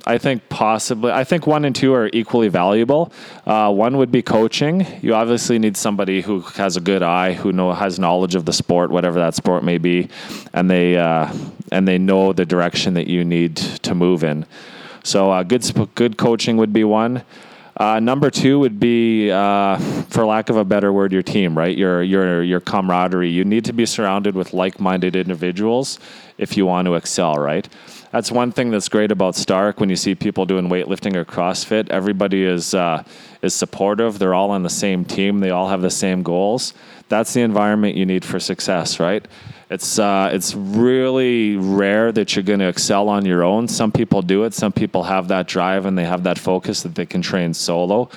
I 0.09 0.19
think 0.19 0.49
possibly. 0.49 1.11
I 1.11 1.25
think 1.25 1.49
one 1.49 1.65
and 1.65 1.75
two 1.75 1.93
are 1.93 2.09
equally 2.13 2.47
valuable. 2.47 3.13
Uh, 3.45 3.73
one 3.73 3.97
would 3.97 4.13
be 4.13 4.23
coaching. 4.23 4.87
You 5.03 5.15
obviously 5.15 5.59
need 5.59 5.77
somebody 5.77 6.21
who 6.21 6.41
has 6.41 6.77
a 6.77 6.81
good 6.81 7.03
eye, 7.03 7.33
who 7.33 7.51
know 7.51 7.73
has 7.73 7.99
knowledge 7.99 8.37
of 8.37 8.45
the 8.45 8.53
sport, 8.53 8.93
whatever 8.93 9.19
that 9.19 9.35
sport 9.35 9.65
may 9.65 9.79
be, 9.79 10.09
and 10.53 10.71
they 10.71 10.97
uh, 10.97 11.33
and 11.73 11.89
they 11.89 11.99
know 11.99 12.33
the 12.33 12.47
direction 12.47 12.95
that 12.95 13.09
you 13.09 13.25
need 13.25 13.57
to 13.57 13.97
move 13.97 14.23
in. 14.23 14.47
So 15.03 15.33
uh, 15.33 15.43
good 15.43 15.65
good 15.97 16.17
coaching 16.17 16.57
would 16.57 16.73
be 16.73 16.85
one. 16.85 17.25
Uh, 17.77 18.01
number 18.01 18.31
two 18.31 18.59
would 18.59 18.81
be, 18.81 19.31
uh, 19.31 19.77
for 20.09 20.25
lack 20.25 20.49
of 20.49 20.57
a 20.57 20.65
better 20.65 20.93
word, 20.93 21.13
your 21.13 21.23
team, 21.23 21.57
right? 21.57 21.77
Your 21.77 22.03
your 22.03 22.43
your 22.43 22.61
camaraderie. 22.61 23.31
You 23.31 23.45
need 23.45 23.67
to 23.67 23.73
be 23.73 23.85
surrounded 23.85 24.35
with 24.35 24.55
like-minded 24.55 25.15
individuals 25.15 25.99
if 26.39 26.57
you 26.57 26.65
want 26.65 26.87
to 26.87 26.95
excel, 26.95 27.35
right? 27.35 27.69
that's 28.17 28.33
one 28.33 28.51
thing 28.51 28.71
that's 28.71 28.89
great 28.89 29.13
about 29.13 29.35
Stark. 29.35 29.79
When 29.79 29.91
you 29.91 29.97
see 29.97 30.15
people 30.15 30.47
doing 30.47 30.69
weightlifting 30.69 31.17
or 31.17 31.25
CrossFit, 31.27 31.91
everybody 31.91 32.45
is 32.45 32.73
uh, 32.73 33.05
is 33.43 33.55
supportive. 33.55 34.19
They're 34.19 34.33
all 34.33 34.51
on 34.51 34.63
the 34.63 34.71
same 34.71 35.05
team. 35.05 35.41
They 35.41 35.51
all 35.51 35.69
have 35.69 35.83
the 35.83 35.91
same 35.91 36.23
goals. 36.23 36.73
That's 37.11 37.35
the 37.35 37.43
environment 37.43 37.95
you 37.95 38.07
need 38.07 38.25
for 38.25 38.41
success, 38.41 38.99
right? 38.99 39.27
It's 39.69 39.99
uh, 39.99 40.31
it's 40.33 40.55
really 40.55 41.57
rare 41.57 42.13
that 42.13 42.37
you're 42.37 42.45
going 42.45 42.61
to 42.61 42.69
excel 42.69 43.09
on 43.09 43.25
your 43.25 43.43
own. 43.43 43.67
Some 43.67 43.91
people 43.91 44.23
do 44.23 44.45
it. 44.45 44.55
Some 44.55 44.73
people 44.73 45.03
have 45.03 45.29
that 45.29 45.49
drive 45.49 45.87
and 45.87 45.99
they 45.99 46.05
have 46.05 46.23
that 46.23 46.39
focus 46.39 46.83
that 46.83 46.95
they 46.95 47.07
can 47.07 47.21
train 47.21 47.53
solo. 47.53 48.09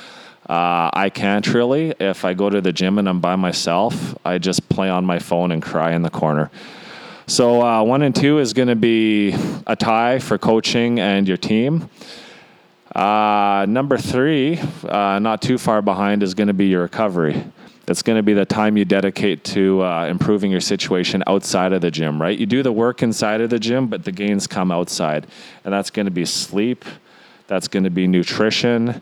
Uh, 0.48 0.90
I 0.94 1.10
can't 1.14 1.48
really. 1.54 1.94
If 2.00 2.24
I 2.24 2.34
go 2.34 2.50
to 2.50 2.62
the 2.62 2.72
gym 2.72 3.00
and 3.00 3.10
I'm 3.10 3.20
by 3.20 3.36
myself, 3.36 4.16
I 4.24 4.38
just 4.38 4.70
play 4.70 4.90
on 4.90 5.06
my 5.06 5.18
phone 5.18 5.52
and 5.52 5.62
cry 5.62 5.94
in 5.94 6.04
the 6.04 6.10
corner. 6.10 6.52
So 7.26 7.62
uh, 7.62 7.84
one 7.84 8.02
and 8.02 8.16
two 8.16 8.40
is 8.40 8.54
going 8.54 8.70
to 8.70 8.76
be 8.76 9.36
a 9.68 9.76
tie 9.76 10.18
for 10.20 10.38
coaching 10.40 11.00
and 11.00 11.28
your 11.28 11.38
team. 11.38 11.90
Uh, 12.96 13.68
number 13.70 13.98
three, 13.98 14.60
uh, 14.88 15.20
not 15.20 15.42
too 15.42 15.60
far 15.60 15.84
behind, 15.84 16.24
is 16.24 16.34
going 16.34 16.48
to 16.48 16.56
be 16.56 16.68
your 16.68 16.82
recovery. 16.82 17.44
It's 17.90 18.04
going 18.04 18.18
to 18.18 18.24
be 18.24 18.34
the 18.34 18.46
time 18.46 18.78
you 18.78 18.86
dedicate 18.86 19.44
to 19.46 19.84
uh, 19.84 20.06
improving 20.06 20.52
your 20.52 20.60
situation 20.62 21.24
outside 21.26 21.74
of 21.74 21.82
the 21.82 21.90
gym, 21.90 22.22
right? 22.22 22.38
You 22.38 22.46
do 22.46 22.62
the 22.62 22.72
work 22.72 23.02
inside 23.02 23.42
of 23.42 23.50
the 23.50 23.58
gym, 23.58 23.88
but 23.88 24.06
the 24.06 24.12
gains 24.12 24.46
come 24.46 24.72
outside. 24.72 25.26
And 25.64 25.74
that's 25.74 25.90
going 25.90 26.06
to 26.06 26.12
be 26.12 26.24
sleep, 26.24 26.86
that's 27.48 27.68
going 27.68 27.86
to 27.86 27.90
be 27.90 28.06
nutrition, 28.06 29.02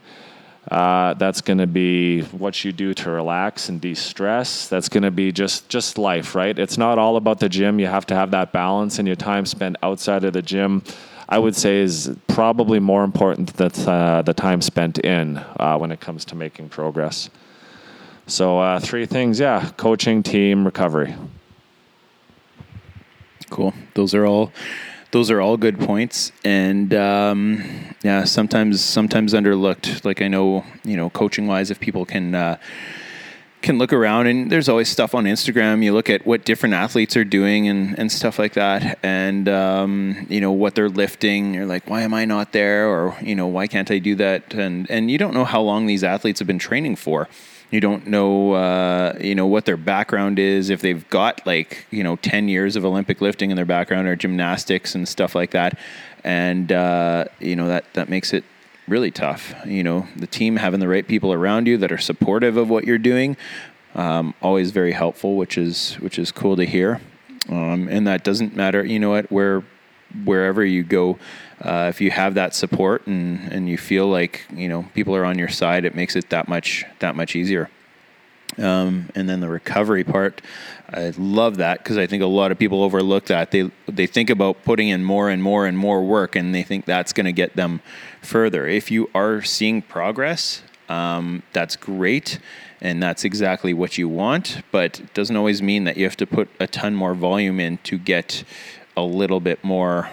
uh, 0.72 1.16
that's 1.16 1.42
going 1.42 1.58
to 1.58 1.68
be 1.68 2.22
what 2.22 2.64
you 2.64 2.72
do 2.72 2.94
to 2.94 3.12
relax 3.12 3.68
and 3.68 3.82
de-stress. 3.82 4.70
That's 4.70 4.88
going 4.88 5.04
to 5.04 5.12
be 5.12 5.34
just 5.34 5.68
just 5.68 5.98
life, 5.98 6.34
right? 6.34 6.58
It's 6.58 6.78
not 6.78 6.98
all 6.98 7.18
about 7.18 7.40
the 7.40 7.50
gym. 7.50 7.80
You 7.80 7.88
have 7.88 8.06
to 8.08 8.16
have 8.16 8.32
that 8.32 8.54
balance, 8.54 9.00
and 9.00 9.08
your 9.08 9.18
time 9.18 9.46
spent 9.46 9.76
outside 9.84 10.24
of 10.24 10.32
the 10.32 10.42
gym, 10.42 10.82
I 11.28 11.40
would 11.40 11.58
say, 11.58 11.80
is 11.80 12.16
probably 12.28 12.80
more 12.80 13.04
important 13.04 13.54
than 13.58 13.72
uh, 13.86 14.22
the 14.22 14.34
time 14.34 14.62
spent 14.62 14.98
in 15.00 15.38
uh, 15.38 15.78
when 15.78 15.92
it 15.92 16.00
comes 16.00 16.24
to 16.26 16.36
making 16.36 16.70
progress. 16.70 17.30
So 18.28 18.60
uh, 18.60 18.80
three 18.82 19.06
things, 19.06 19.40
yeah: 19.40 19.72
coaching, 19.78 20.22
team, 20.22 20.66
recovery. 20.66 21.16
Cool. 23.50 23.74
Those 23.94 24.14
are 24.14 24.26
all 24.26 24.52
those 25.12 25.32
are 25.32 25.40
all 25.40 25.56
good 25.56 25.80
points, 25.80 26.34
and 26.44 26.94
um, 26.94 27.64
yeah, 28.04 28.26
sometimes 28.26 28.82
sometimes 28.82 29.34
underlooked. 29.34 30.04
Like 30.04 30.22
I 30.22 30.28
know, 30.28 30.66
you 30.84 30.98
know, 30.98 31.10
coaching 31.10 31.48
wise, 31.48 31.72
if 31.72 31.80
people 31.80 32.06
can. 32.06 32.36
Uh, 32.36 32.58
can 33.64 33.80
look 33.80 33.92
around 33.92 34.28
and 34.28 34.52
there's 34.52 34.70
always 34.70 34.88
stuff 34.88 35.16
on 35.16 35.26
Instagram. 35.26 35.84
You 35.84 35.92
look 35.92 36.12
at 36.12 36.28
what 36.28 36.46
different 36.46 36.76
athletes 36.76 37.18
are 37.18 37.26
doing 37.26 37.68
and, 37.68 37.98
and 37.98 38.12
stuff 38.12 38.38
like 38.38 38.54
that, 38.54 39.00
and 39.02 39.50
um, 39.50 40.28
you 40.30 40.40
know 40.40 40.52
what 40.52 40.76
they're 40.76 40.90
lifting. 40.90 41.56
You're 41.56 41.66
like, 41.66 41.90
why 41.90 42.04
am 42.04 42.14
I 42.14 42.26
not 42.26 42.54
there? 42.54 42.88
Or 42.88 43.18
you 43.20 43.36
know, 43.36 43.48
why 43.48 43.66
can't 43.66 43.90
I 43.90 43.98
do 43.98 44.14
that? 44.16 44.54
And 44.54 44.90
and 44.92 45.10
you 45.10 45.18
don't 45.18 45.34
know 45.34 45.44
how 45.44 45.62
long 45.62 45.88
these 45.88 46.04
athletes 46.04 46.40
have 46.40 46.48
been 46.48 46.60
training 46.60 46.98
for. 46.98 47.28
You 47.70 47.82
don't 47.82 48.08
know, 48.08 48.54
uh, 48.54 49.18
you 49.20 49.36
know, 49.36 49.46
what 49.46 49.66
their 49.66 49.78
background 49.78 50.40
is. 50.40 50.70
If 50.70 50.82
they've 50.82 51.08
got 51.10 51.46
like, 51.46 51.86
you 51.92 52.04
know, 52.04 52.16
ten 52.16 52.48
years 52.48 52.76
of 52.76 52.86
Olympic 52.86 53.20
lifting 53.20 53.50
in 53.52 53.58
their 53.58 53.66
background 53.66 54.08
or 54.08 54.16
gymnastics 54.16 54.96
and 54.96 55.08
stuff 55.08 55.36
like 55.36 55.52
that, 55.52 55.78
and 56.24 56.72
uh, 56.72 57.26
you 57.40 57.56
know 57.56 57.68
that 57.68 57.86
that 57.94 58.08
makes 58.10 58.34
it 58.34 58.44
really 58.88 59.12
tough. 59.12 59.54
You 59.66 59.84
know, 59.84 60.08
the 60.16 60.28
team 60.28 60.56
having 60.56 60.80
the 60.80 60.88
right 60.88 61.06
people 61.06 61.34
around 61.34 61.68
you 61.68 61.78
that 61.80 61.92
are 61.92 61.98
supportive 61.98 62.56
of 62.56 62.70
what 62.70 62.86
you're 62.86 62.98
doing, 62.98 63.36
um, 63.96 64.34
always 64.42 64.72
very 64.72 64.94
helpful, 64.94 65.36
which 65.36 65.58
is 65.58 65.96
which 65.96 66.18
is 66.18 66.32
cool 66.32 66.56
to 66.56 66.66
hear. 66.66 67.02
Um, 67.50 67.88
and 67.90 68.08
that 68.08 68.24
doesn't 68.24 68.56
matter. 68.56 68.84
You 68.86 69.00
know 69.00 69.10
what? 69.10 69.32
Where 69.32 69.64
wherever 70.24 70.64
you 70.64 70.84
go, 70.84 71.20
uh, 71.62 71.88
if 71.90 72.02
you 72.02 72.12
have 72.12 72.36
that 72.36 72.54
support 72.54 73.08
and, 73.08 73.52
and 73.52 73.70
you 73.70 73.78
feel 73.78 74.08
like 74.08 74.46
you 74.54 74.68
know 74.68 74.84
people 74.94 75.16
are 75.16 75.26
on 75.26 75.38
your 75.38 75.50
side, 75.50 75.86
it 75.86 75.96
makes 75.96 76.16
it 76.16 76.30
that 76.30 76.48
much 76.48 76.86
that 77.00 77.16
much 77.16 77.36
easier. 77.36 77.70
Um, 78.58 79.10
and 79.14 79.30
then 79.30 79.40
the 79.40 79.50
recovery 79.50 80.04
part, 80.04 80.42
I 80.90 81.14
love 81.18 81.58
that 81.58 81.80
because 81.80 81.98
I 81.98 82.08
think 82.08 82.24
a 82.24 82.28
lot 82.28 82.52
of 82.52 82.58
people 82.58 82.82
overlook 82.82 83.26
that. 83.26 83.52
They 83.52 83.72
they 83.88 84.08
think 84.08 84.30
about 84.30 84.64
putting 84.64 84.90
in 84.90 85.04
more 85.04 85.30
and 85.30 85.42
more 85.42 85.66
and 85.66 85.78
more 85.78 86.04
work, 86.04 86.36
and 86.36 86.54
they 86.54 86.64
think 86.64 86.86
that's 86.86 87.14
going 87.14 87.26
to 87.26 87.34
get 87.34 87.56
them 87.56 87.82
further. 88.22 88.68
If 88.68 88.90
you 88.90 89.10
are 89.14 89.42
seeing 89.42 89.82
progress, 89.82 90.64
um, 90.90 91.44
that's 91.54 91.76
great, 91.76 92.40
and 92.82 93.02
that's 93.02 93.26
exactly 93.26 93.74
what 93.74 93.98
you 93.98 94.08
want. 94.08 94.62
But 94.72 95.00
it 95.00 95.14
doesn't 95.14 95.36
always 95.36 95.62
mean 95.62 95.84
that 95.84 95.98
you 95.98 96.06
have 96.06 96.18
to 96.18 96.28
put 96.28 96.50
a 96.60 96.68
ton 96.68 96.96
more 96.96 97.14
volume 97.14 97.60
in 97.60 97.78
to 97.80 97.98
get 97.98 98.44
a 98.96 99.04
little 99.04 99.40
bit 99.40 99.64
more 99.64 100.10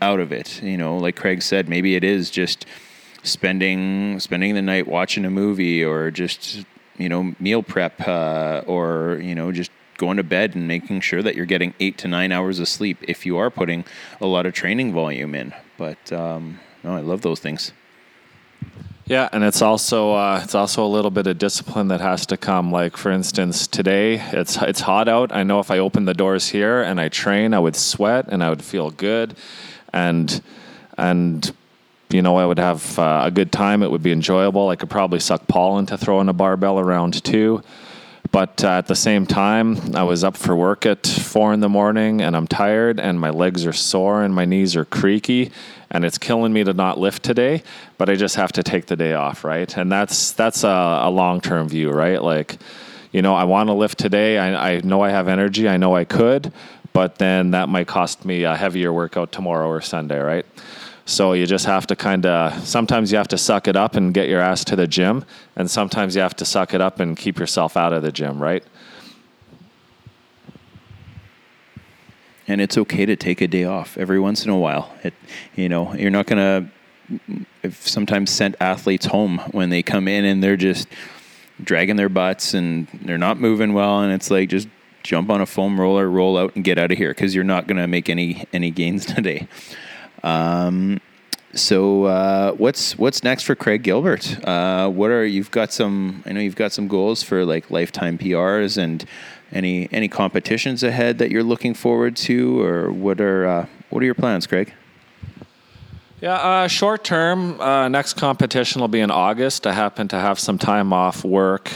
out 0.00 0.20
of 0.20 0.32
it. 0.32 0.62
You 0.62 0.76
know, 0.76 0.96
like 0.96 1.16
Craig 1.16 1.42
said, 1.42 1.68
maybe 1.68 1.94
it 1.94 2.04
is 2.04 2.30
just 2.30 2.66
spending 3.22 4.20
spending 4.20 4.54
the 4.54 4.62
night 4.62 4.86
watching 4.86 5.24
a 5.24 5.30
movie 5.30 5.84
or 5.84 6.10
just 6.10 6.64
you 6.96 7.08
know 7.08 7.34
meal 7.40 7.62
prep 7.62 8.00
uh, 8.06 8.62
or 8.66 9.18
you 9.22 9.34
know 9.34 9.52
just 9.52 9.70
going 9.96 10.16
to 10.16 10.22
bed 10.22 10.54
and 10.54 10.68
making 10.68 11.00
sure 11.00 11.22
that 11.22 11.34
you're 11.34 11.46
getting 11.46 11.74
eight 11.80 11.98
to 11.98 12.08
nine 12.08 12.30
hours 12.32 12.60
of 12.60 12.68
sleep 12.68 12.98
if 13.02 13.26
you 13.26 13.36
are 13.36 13.50
putting 13.50 13.84
a 14.20 14.26
lot 14.26 14.46
of 14.46 14.54
training 14.54 14.92
volume 14.92 15.34
in. 15.34 15.52
But 15.76 16.12
um, 16.12 16.60
no, 16.84 16.94
I 16.94 17.00
love 17.00 17.22
those 17.22 17.40
things. 17.40 17.72
Yeah, 19.06 19.28
and 19.32 19.42
it's 19.42 19.62
also 19.62 20.12
uh, 20.12 20.40
it's 20.44 20.54
also 20.54 20.84
a 20.84 20.86
little 20.86 21.10
bit 21.10 21.26
of 21.26 21.38
discipline 21.38 21.88
that 21.88 22.02
has 22.02 22.26
to 22.26 22.36
come. 22.36 22.70
Like 22.70 22.96
for 22.96 23.10
instance, 23.10 23.66
today 23.66 24.20
it's 24.32 24.60
it's 24.60 24.80
hot 24.80 25.08
out. 25.08 25.32
I 25.32 25.44
know 25.44 25.60
if 25.60 25.70
I 25.70 25.78
open 25.78 26.04
the 26.04 26.14
doors 26.14 26.48
here 26.48 26.82
and 26.82 27.00
I 27.00 27.08
train, 27.08 27.54
I 27.54 27.58
would 27.58 27.74
sweat 27.74 28.26
and 28.28 28.44
I 28.44 28.50
would 28.50 28.62
feel 28.62 28.90
good, 28.90 29.34
and 29.92 30.40
and 30.96 31.52
you 32.10 32.22
know 32.22 32.36
I 32.36 32.46
would 32.46 32.58
have 32.58 32.98
uh, 32.98 33.22
a 33.24 33.30
good 33.30 33.52
time. 33.52 33.82
It 33.82 33.90
would 33.90 34.02
be 34.02 34.12
enjoyable. 34.12 34.68
I 34.68 34.76
could 34.76 34.90
probably 34.90 35.20
suck 35.20 35.46
pollen 35.48 35.86
to 35.86 35.98
throw 35.98 36.20
in 36.20 36.28
a 36.28 36.32
barbell 36.32 36.78
around 36.78 37.22
too. 37.24 37.62
But 38.30 38.62
uh, 38.62 38.68
at 38.72 38.86
the 38.86 38.94
same 38.94 39.26
time, 39.26 39.94
I 39.96 40.02
was 40.02 40.22
up 40.22 40.36
for 40.36 40.54
work 40.54 40.84
at 40.84 41.06
four 41.06 41.52
in 41.54 41.60
the 41.60 41.68
morning 41.68 42.20
and 42.20 42.36
I'm 42.36 42.46
tired 42.46 43.00
and 43.00 43.18
my 43.18 43.30
legs 43.30 43.64
are 43.64 43.72
sore 43.72 44.22
and 44.22 44.34
my 44.34 44.44
knees 44.44 44.76
are 44.76 44.84
creaky 44.84 45.50
and 45.90 46.04
it's 46.04 46.18
killing 46.18 46.52
me 46.52 46.62
to 46.64 46.74
not 46.74 46.98
lift 46.98 47.22
today, 47.22 47.62
but 47.96 48.10
I 48.10 48.16
just 48.16 48.36
have 48.36 48.52
to 48.52 48.62
take 48.62 48.86
the 48.86 48.96
day 48.96 49.14
off, 49.14 49.44
right? 49.44 49.74
And 49.76 49.90
that's 49.90 50.32
that's 50.32 50.62
a, 50.62 50.68
a 51.04 51.10
long 51.10 51.40
term 51.40 51.68
view, 51.68 51.90
right? 51.90 52.22
Like, 52.22 52.58
you 53.12 53.22
know, 53.22 53.34
I 53.34 53.44
want 53.44 53.68
to 53.68 53.72
lift 53.72 53.98
today. 53.98 54.36
I, 54.36 54.74
I 54.74 54.80
know 54.80 55.00
I 55.00 55.10
have 55.10 55.28
energy. 55.28 55.66
I 55.66 55.78
know 55.78 55.96
I 55.96 56.04
could, 56.04 56.52
but 56.98 57.18
then 57.18 57.52
that 57.52 57.68
might 57.68 57.86
cost 57.86 58.24
me 58.24 58.42
a 58.42 58.56
heavier 58.56 58.92
workout 58.92 59.30
tomorrow 59.30 59.68
or 59.68 59.80
Sunday, 59.80 60.18
right? 60.18 60.44
So 61.06 61.32
you 61.32 61.46
just 61.46 61.64
have 61.64 61.86
to 61.86 61.94
kind 61.94 62.26
of, 62.26 62.66
sometimes 62.66 63.12
you 63.12 63.18
have 63.18 63.28
to 63.28 63.38
suck 63.38 63.68
it 63.68 63.76
up 63.76 63.94
and 63.94 64.12
get 64.12 64.28
your 64.28 64.40
ass 64.40 64.64
to 64.64 64.74
the 64.74 64.88
gym, 64.88 65.24
and 65.54 65.70
sometimes 65.70 66.16
you 66.16 66.22
have 66.22 66.34
to 66.34 66.44
suck 66.44 66.74
it 66.74 66.80
up 66.80 66.98
and 66.98 67.16
keep 67.16 67.38
yourself 67.38 67.76
out 67.76 67.92
of 67.92 68.02
the 68.02 68.10
gym, 68.10 68.42
right? 68.42 68.64
And 72.48 72.60
it's 72.60 72.76
okay 72.76 73.06
to 73.06 73.14
take 73.14 73.40
a 73.42 73.46
day 73.46 73.62
off 73.62 73.96
every 73.96 74.18
once 74.18 74.44
in 74.44 74.50
a 74.50 74.58
while. 74.58 74.92
It, 75.04 75.14
you 75.54 75.68
know, 75.68 75.94
you're 75.94 76.10
not 76.10 76.26
to 76.26 76.66
sometimes 77.70 78.32
send 78.32 78.56
athletes 78.58 79.06
home 79.06 79.38
when 79.52 79.70
they 79.70 79.84
come 79.84 80.08
in 80.08 80.24
and 80.24 80.42
they're 80.42 80.56
just 80.56 80.88
dragging 81.62 81.94
their 81.94 82.08
butts 82.08 82.54
and 82.54 82.88
they're 83.02 83.18
not 83.18 83.38
moving 83.38 83.72
well, 83.72 84.00
and 84.00 84.12
it's 84.12 84.32
like 84.32 84.48
just 84.48 84.66
jump 85.08 85.30
on 85.30 85.40
a 85.40 85.46
foam 85.46 85.80
roller, 85.80 86.08
roll 86.08 86.36
out, 86.36 86.54
and 86.54 86.62
get 86.62 86.76
out 86.76 86.92
of 86.92 86.98
here 86.98 87.08
because 87.10 87.34
you're 87.34 87.42
not 87.42 87.66
going 87.66 87.78
to 87.78 87.86
make 87.86 88.10
any 88.10 88.46
any 88.52 88.70
gains 88.70 89.06
today. 89.14 89.48
Um, 90.22 91.00
so 91.54 92.04
uh, 92.04 92.52
what's 92.52 92.98
what's 92.98 93.24
next 93.24 93.44
for 93.44 93.54
Craig 93.54 93.82
Gilbert? 93.82 94.44
Uh, 94.46 94.90
what 94.90 95.10
are 95.10 95.24
you've 95.24 95.50
got 95.50 95.72
some? 95.72 96.22
I 96.26 96.32
know 96.32 96.40
you've 96.40 96.56
got 96.56 96.72
some 96.72 96.88
goals 96.88 97.22
for 97.22 97.46
like 97.46 97.70
lifetime 97.70 98.18
PRs 98.18 98.76
and 98.76 99.04
any 99.50 99.88
any 99.92 100.08
competitions 100.08 100.82
ahead 100.82 101.16
that 101.18 101.30
you're 101.30 101.42
looking 101.42 101.72
forward 101.72 102.14
to, 102.28 102.60
or 102.60 102.92
what 102.92 103.18
are 103.20 103.46
uh, 103.46 103.66
what 103.88 104.02
are 104.02 104.06
your 104.06 104.14
plans, 104.14 104.46
Craig? 104.46 104.74
Yeah, 106.20 106.34
uh, 106.34 106.68
short 106.68 107.02
term. 107.02 107.58
Uh, 107.60 107.88
next 107.88 108.14
competition 108.14 108.82
will 108.82 108.88
be 108.88 109.00
in 109.00 109.10
August. 109.10 109.66
I 109.66 109.72
happen 109.72 110.08
to 110.08 110.18
have 110.18 110.38
some 110.38 110.58
time 110.58 110.92
off 110.92 111.24
work 111.24 111.70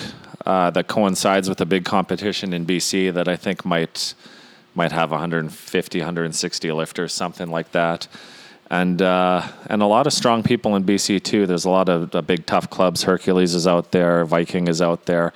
uh, 0.47 0.71
that 0.71 0.89
coincides 0.89 1.49
with 1.49 1.61
a 1.61 1.67
big 1.67 1.85
competition 1.85 2.53
in 2.53 2.67
BC 2.67 3.13
that 3.15 3.29
I 3.29 3.37
think 3.37 3.65
might 3.65 4.15
might 4.75 4.93
have 4.93 5.11
150, 5.11 5.99
160 5.99 6.73
lifters, 6.73 7.13
something 7.13 7.51
like 7.51 7.73
that. 7.73 8.09
And 8.71 9.03
uh, 9.03 9.47
and 9.67 9.83
a 9.83 9.87
lot 9.87 10.07
of 10.07 10.13
strong 10.13 10.43
people 10.43 10.77
in 10.77 10.85
BC 10.85 11.23
too. 11.23 11.47
There's 11.47 11.67
a 11.67 11.71
lot 11.71 11.89
of 11.89 12.15
uh, 12.15 12.23
big 12.23 12.47
tough 12.47 12.71
clubs. 12.71 13.03
Hercules 13.03 13.55
is 13.55 13.67
out 13.67 13.93
there. 13.93 14.25
Viking 14.25 14.69
is 14.69 14.81
out 14.81 15.05
there. 15.07 15.33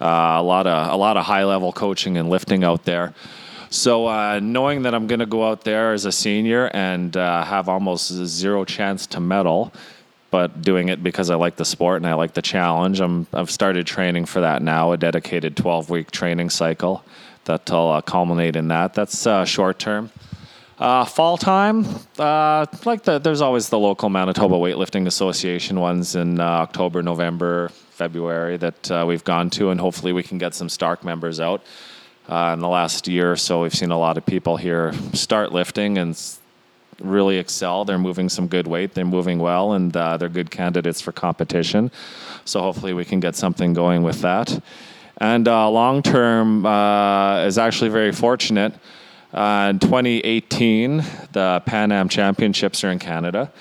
Uh, 0.00 0.36
a 0.38 0.42
lot 0.42 0.66
of 0.66 0.92
a 0.92 0.96
lot 0.96 1.16
of 1.16 1.24
high 1.24 1.44
level 1.44 1.72
coaching 1.72 2.16
and 2.16 2.30
lifting 2.30 2.62
out 2.62 2.84
there. 2.84 3.14
So 3.70 4.06
uh, 4.06 4.40
knowing 4.42 4.82
that 4.82 4.94
I'm 4.94 5.06
going 5.06 5.20
to 5.20 5.26
go 5.26 5.46
out 5.46 5.64
there 5.64 5.92
as 5.92 6.06
a 6.06 6.12
senior 6.12 6.70
and 6.72 7.14
uh, 7.16 7.44
have 7.44 7.68
almost 7.68 8.10
zero 8.10 8.64
chance 8.64 9.06
to 9.08 9.20
medal, 9.20 9.72
but 10.30 10.62
doing 10.62 10.88
it 10.88 11.02
because 11.02 11.30
I 11.30 11.36
like 11.36 11.56
the 11.56 11.64
sport 11.64 11.98
and 11.98 12.06
I 12.06 12.14
like 12.14 12.34
the 12.34 12.42
challenge, 12.42 13.00
I'm 13.00 13.26
I've 13.32 13.50
started 13.50 13.86
training 13.86 14.26
for 14.26 14.40
that 14.40 14.62
now. 14.62 14.92
A 14.92 14.96
dedicated 14.96 15.56
12 15.56 15.90
week 15.90 16.10
training 16.10 16.50
cycle 16.50 17.04
that'll 17.44 17.90
uh, 17.90 18.00
culminate 18.02 18.56
in 18.56 18.68
that. 18.68 18.94
That's 18.94 19.26
uh, 19.26 19.44
short 19.44 19.78
term. 19.78 20.10
Uh, 20.78 21.04
fall 21.04 21.36
time, 21.36 21.84
uh, 22.20 22.64
like 22.84 23.02
the, 23.02 23.18
there's 23.18 23.40
always 23.40 23.68
the 23.68 23.78
local 23.78 24.08
Manitoba 24.08 24.54
Weightlifting 24.54 25.08
Association 25.08 25.80
ones 25.80 26.14
in 26.14 26.38
uh, 26.38 26.44
October, 26.44 27.02
November, 27.02 27.70
February 27.90 28.56
that 28.58 28.88
uh, 28.88 29.04
we've 29.04 29.24
gone 29.24 29.50
to, 29.50 29.70
and 29.70 29.80
hopefully 29.80 30.12
we 30.12 30.22
can 30.22 30.38
get 30.38 30.54
some 30.54 30.68
Stark 30.68 31.02
members 31.02 31.40
out. 31.40 31.64
In 32.28 32.60
the 32.60 32.68
last 32.68 33.08
year 33.08 33.32
or 33.32 33.36
so, 33.36 33.62
we've 33.62 33.74
seen 33.74 33.90
a 33.90 33.98
lot 33.98 34.18
of 34.18 34.26
people 34.26 34.56
here 34.56 34.92
start 35.14 35.50
lifting, 35.50 35.98
and 35.98 36.14
really 37.00 37.38
excel. 37.38 37.84
They're 37.84 37.98
moving 37.98 38.28
some 38.28 38.48
good 38.48 38.66
weight. 38.66 38.94
They're 38.94 39.04
moving 39.04 39.38
well, 39.38 39.72
and 39.72 39.96
uh, 39.96 40.16
they're 40.16 40.28
good 40.28 40.50
candidates 40.50 41.00
for 41.00 41.12
competition. 41.12 41.90
So 42.44 42.60
hopefully 42.60 42.94
we 42.94 43.04
can 43.04 43.20
get 43.20 43.36
something 43.36 43.72
going 43.74 44.02
with 44.02 44.20
that. 44.22 44.60
And 45.18 45.48
uh, 45.48 45.68
long 45.70 46.02
term 46.02 46.64
uh, 46.64 47.44
is 47.44 47.58
actually 47.58 47.90
very 47.90 48.12
fortunate. 48.12 48.74
Uh, 49.32 49.68
in 49.70 49.78
2018, 49.78 51.04
the 51.32 51.62
Pan 51.66 51.92
Am 51.92 52.08
Championships 52.08 52.82
are 52.82 52.90
in 52.90 52.98
Canada, 52.98 53.52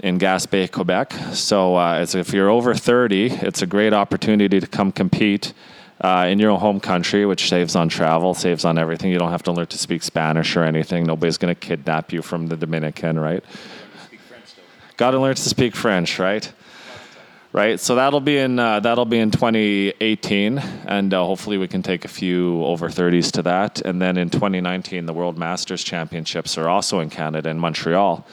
in 0.00 0.18
Gaspé, 0.18 0.70
Quebec. 0.70 1.12
So 1.32 1.76
uh, 1.76 2.04
if 2.12 2.32
you're 2.32 2.48
over 2.48 2.74
30, 2.74 3.26
it's 3.26 3.62
a 3.62 3.66
great 3.66 3.92
opportunity 3.92 4.58
to 4.58 4.66
come 4.66 4.90
compete 4.90 5.52
uh, 6.00 6.26
in 6.28 6.38
your 6.38 6.58
home 6.58 6.80
country, 6.80 7.24
which 7.24 7.48
saves 7.48 7.74
on 7.74 7.88
travel, 7.88 8.34
saves 8.34 8.64
on 8.64 8.78
everything. 8.78 9.10
You 9.10 9.18
don't 9.18 9.30
have 9.30 9.42
to 9.44 9.52
learn 9.52 9.66
to 9.66 9.78
speak 9.78 10.02
Spanish 10.02 10.56
or 10.56 10.64
anything. 10.64 11.04
Nobody's 11.04 11.38
going 11.38 11.54
to 11.54 11.58
kidnap 11.58 12.12
you 12.12 12.22
from 12.22 12.48
the 12.48 12.56
Dominican, 12.56 13.18
right? 13.18 13.42
Got 14.96 15.12
to 15.12 15.18
learn 15.18 15.34
to 15.34 15.42
speak 15.42 15.74
French, 15.76 16.18
right? 16.18 16.50
right? 17.56 17.80
So 17.80 17.94
that'll 17.94 18.20
be 18.20 18.36
in 18.36 18.58
uh, 18.58 18.80
that'll 18.80 19.06
be 19.06 19.18
in 19.18 19.30
2018, 19.30 20.58
and 20.58 21.14
uh, 21.14 21.24
hopefully 21.24 21.56
we 21.56 21.66
can 21.66 21.82
take 21.82 22.04
a 22.04 22.08
few 22.08 22.62
over 22.64 22.88
30s 22.88 23.32
to 23.32 23.42
that. 23.42 23.80
And 23.80 24.00
then 24.00 24.18
in 24.18 24.28
2019, 24.28 25.06
the 25.06 25.14
World 25.14 25.38
Masters 25.38 25.82
Championships 25.82 26.58
are 26.58 26.68
also 26.68 27.00
in 27.00 27.08
Canada 27.08 27.48
in 27.48 27.58
Montreal, 27.58 28.26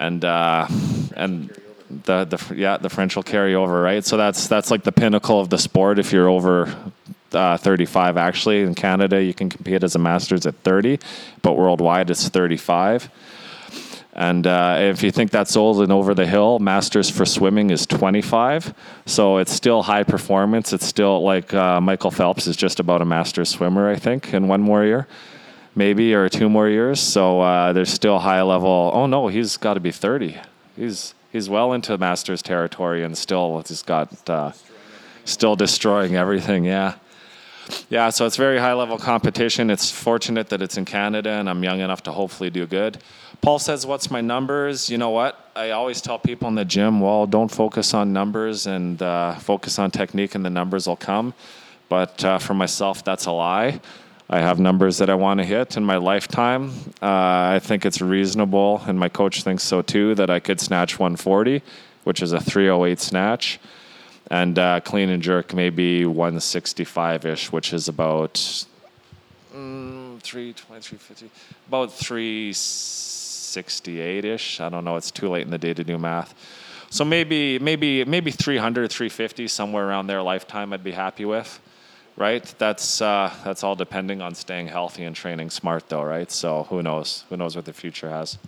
and 0.00 0.24
uh, 0.24 0.66
and 1.16 1.56
the 2.04 2.24
the 2.24 2.54
yeah 2.54 2.76
the 2.76 2.88
French 2.88 3.16
will 3.16 3.22
carry 3.22 3.54
over, 3.54 3.80
right? 3.80 4.04
So 4.04 4.16
that's 4.16 4.48
that's 4.48 4.70
like 4.70 4.84
the 4.84 4.92
pinnacle 4.92 5.40
of 5.40 5.50
the 5.50 5.58
sport. 5.58 5.98
If 5.98 6.12
you're 6.12 6.28
over 6.28 6.74
uh, 7.32 7.56
35, 7.56 8.16
actually 8.16 8.62
in 8.62 8.74
Canada, 8.74 9.22
you 9.22 9.34
can 9.34 9.48
compete 9.48 9.82
as 9.82 9.94
a 9.94 9.98
Masters 9.98 10.46
at 10.46 10.54
30, 10.56 10.98
but 11.42 11.56
worldwide 11.56 12.10
it's 12.10 12.28
35. 12.28 13.10
And 14.16 14.46
uh, 14.46 14.76
if 14.78 15.02
you 15.02 15.10
think 15.10 15.32
that's 15.32 15.56
old 15.56 15.82
and 15.82 15.90
over 15.90 16.14
the 16.14 16.24
hill, 16.24 16.60
Masters 16.60 17.10
for 17.10 17.26
swimming 17.26 17.70
is 17.70 17.84
25. 17.84 18.72
So 19.06 19.38
it's 19.38 19.52
still 19.52 19.82
high 19.82 20.04
performance. 20.04 20.72
It's 20.72 20.86
still 20.86 21.22
like 21.22 21.52
uh, 21.52 21.80
Michael 21.80 22.12
Phelps 22.12 22.46
is 22.46 22.56
just 22.56 22.78
about 22.78 23.02
a 23.02 23.04
Masters 23.04 23.48
swimmer, 23.48 23.90
I 23.90 23.96
think, 23.96 24.32
in 24.32 24.46
one 24.46 24.60
more 24.60 24.84
year, 24.84 25.08
maybe, 25.74 26.14
or 26.14 26.28
two 26.28 26.48
more 26.48 26.68
years. 26.68 27.00
So 27.00 27.40
uh, 27.40 27.72
there's 27.72 27.92
still 27.92 28.20
high 28.20 28.42
level. 28.42 28.92
Oh, 28.94 29.06
no, 29.06 29.26
he's 29.26 29.56
got 29.56 29.74
to 29.74 29.80
be 29.80 29.90
30. 29.90 30.38
He's, 30.76 31.12
he's 31.34 31.50
well 31.50 31.72
into 31.72 31.98
Masters 31.98 32.42
territory 32.42 33.02
and 33.02 33.18
still 33.18 33.62
he's 33.66 33.82
got 33.82 34.30
uh, 34.30 34.52
still 35.24 35.56
destroying 35.56 36.14
everything. 36.14 36.64
Yeah. 36.64 36.94
Yeah, 37.88 38.10
so 38.10 38.26
it's 38.26 38.36
very 38.36 38.58
high 38.58 38.74
level 38.74 38.98
competition. 38.98 39.70
It's 39.70 39.90
fortunate 39.90 40.50
that 40.50 40.62
it's 40.62 40.76
in 40.76 40.84
Canada 40.84 41.30
and 41.30 41.50
I'm 41.50 41.64
young 41.64 41.80
enough 41.80 42.02
to 42.04 42.12
hopefully 42.12 42.50
do 42.50 42.66
good. 42.66 42.98
Paul 43.40 43.58
says, 43.58 43.84
What's 43.84 44.10
my 44.10 44.20
numbers? 44.20 44.88
You 44.88 44.96
know 44.96 45.10
what? 45.10 45.50
I 45.56 45.70
always 45.70 46.00
tell 46.00 46.18
people 46.18 46.46
in 46.48 46.54
the 46.54 46.64
gym, 46.64 47.00
well, 47.00 47.26
don't 47.26 47.50
focus 47.50 47.94
on 47.94 48.12
numbers 48.12 48.66
and 48.66 49.02
uh, 49.02 49.34
focus 49.34 49.78
on 49.78 49.90
technique, 49.90 50.34
and 50.34 50.44
the 50.44 50.50
numbers 50.50 50.86
will 50.86 50.96
come. 50.96 51.34
But 51.88 52.24
uh, 52.24 52.38
for 52.38 52.54
myself, 52.54 53.02
that's 53.02 53.26
a 53.26 53.32
lie. 53.32 53.80
I 54.28 54.40
have 54.40 54.58
numbers 54.58 54.98
that 54.98 55.08
I 55.10 55.14
want 55.14 55.38
to 55.40 55.44
hit 55.44 55.76
in 55.76 55.84
my 55.84 55.96
lifetime. 55.96 56.70
Uh, 57.02 57.52
I 57.54 57.60
think 57.62 57.84
it's 57.84 58.00
reasonable, 58.00 58.82
and 58.86 58.98
my 58.98 59.10
coach 59.10 59.42
thinks 59.42 59.62
so 59.62 59.82
too, 59.82 60.14
that 60.14 60.30
I 60.30 60.40
could 60.40 60.58
snatch 60.60 60.98
140, 60.98 61.60
which 62.04 62.22
is 62.22 62.32
a 62.32 62.40
308 62.40 62.98
snatch, 63.00 63.60
and 64.30 64.58
uh, 64.58 64.80
clean 64.80 65.10
and 65.10 65.22
jerk 65.22 65.52
maybe 65.52 66.06
165 66.06 67.26
ish, 67.26 67.52
which 67.52 67.74
is 67.74 67.88
about 67.88 68.32
mm, 69.54 70.18
320, 70.22 70.80
350, 70.80 71.30
about 71.68 71.92
368 71.92 74.24
ish. 74.24 74.58
I 74.58 74.70
don't 74.70 74.86
know. 74.86 74.96
It's 74.96 75.10
too 75.10 75.28
late 75.28 75.42
in 75.42 75.50
the 75.50 75.58
day 75.58 75.74
to 75.74 75.84
do 75.84 75.98
math. 75.98 76.34
So 76.88 77.04
maybe 77.04 77.58
maybe 77.58 78.06
maybe 78.06 78.30
300, 78.30 78.90
350, 78.90 79.48
somewhere 79.48 79.86
around 79.86 80.06
there 80.06 80.22
lifetime, 80.22 80.72
I'd 80.72 80.82
be 80.82 80.92
happy 80.92 81.26
with. 81.26 81.60
Right? 82.16 82.54
That's 82.58 83.00
uh, 83.00 83.32
that's 83.44 83.64
all 83.64 83.74
depending 83.74 84.22
on 84.22 84.34
staying 84.34 84.68
healthy 84.68 85.04
and 85.04 85.16
training 85.16 85.50
smart, 85.50 85.88
though. 85.88 86.04
Right? 86.04 86.30
So 86.30 86.64
who 86.64 86.82
knows? 86.82 87.24
Who 87.28 87.36
knows 87.36 87.56
what 87.56 87.64
the 87.64 87.72
future 87.72 88.10
has? 88.10 88.38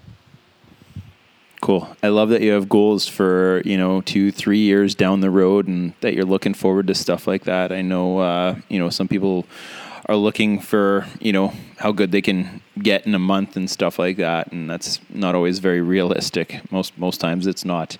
Cool. 1.61 1.97
I 2.01 2.09
love 2.09 2.29
that 2.29 2.43
you 2.43 2.53
have 2.53 2.69
goals 2.69 3.09
for 3.09 3.61
you 3.65 3.77
know 3.77 4.01
two, 4.01 4.31
three 4.31 4.59
years 4.59 4.95
down 4.95 5.21
the 5.21 5.31
road, 5.31 5.67
and 5.67 5.95
that 6.01 6.15
you're 6.15 6.25
looking 6.25 6.55
forward 6.55 6.87
to 6.87 6.95
stuff 6.95 7.27
like 7.27 7.45
that. 7.45 7.73
I 7.73 7.83
know 7.83 8.19
uh, 8.19 8.57
you 8.69 8.79
know 8.79 8.91
some 8.91 9.09
people 9.09 9.47
are 10.07 10.15
looking 10.15 10.61
for 10.61 11.07
you 11.19 11.33
know 11.33 11.53
how 11.79 11.93
good 11.93 12.13
they 12.13 12.23
can 12.23 12.63
get 12.79 13.07
in 13.07 13.15
a 13.15 13.19
month 13.19 13.57
and 13.57 13.69
stuff 13.69 13.99
like 13.99 14.19
that, 14.19 14.53
and 14.53 14.71
that's 14.71 15.01
not 15.11 15.35
always 15.35 15.59
very 15.59 15.81
realistic. 15.81 16.61
Most 16.71 16.97
most 16.99 17.21
times 17.21 17.47
it's 17.47 17.65
not. 17.65 17.97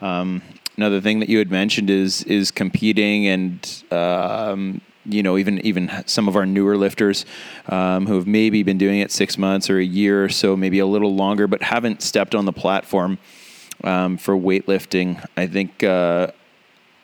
Um, 0.00 0.42
another 0.76 1.00
thing 1.00 1.20
that 1.20 1.28
you 1.28 1.38
had 1.38 1.50
mentioned 1.50 1.90
is 1.90 2.22
is 2.24 2.50
competing 2.50 3.28
and. 3.28 3.84
Um, 3.92 4.80
you 5.04 5.22
know, 5.22 5.36
even 5.36 5.60
even 5.60 5.90
some 6.06 6.28
of 6.28 6.36
our 6.36 6.46
newer 6.46 6.76
lifters 6.76 7.24
um, 7.68 8.06
who 8.06 8.14
have 8.14 8.26
maybe 8.26 8.62
been 8.62 8.78
doing 8.78 9.00
it 9.00 9.10
six 9.10 9.36
months 9.38 9.68
or 9.70 9.78
a 9.78 9.84
year 9.84 10.24
or 10.24 10.28
so, 10.28 10.56
maybe 10.56 10.78
a 10.78 10.86
little 10.86 11.14
longer, 11.14 11.46
but 11.46 11.62
haven't 11.62 12.02
stepped 12.02 12.34
on 12.34 12.44
the 12.44 12.52
platform 12.52 13.18
um, 13.82 14.16
for 14.16 14.34
weightlifting. 14.34 15.24
I 15.36 15.46
think 15.46 15.82
uh, 15.82 16.28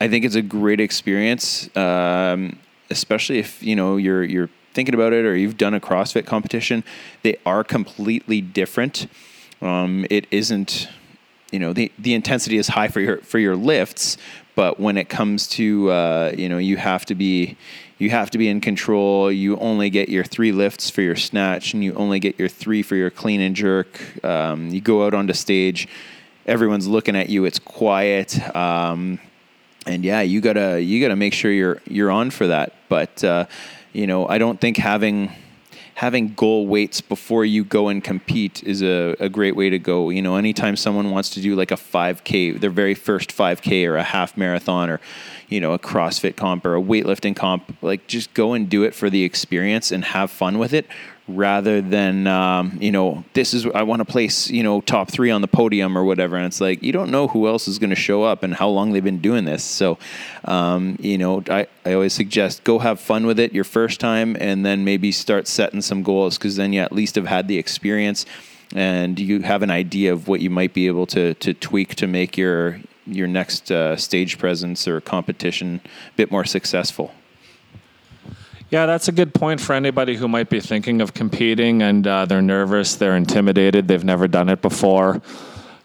I 0.01 0.09
think 0.09 0.24
it's 0.24 0.34
a 0.34 0.42
great 0.42 0.80
experience. 0.80 1.74
Um, 1.76 2.59
especially 2.90 3.38
if 3.38 3.62
you 3.62 3.76
know 3.76 3.96
you're 3.96 4.24
you're 4.24 4.51
thinking 4.72 4.94
about 4.94 5.12
it 5.12 5.24
or 5.24 5.36
you've 5.36 5.57
done 5.57 5.74
a 5.74 5.80
CrossFit 5.80 6.26
competition, 6.26 6.84
they 7.22 7.36
are 7.44 7.64
completely 7.64 8.40
different. 8.40 9.07
Um, 9.61 10.07
it 10.11 10.26
isn't, 10.30 10.88
you 11.51 11.59
know, 11.59 11.72
the 11.72 11.90
the 11.98 12.14
intensity 12.14 12.59
is 12.59 12.68
high 12.68 12.88
for 12.88 13.01
your 13.01 13.18
for 13.18 13.38
your 13.38 13.57
lifts, 13.57 14.16
but 14.55 14.78
when 14.78 14.96
it 14.96 15.09
comes 15.09 15.48
to 15.48 15.90
uh, 15.90 16.32
you 16.36 16.48
know 16.48 16.59
you 16.59 16.76
have 16.76 17.05
to 17.07 17.14
be 17.14 17.57
you 18.01 18.09
have 18.11 18.30
to 18.30 18.38
be 18.38 18.48
in 18.48 18.62
control. 18.62 19.30
You 19.30 19.59
only 19.59 19.90
get 19.90 20.09
your 20.09 20.24
three 20.24 20.53
lifts 20.53 20.88
for 20.88 21.03
your 21.03 21.16
snatch, 21.16 21.74
and 21.74 21.84
you 21.84 21.92
only 21.94 22.18
get 22.18 22.38
your 22.38 22.48
three 22.48 22.82
for 22.82 22.96
your 22.96 23.11
clean 23.11 23.42
and 23.42 23.55
jerk. 23.55 24.24
Um, 24.24 24.68
you 24.68 24.80
go 24.80 25.05
out 25.05 25.12
onto 25.12 25.34
stage, 25.34 25.86
everyone's 26.46 26.88
looking 26.88 27.14
at 27.14 27.28
you. 27.28 27.44
It's 27.44 27.59
quiet. 27.59 28.40
Um, 28.57 29.20
and 29.86 30.03
yeah, 30.03 30.22
you 30.22 30.40
gotta 30.40 30.80
you 30.80 31.01
gotta 31.03 31.14
make 31.14 31.34
sure 31.34 31.53
you're 31.53 31.82
you're 31.86 32.11
on 32.11 32.30
for 32.30 32.46
that. 32.46 32.74
But 32.88 33.22
uh, 33.22 33.44
you 33.92 34.07
know, 34.07 34.26
I 34.26 34.38
don't 34.38 34.59
think 34.59 34.78
having 34.78 35.30
having 36.01 36.32
goal 36.32 36.66
weights 36.66 37.03
before 37.03 37.44
you 37.44 37.62
go 37.62 37.88
and 37.88 38.03
compete 38.03 38.62
is 38.64 38.80
a, 38.80 39.14
a 39.20 39.28
great 39.28 39.55
way 39.55 39.68
to 39.68 39.78
go. 39.78 40.09
You 40.09 40.22
know, 40.22 40.36
anytime 40.36 40.74
someone 40.74 41.11
wants 41.11 41.28
to 41.30 41.42
do 41.42 41.55
like 41.55 41.70
a 41.70 41.74
5K, 41.74 42.59
their 42.59 42.70
very 42.70 42.94
first 42.94 43.28
5K 43.28 43.86
or 43.86 43.98
a 43.98 44.03
half 44.03 44.34
marathon 44.34 44.88
or, 44.88 44.98
you 45.51 45.61
know, 45.61 45.74
a 45.74 45.78
CrossFit 45.78 46.36
comp 46.36 46.64
or 46.64 46.74
a 46.74 46.80
weightlifting 46.80 47.36
comp, 47.36 47.76
like 47.82 48.07
just 48.07 48.32
go 48.32 48.55
and 48.55 48.70
do 48.70 48.82
it 48.82 48.94
for 48.94 49.11
the 49.11 49.24
experience 49.24 49.92
and 49.92 50.07
have 50.07 50.30
fun 50.30 50.59
with 50.59 50.72
it 50.72 50.86
rather 51.37 51.81
than 51.81 52.26
um, 52.26 52.78
you 52.81 52.91
know 52.91 53.24
this 53.35 53.55
is 53.55 53.66
I 53.66 53.83
want 53.83 54.01
to 54.01 54.05
place 54.05 54.51
you 54.51 54.62
know 54.62 54.81
top 54.81 55.11
three 55.11 55.31
on 55.31 55.41
the 55.41 55.49
podium 55.49 55.97
or 55.97 56.05
whatever. 56.05 56.37
And 56.37 56.47
it's 56.47 56.61
like 56.61 56.83
you 56.83 56.93
don't 56.93 57.11
know 57.11 57.28
who 57.28 57.47
else 57.49 57.68
is 57.68 57.78
going 57.78 57.91
to 57.91 57.97
show 57.97 58.22
up 58.22 58.43
and 58.43 58.55
how 58.55 58.68
long 58.68 58.93
they've 58.93 59.05
been 59.05 59.20
doing 59.20 59.45
this. 59.45 59.64
So 59.64 59.99
um, 60.45 60.97
you 61.01 61.18
know 61.18 61.43
I, 61.49 61.66
I 61.85 61.95
always 61.95 62.12
suggest 62.12 62.64
go 62.64 62.78
have 62.78 63.01
fun 63.01 63.26
with 63.26 63.39
it 63.39 63.53
your 63.53 63.64
first 63.64 64.01
time 64.01 64.37
and 64.41 64.64
then 64.64 64.85
maybe 64.85 65.12
start 65.12 65.47
setting 65.47 65.83
some 65.83 66.03
goals 66.03 66.39
because 66.39 66.57
then 66.57 66.72
you 66.72 66.81
at 66.81 66.93
least 66.93 67.14
have 67.14 67.26
had 67.26 67.49
the 67.49 67.59
experience 67.59 68.26
and 68.74 69.18
you 69.18 69.41
have 69.41 69.62
an 69.62 69.70
idea 69.70 70.12
of 70.12 70.28
what 70.28 70.41
you 70.41 70.51
might 70.51 70.74
be 70.74 70.87
able 70.87 71.07
to 71.07 71.35
to 71.35 71.55
tweak 71.55 71.95
to 71.97 72.07
make 72.07 72.37
your 72.37 72.81
your 73.07 73.26
next 73.26 73.70
uh, 73.70 73.97
stage 73.97 74.39
presence 74.39 74.87
or 74.87 75.01
competition 75.01 75.81
a 75.85 76.16
bit 76.16 76.31
more 76.31 76.45
successful. 76.45 77.12
Yeah, 78.71 78.87
that's 78.87 79.09
a 79.09 79.12
good 79.12 79.35
point 79.35 79.61
for 79.61 79.73
anybody 79.73 80.14
who 80.14 80.29
might 80.29 80.49
be 80.49 80.61
thinking 80.61 81.01
of 81.01 81.12
competing 81.12 81.83
and 81.83 82.07
uh, 82.07 82.25
they're 82.27 82.41
nervous, 82.41 82.95
they're 82.95 83.16
intimidated, 83.16 83.89
they've 83.89 84.05
never 84.05 84.29
done 84.29 84.49
it 84.49 84.62
before. 84.62 85.21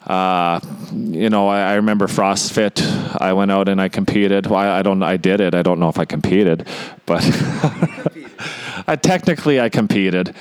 Uh, 0.06 0.60
you 0.94 1.32
know, 1.32 1.48
I, 1.48 1.72
I, 1.72 1.74
remember 1.76 2.06
CrossFit. 2.06 2.80
I 3.20 3.34
went 3.34 3.50
out 3.50 3.68
and 3.70 3.82
I 3.82 3.90
competed. 3.90 4.46
Well, 4.46 4.60
I, 4.60 4.80
I 4.80 4.82
don't. 4.84 5.02
I 5.02 5.18
did 5.18 5.42
it. 5.42 5.56
I 5.56 5.64
don't 5.64 5.80
know 5.80 5.90
if 5.90 5.98
I 5.98 6.06
competed, 6.06 6.68
but 7.08 7.24
I, 8.88 8.96
technically 8.98 9.60
I 9.60 9.70
competed. 9.70 10.36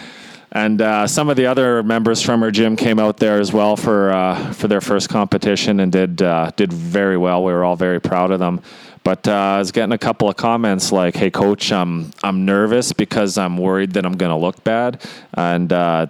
And 0.53 0.83
uh, 0.83 1.07
some 1.07 1.31
of 1.31 1.37
the 1.37 1.47
other 1.47 1.83
members 1.83 2.21
from 2.21 2.43
our 2.43 2.51
gym 2.51 2.77
came 2.77 2.99
out 2.99 3.17
there 3.17 3.41
as 3.41 3.55
well 3.55 3.75
for 3.75 4.13
uh, 4.13 4.53
for 4.53 4.69
their 4.69 4.83
first 4.83 5.09
competition 5.09 5.81
and 5.81 5.91
did 5.91 6.21
uh, 6.21 6.51
did 6.57 6.71
very 6.71 7.17
well. 7.17 7.43
We 7.43 7.51
were 7.55 7.65
all 7.65 7.77
very 7.77 8.03
proud 8.03 8.33
of 8.33 8.41
them. 8.41 8.61
But 9.05 9.29
uh, 9.29 9.33
I 9.33 9.59
was 9.59 9.71
getting 9.71 9.93
a 9.93 9.99
couple 9.99 10.29
of 10.31 10.37
comments 10.37 10.91
like, 10.91 11.15
"Hey, 11.15 11.31
coach, 11.31 11.71
I'm 11.71 12.11
I'm 12.23 12.45
nervous 12.45 12.93
because 12.93 13.37
I'm 13.37 13.59
worried 13.59 13.93
that 13.93 14.07
I'm 14.07 14.17
going 14.17 14.31
to 14.31 14.37
look 14.37 14.65
bad," 14.65 15.07
and 15.35 15.71
uh, 15.71 16.07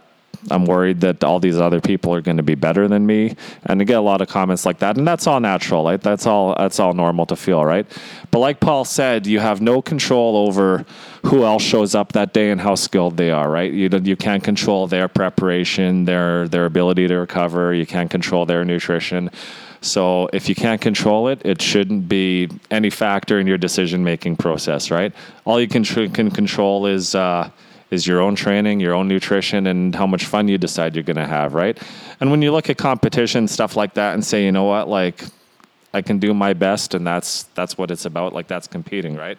I'm 0.51 0.65
worried 0.67 1.01
that 1.01 1.25
all 1.25 1.41
these 1.41 1.59
other 1.59 1.81
people 1.81 2.15
are 2.15 2.21
going 2.21 2.37
to 2.37 2.43
be 2.43 2.55
better 2.55 2.87
than 2.87 3.07
me, 3.07 3.35
and 3.65 3.81
I 3.81 3.85
get 3.85 3.97
a 3.97 4.01
lot 4.01 4.21
of 4.21 4.29
comments 4.29 4.67
like 4.67 4.79
that, 4.79 4.97
and 4.97 5.07
that's 5.07 5.27
all 5.27 5.41
natural, 5.41 5.85
right? 5.85 6.01
That's 6.01 6.27
all 6.27 6.55
that's 6.57 6.79
all 6.79 6.93
normal 6.93 7.27
to 7.27 7.37
feel, 7.37 7.65
right? 7.65 7.87
But 8.31 8.41
like 8.41 8.61
Paul 8.61 8.85
said, 8.85 9.27
you 9.27 9.41
have 9.41 9.61
no 9.61 9.81
control 9.81 10.37
over 10.37 10.85
who 11.27 11.45
else 11.45 11.63
shows 11.63 11.95
up 11.95 12.13
that 12.13 12.33
day 12.33 12.51
and 12.51 12.61
how 12.61 12.75
skilled 12.75 13.17
they 13.17 13.31
are, 13.31 13.51
right? 13.51 13.73
You 13.73 13.89
you 14.03 14.17
can't 14.17 14.45
control 14.45 14.87
their 14.87 15.09
preparation, 15.09 16.05
their 16.05 16.47
their 16.49 16.67
ability 16.67 17.09
to 17.09 17.17
recover. 17.17 17.75
You 17.75 17.87
can't 17.87 18.11
control 18.11 18.45
their 18.47 18.65
nutrition. 18.65 19.31
So 19.85 20.31
if 20.33 20.49
you 20.49 20.55
can't 20.55 20.81
control 20.81 21.29
it, 21.29 21.43
it 21.45 21.61
shouldn't 21.61 22.09
be 22.09 22.49
any 22.71 22.91
factor 22.91 23.39
in 23.39 23.47
your 23.47 23.59
decision 23.59 24.03
making 24.03 24.37
process, 24.37 24.91
right? 24.91 25.13
All 25.45 25.61
you 25.61 25.69
can 25.69 25.83
tr- 25.83 26.07
can 26.07 26.31
control 26.31 26.87
is 26.87 27.15
uh, 27.15 27.51
is 27.91 28.07
your 28.07 28.21
own 28.21 28.35
training, 28.35 28.81
your 28.81 28.95
own 28.95 29.09
nutrition, 29.09 29.67
and 29.67 29.95
how 29.95 30.07
much 30.07 30.25
fun 30.25 30.49
you 30.49 30.59
decide 30.59 30.95
you're 30.95 31.05
going 31.05 31.17
to 31.17 31.27
have, 31.27 31.55
right? 31.55 31.79
And 32.21 32.31
when 32.31 32.41
you 32.41 32.51
look 32.51 32.71
at 32.71 32.79
competition 32.79 33.47
stuff 33.47 33.77
like 33.77 33.95
that 33.95 34.15
and 34.15 34.25
say, 34.25 34.45
you 34.45 34.53
know 34.53 34.65
what, 34.65 34.89
like 34.89 35.25
I 35.93 36.03
can 36.03 36.19
do 36.19 36.33
my 36.33 36.55
best, 36.55 36.95
and 36.95 37.07
that's 37.07 37.45
that's 37.55 37.77
what 37.77 37.91
it's 37.91 38.07
about. 38.07 38.33
Like 38.33 38.49
that's 38.49 38.67
competing, 38.67 39.17
right? 39.17 39.39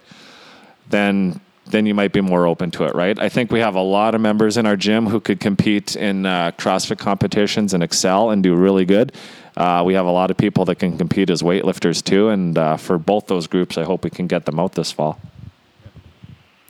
Then 0.90 1.42
then 1.68 1.86
you 1.86 1.96
might 1.96 2.14
be 2.14 2.22
more 2.22 2.46
open 2.46 2.70
to 2.72 2.84
it, 2.86 2.94
right? 2.94 3.18
I 3.18 3.30
think 3.30 3.52
we 3.52 3.60
have 3.60 3.76
a 3.76 3.82
lot 3.82 4.14
of 4.14 4.22
members 4.22 4.58
in 4.58 4.68
our 4.68 4.76
gym 4.76 5.08
who 5.08 5.20
could 5.20 5.40
compete 5.40 5.96
in 5.96 6.26
uh, 6.26 6.52
CrossFit 6.60 7.00
competitions 7.00 7.74
and 7.74 7.82
excel 7.82 8.30
and 8.30 8.44
do 8.44 8.56
really 8.56 8.86
good. 8.86 9.14
Uh, 9.58 9.84
we 9.86 9.94
have 9.94 10.06
a 10.06 10.12
lot 10.12 10.32
of 10.32 10.38
people 10.38 10.66
that 10.66 10.76
can 10.76 10.98
compete 10.98 11.30
as 11.30 11.42
weightlifters 11.42 12.04
too, 12.04 12.30
and 12.30 12.58
uh, 12.58 12.78
for 12.78 12.98
both 12.98 13.28
those 13.28 13.48
groups, 13.48 13.78
I 13.78 13.84
hope 13.84 14.04
we 14.04 14.10
can 14.10 14.28
get 14.28 14.46
them 14.46 14.60
out 14.60 14.74
this 14.74 14.92
fall. 14.92 15.20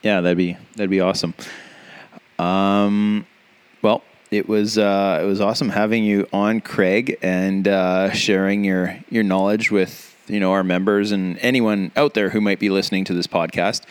Yeah, 0.04 0.22
that'd 0.22 0.38
be 0.38 0.56
that'd 0.76 0.90
be 0.90 1.02
awesome. 1.02 1.34
Um, 2.38 3.26
well, 3.82 4.04
it 4.30 4.48
was 4.48 4.78
uh, 4.78 5.20
it 5.22 5.26
was 5.26 5.42
awesome 5.42 5.70
having 5.70 6.04
you 6.04 6.28
on, 6.32 6.62
Craig, 6.62 7.18
and 7.24 7.68
uh, 7.68 8.12
sharing 8.12 8.64
your 8.64 9.00
your 9.10 9.24
knowledge 9.24 9.72
with 9.72 10.16
you 10.28 10.40
know 10.40 10.52
our 10.52 10.64
members 10.64 11.12
and 11.12 11.40
anyone 11.40 11.92
out 11.96 12.14
there 12.14 12.30
who 12.30 12.42
might 12.42 12.60
be 12.60 12.70
listening 12.70 13.04
to 13.06 13.14
this 13.14 13.26
podcast. 13.28 13.82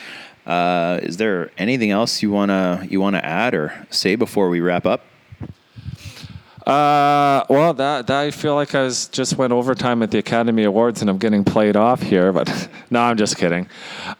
Uh, 0.47 1.01
is 1.03 1.16
there 1.16 1.51
anything 1.57 1.90
else 1.90 2.22
you 2.22 2.30
wanna 2.30 2.86
you 2.88 3.01
wanna 3.01 3.18
add 3.18 3.55
or 3.55 3.86
say 3.90 4.14
before 4.14 4.49
we 4.51 4.61
wrap 4.61 4.86
up? 4.86 5.01
Uh, 6.66 7.44
well, 7.50 7.74
that, 7.74 8.06
that 8.06 8.20
I 8.20 8.30
feel 8.30 8.54
like 8.54 8.74
I 8.74 8.82
was 8.82 9.08
just 9.08 9.36
went 9.36 9.52
overtime 9.52 10.02
at 10.02 10.10
the 10.10 10.16
Academy 10.16 10.64
Awards 10.64 11.02
and 11.02 11.10
I'm 11.10 11.18
getting 11.18 11.44
played 11.44 11.76
off 11.76 12.00
here, 12.00 12.32
but 12.32 12.68
no, 12.90 13.00
I'm 13.00 13.18
just 13.18 13.36
kidding. 13.36 13.68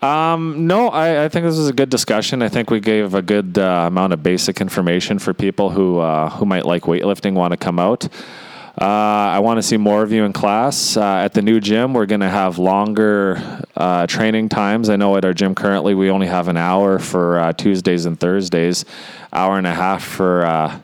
Um, 0.03 0.66
no, 0.66 0.88
I, 0.88 1.24
I 1.24 1.28
think 1.30 1.47
this 1.47 1.57
was 1.57 1.68
a 1.68 1.72
good 1.72 1.88
discussion. 1.88 2.42
I 2.42 2.51
think 2.51 2.70
we 2.70 2.80
gave 2.80 3.14
a 3.14 3.22
good 3.22 3.57
uh, 3.57 3.84
amount 3.86 4.12
of 4.12 4.22
basic 4.22 4.61
information 4.61 5.18
for 5.18 5.32
people 5.32 5.70
who 5.70 6.01
uh, 6.01 6.28
who 6.30 6.45
might 6.45 6.66
like 6.66 6.82
weightlifting, 6.82 7.32
want 7.32 7.53
to 7.53 7.57
come 7.57 7.78
out. 7.78 8.09
Uh, 8.76 8.84
I 8.84 9.38
want 9.38 9.59
to 9.59 9.62
see 9.62 9.76
more 9.76 10.03
of 10.03 10.11
you 10.12 10.24
in 10.24 10.32
class. 10.32 10.97
Uh, 10.97 11.18
at 11.18 11.32
the 11.32 11.42
new 11.42 11.61
gym, 11.61 11.95
we're 11.95 12.07
going 12.07 12.22
to 12.22 12.28
have 12.28 12.59
longer 12.59 13.62
uh, 13.76 14.07
training 14.09 14.49
times. 14.49 14.90
I 14.90 14.97
know 14.97 15.16
at 15.16 15.24
our 15.24 15.32
gym 15.32 15.55
currently, 15.55 15.95
we 15.95 16.11
only 16.11 16.26
have 16.26 16.49
an 16.49 16.57
hour 16.57 16.99
for 16.99 17.38
uh, 17.38 17.53
Tuesdays 17.53 18.05
and 18.05 18.18
Thursdays, 18.18 18.84
hour 19.32 19.59
and 19.59 19.66
a 19.66 19.72
half 19.72 20.03
for 20.03 20.45
uh, 20.45 20.80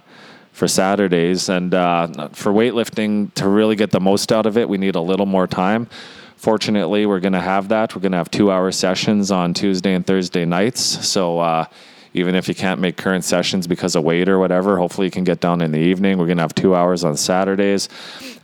for 0.61 0.69
Saturdays. 0.69 1.49
And 1.49 1.73
uh, 1.73 2.29
for 2.33 2.53
weightlifting, 2.53 3.33
to 3.33 3.49
really 3.49 3.77
get 3.77 3.93
the 3.93 3.99
most 3.99 4.31
out 4.31 4.45
of 4.45 4.59
it, 4.59 4.69
we 4.69 4.77
need 4.77 4.95
a 4.95 5.01
little 5.01 5.25
more 5.25 5.47
time. 5.47 5.89
Fortunately, 6.37 7.07
we're 7.07 7.19
going 7.21 7.33
to 7.33 7.41
have 7.41 7.69
that. 7.69 7.97
We're 7.97 8.03
going 8.03 8.13
to 8.13 8.19
have 8.19 8.31
two 8.31 8.53
hour 8.53 8.71
sessions 8.71 9.31
on 9.31 9.55
Tuesday 9.55 9.95
and 9.95 10.07
Thursday 10.07 10.45
nights. 10.45 10.83
So 11.09 11.39
uh, 11.39 11.65
even 12.13 12.35
if 12.35 12.47
you 12.47 12.55
can't 12.55 12.79
make 12.79 12.99
current 12.99 13.25
sessions 13.25 13.67
because 13.67 13.97
of 13.97 14.05
weight 14.05 14.29
or 14.29 14.39
whatever, 14.39 14.77
hopefully 14.77 15.07
you 15.07 15.11
can 15.11 15.25
get 15.25 15.41
down 15.41 15.63
in 15.63 15.73
the 15.73 15.79
evening. 15.79 16.19
We're 16.19 16.27
going 16.27 16.37
to 16.37 16.43
have 16.43 16.55
two 16.55 16.75
hours 16.75 17.05
on 17.05 17.17
Saturdays. 17.17 17.89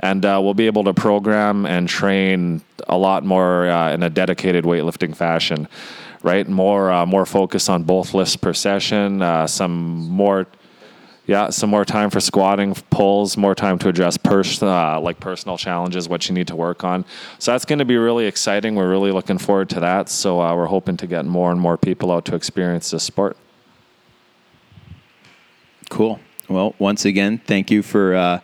And 0.00 0.24
uh, 0.24 0.40
we'll 0.42 0.54
be 0.54 0.68
able 0.68 0.84
to 0.84 0.94
program 0.94 1.66
and 1.66 1.86
train 1.86 2.62
a 2.88 2.96
lot 2.96 3.26
more 3.26 3.68
uh, 3.68 3.92
in 3.92 4.02
a 4.02 4.08
dedicated 4.08 4.64
weightlifting 4.64 5.14
fashion. 5.14 5.68
Right, 6.22 6.48
more 6.48 6.90
uh, 6.90 7.04
more 7.04 7.26
focus 7.26 7.68
on 7.68 7.84
both 7.84 8.14
lifts 8.14 8.36
per 8.36 8.52
session, 8.52 9.22
uh, 9.22 9.46
some 9.46 10.08
more 10.08 10.46
yeah, 11.26 11.50
some 11.50 11.70
more 11.70 11.84
time 11.84 12.10
for 12.10 12.20
squatting, 12.20 12.74
pulls, 12.90 13.36
more 13.36 13.54
time 13.54 13.78
to 13.80 13.88
address 13.88 14.16
pers- 14.16 14.62
uh, 14.62 15.00
like 15.00 15.18
personal 15.18 15.58
challenges, 15.58 16.08
what 16.08 16.28
you 16.28 16.34
need 16.34 16.46
to 16.48 16.56
work 16.56 16.84
on. 16.84 17.04
So 17.38 17.52
that's 17.52 17.64
going 17.64 17.80
to 17.80 17.84
be 17.84 17.96
really 17.96 18.26
exciting. 18.26 18.76
We're 18.76 18.88
really 18.88 19.10
looking 19.10 19.38
forward 19.38 19.68
to 19.70 19.80
that. 19.80 20.08
So 20.08 20.40
uh, 20.40 20.54
we're 20.54 20.66
hoping 20.66 20.96
to 20.98 21.06
get 21.06 21.24
more 21.24 21.50
and 21.50 21.60
more 21.60 21.76
people 21.76 22.12
out 22.12 22.24
to 22.26 22.36
experience 22.36 22.90
this 22.90 23.02
sport. 23.02 23.36
Cool. 25.90 26.20
Well, 26.48 26.74
once 26.78 27.04
again, 27.04 27.38
thank 27.44 27.70
you 27.72 27.82
for 27.82 28.14
uh, 28.14 28.40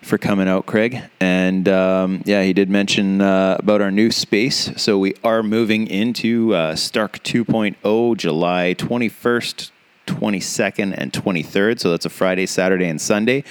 for 0.00 0.18
coming 0.18 0.48
out, 0.48 0.66
Craig. 0.66 1.02
And 1.20 1.68
um, 1.68 2.22
yeah, 2.24 2.42
he 2.42 2.52
did 2.52 2.70
mention 2.70 3.20
uh, 3.20 3.56
about 3.58 3.80
our 3.80 3.90
new 3.90 4.10
space. 4.10 4.70
So 4.76 4.98
we 4.98 5.14
are 5.24 5.42
moving 5.42 5.86
into 5.86 6.54
uh, 6.54 6.76
Stark 6.76 7.22
2.0, 7.22 8.16
July 8.16 8.74
21st, 8.78 9.70
22nd, 10.06 10.94
and 10.96 11.12
23rd. 11.12 11.80
So 11.80 11.90
that's 11.90 12.06
a 12.06 12.10
Friday, 12.10 12.46
Saturday, 12.46 12.88
and 12.88 13.00
Sunday. 13.00 13.44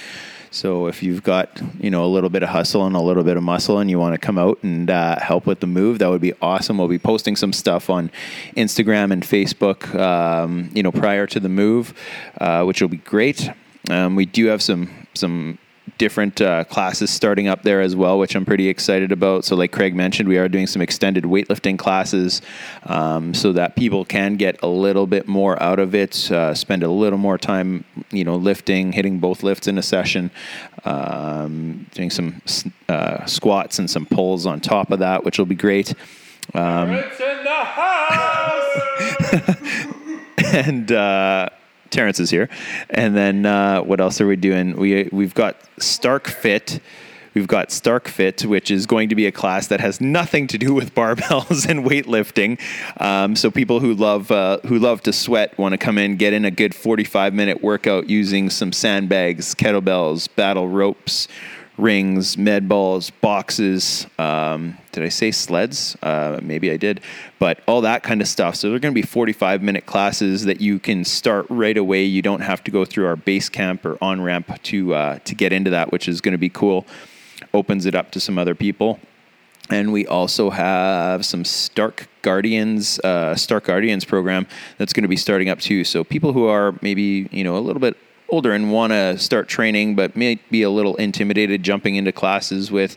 So 0.54 0.86
if 0.86 1.02
you've 1.02 1.24
got 1.24 1.60
you 1.80 1.90
know 1.90 2.04
a 2.04 2.06
little 2.06 2.30
bit 2.30 2.44
of 2.44 2.48
hustle 2.48 2.86
and 2.86 2.94
a 2.94 3.00
little 3.00 3.24
bit 3.24 3.36
of 3.36 3.42
muscle, 3.42 3.78
and 3.78 3.90
you 3.90 3.98
want 3.98 4.14
to 4.14 4.24
come 4.24 4.38
out 4.38 4.62
and 4.62 4.88
uh, 4.88 5.18
help 5.18 5.46
with 5.46 5.58
the 5.58 5.66
move, 5.66 5.98
that 5.98 6.08
would 6.08 6.20
be 6.20 6.32
awesome. 6.40 6.78
We'll 6.78 6.86
be 6.86 6.98
posting 6.98 7.34
some 7.34 7.52
stuff 7.52 7.90
on 7.90 8.10
Instagram 8.56 9.12
and 9.12 9.24
Facebook, 9.24 9.92
um, 9.98 10.70
you 10.72 10.82
know, 10.84 10.92
prior 10.92 11.26
to 11.26 11.40
the 11.40 11.48
move, 11.48 11.92
uh, 12.40 12.62
which 12.62 12.80
will 12.80 12.88
be 12.88 12.98
great. 12.98 13.50
Um, 13.90 14.14
we 14.14 14.26
do 14.26 14.46
have 14.46 14.62
some 14.62 15.08
some 15.14 15.58
different 15.98 16.40
uh, 16.40 16.64
classes 16.64 17.10
starting 17.10 17.46
up 17.46 17.62
there 17.62 17.80
as 17.80 17.94
well, 17.94 18.18
which 18.18 18.34
I'm 18.34 18.44
pretty 18.44 18.68
excited 18.68 19.12
about. 19.12 19.44
So, 19.44 19.54
like 19.56 19.72
Craig 19.72 19.94
mentioned, 19.94 20.28
we 20.28 20.38
are 20.38 20.48
doing 20.48 20.66
some 20.66 20.82
extended 20.82 21.24
weightlifting 21.24 21.78
classes 21.78 22.42
um, 22.84 23.34
so 23.34 23.52
that 23.52 23.76
people 23.76 24.04
can 24.04 24.36
get 24.36 24.60
a 24.62 24.66
little 24.66 25.06
bit 25.06 25.28
more 25.28 25.62
out 25.62 25.78
of 25.78 25.94
it, 25.94 26.30
uh, 26.30 26.54
spend 26.54 26.82
a 26.82 26.88
little 26.88 27.18
more 27.18 27.38
time, 27.38 27.84
you 28.10 28.24
know, 28.24 28.36
lifting, 28.36 28.92
hitting 28.92 29.18
both 29.18 29.42
lifts 29.42 29.68
in 29.68 29.78
a 29.78 29.82
session, 29.82 30.30
um, 30.84 31.86
doing 31.92 32.10
some 32.10 32.42
uh, 32.88 33.24
squats 33.26 33.78
and 33.78 33.90
some 33.90 34.06
pulls 34.06 34.46
on 34.46 34.60
top 34.60 34.90
of 34.90 34.98
that, 34.98 35.24
which 35.24 35.38
will 35.38 35.46
be 35.46 35.54
great. 35.54 35.94
Um, 36.52 36.90
it's 36.90 37.20
in 37.20 37.44
the 37.44 37.64
house. 37.64 38.54
and 40.54 40.92
uh, 40.92 41.48
Terrence 41.94 42.18
is 42.18 42.28
here. 42.28 42.48
And 42.90 43.16
then 43.16 43.46
uh, 43.46 43.80
what 43.82 44.00
else 44.00 44.20
are 44.20 44.26
we 44.26 44.36
doing? 44.36 44.76
We 44.76 45.08
we've 45.12 45.34
got 45.34 45.56
Stark 45.78 46.26
Fit. 46.26 46.80
We've 47.34 47.46
got 47.48 47.72
Stark 47.72 48.06
Fit, 48.08 48.44
which 48.44 48.70
is 48.70 48.86
going 48.86 49.08
to 49.08 49.14
be 49.14 49.26
a 49.26 49.32
class 49.32 49.66
that 49.68 49.80
has 49.80 50.00
nothing 50.00 50.46
to 50.48 50.58
do 50.58 50.74
with 50.74 50.94
barbells 50.94 51.66
and 51.68 51.84
weightlifting. 51.84 52.60
Um, 53.00 53.34
so 53.34 53.50
people 53.50 53.80
who 53.80 53.94
love 53.94 54.30
uh, 54.30 54.58
who 54.66 54.78
love 54.78 55.02
to 55.02 55.12
sweat 55.12 55.56
want 55.56 55.72
to 55.72 55.78
come 55.78 55.96
in, 55.96 56.16
get 56.16 56.32
in 56.32 56.44
a 56.44 56.50
good 56.50 56.74
45 56.74 57.32
minute 57.32 57.62
workout 57.62 58.10
using 58.10 58.50
some 58.50 58.72
sandbags, 58.72 59.54
kettlebells, 59.54 60.28
battle 60.34 60.68
ropes, 60.68 61.28
rings, 61.76 62.38
med 62.38 62.68
balls, 62.68 63.10
boxes. 63.10 64.06
Um, 64.18 64.78
did 64.92 65.02
I 65.02 65.08
say 65.08 65.30
sleds? 65.30 65.96
Uh, 66.02 66.38
maybe 66.42 66.70
I 66.70 66.76
did, 66.76 67.00
but 67.38 67.60
all 67.66 67.80
that 67.80 68.02
kind 68.02 68.20
of 68.20 68.28
stuff. 68.28 68.56
So 68.56 68.70
they're 68.70 68.78
going 68.78 68.94
to 68.94 69.00
be 69.00 69.06
45 69.06 69.62
minute 69.62 69.86
classes 69.86 70.44
that 70.44 70.60
you 70.60 70.78
can 70.78 71.04
start 71.04 71.46
right 71.48 71.76
away. 71.76 72.04
You 72.04 72.22
don't 72.22 72.40
have 72.40 72.62
to 72.64 72.70
go 72.70 72.84
through 72.84 73.06
our 73.06 73.16
base 73.16 73.48
camp 73.48 73.84
or 73.84 73.98
on 74.02 74.20
ramp 74.20 74.62
to 74.64 74.94
uh, 74.94 75.18
to 75.24 75.34
get 75.34 75.52
into 75.52 75.70
that, 75.70 75.90
which 75.92 76.08
is 76.08 76.20
going 76.20 76.32
to 76.32 76.38
be 76.38 76.48
cool. 76.48 76.86
Opens 77.52 77.86
it 77.86 77.94
up 77.94 78.10
to 78.12 78.20
some 78.20 78.38
other 78.38 78.54
people. 78.54 79.00
And 79.70 79.92
we 79.92 80.06
also 80.06 80.50
have 80.50 81.24
some 81.24 81.42
Stark 81.44 82.08
Guardians, 82.20 82.98
uh, 83.00 83.34
Stark 83.34 83.64
Guardians 83.64 84.04
program 84.04 84.46
that's 84.76 84.92
going 84.92 85.04
to 85.04 85.08
be 85.08 85.16
starting 85.16 85.48
up 85.48 85.58
too. 85.58 85.84
So 85.84 86.04
people 86.04 86.34
who 86.34 86.46
are 86.46 86.78
maybe 86.82 87.28
you 87.32 87.44
know 87.44 87.56
a 87.56 87.60
little 87.60 87.80
bit 87.80 87.96
older 88.34 88.52
and 88.52 88.72
want 88.72 88.92
to 88.92 89.16
start 89.16 89.48
training, 89.48 89.94
but 89.94 90.16
may 90.16 90.34
be 90.50 90.62
a 90.62 90.70
little 90.70 90.96
intimidated 90.96 91.62
jumping 91.62 91.94
into 91.94 92.10
classes 92.10 92.72
with 92.72 92.96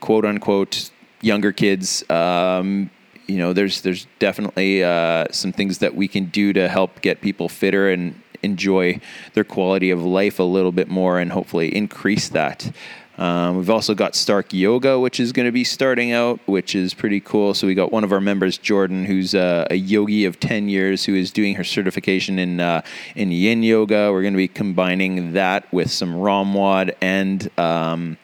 quote 0.00 0.24
unquote 0.24 0.90
younger 1.20 1.52
kids. 1.52 2.08
Um, 2.10 2.90
you 3.26 3.36
know, 3.36 3.52
there's 3.52 3.82
there's 3.82 4.06
definitely 4.18 4.82
uh, 4.82 5.26
some 5.30 5.52
things 5.52 5.78
that 5.78 5.94
we 5.94 6.08
can 6.08 6.26
do 6.26 6.54
to 6.54 6.66
help 6.68 7.02
get 7.02 7.20
people 7.20 7.48
fitter 7.48 7.90
and 7.90 8.18
enjoy 8.42 9.00
their 9.34 9.44
quality 9.44 9.90
of 9.90 10.02
life 10.02 10.38
a 10.38 10.42
little 10.56 10.72
bit 10.72 10.88
more, 10.88 11.18
and 11.18 11.32
hopefully 11.32 11.74
increase 11.74 12.30
that. 12.30 12.70
Um, 13.16 13.56
we've 13.56 13.70
also 13.70 13.94
got 13.94 14.14
Stark 14.14 14.52
Yoga, 14.52 14.98
which 14.98 15.20
is 15.20 15.32
going 15.32 15.46
to 15.46 15.52
be 15.52 15.62
starting 15.62 16.12
out, 16.12 16.40
which 16.46 16.74
is 16.74 16.94
pretty 16.94 17.20
cool. 17.20 17.54
So 17.54 17.66
we 17.66 17.74
got 17.74 17.92
one 17.92 18.02
of 18.02 18.12
our 18.12 18.20
members, 18.20 18.58
Jordan, 18.58 19.04
who's 19.04 19.34
a, 19.34 19.66
a 19.70 19.76
yogi 19.76 20.24
of 20.24 20.40
ten 20.40 20.68
years, 20.68 21.04
who 21.04 21.14
is 21.14 21.30
doing 21.30 21.54
her 21.54 21.64
certification 21.64 22.38
in 22.38 22.58
uh, 22.58 22.82
in 23.14 23.30
Yin 23.30 23.62
Yoga. 23.62 24.10
We're 24.10 24.22
going 24.22 24.34
to 24.34 24.38
be 24.38 24.48
combining 24.48 25.34
that 25.34 25.72
with 25.72 25.90
some 25.90 26.14
ROMWOD 26.14 26.94
and 27.00 27.48
um, 27.58 28.16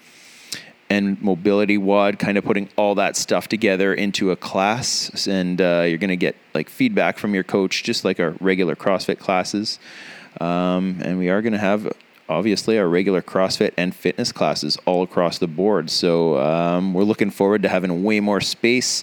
and 0.89 1.19
MobilityWOD, 1.21 2.19
kind 2.19 2.37
of 2.37 2.45
putting 2.45 2.69
all 2.77 2.97
that 2.97 3.17
stuff 3.17 3.47
together 3.47 3.95
into 3.95 4.33
a 4.33 4.37
class, 4.37 5.29
and 5.29 5.61
uh, 5.61 5.85
you're 5.87 5.99
going 5.99 6.11
to 6.11 6.17
get 6.17 6.35
like 6.53 6.69
feedback 6.69 7.17
from 7.17 7.33
your 7.33 7.45
coach, 7.45 7.85
just 7.85 8.05
like 8.05 8.19
our 8.19 8.35
regular 8.41 8.75
CrossFit 8.75 9.21
classes. 9.21 9.79
Um, 10.41 11.01
and 11.03 11.17
we 11.19 11.29
are 11.29 11.43
going 11.43 11.53
to 11.53 11.59
have 11.59 11.93
obviously 12.31 12.79
our 12.79 12.89
regular 12.89 13.21
CrossFit 13.21 13.73
and 13.77 13.95
fitness 13.95 14.33
classes 14.33 14.79
all 14.87 15.03
across 15.03 15.39
the 15.39 15.49
board. 15.49 15.91
So 15.91 16.39
um, 16.39 16.95
we're 16.95 17.05
looking 17.05 17.31
forward 17.31 17.63
to 17.63 17.69
having 17.69 18.05
way 18.05 18.21
more 18.21 18.41
space 18.41 19.03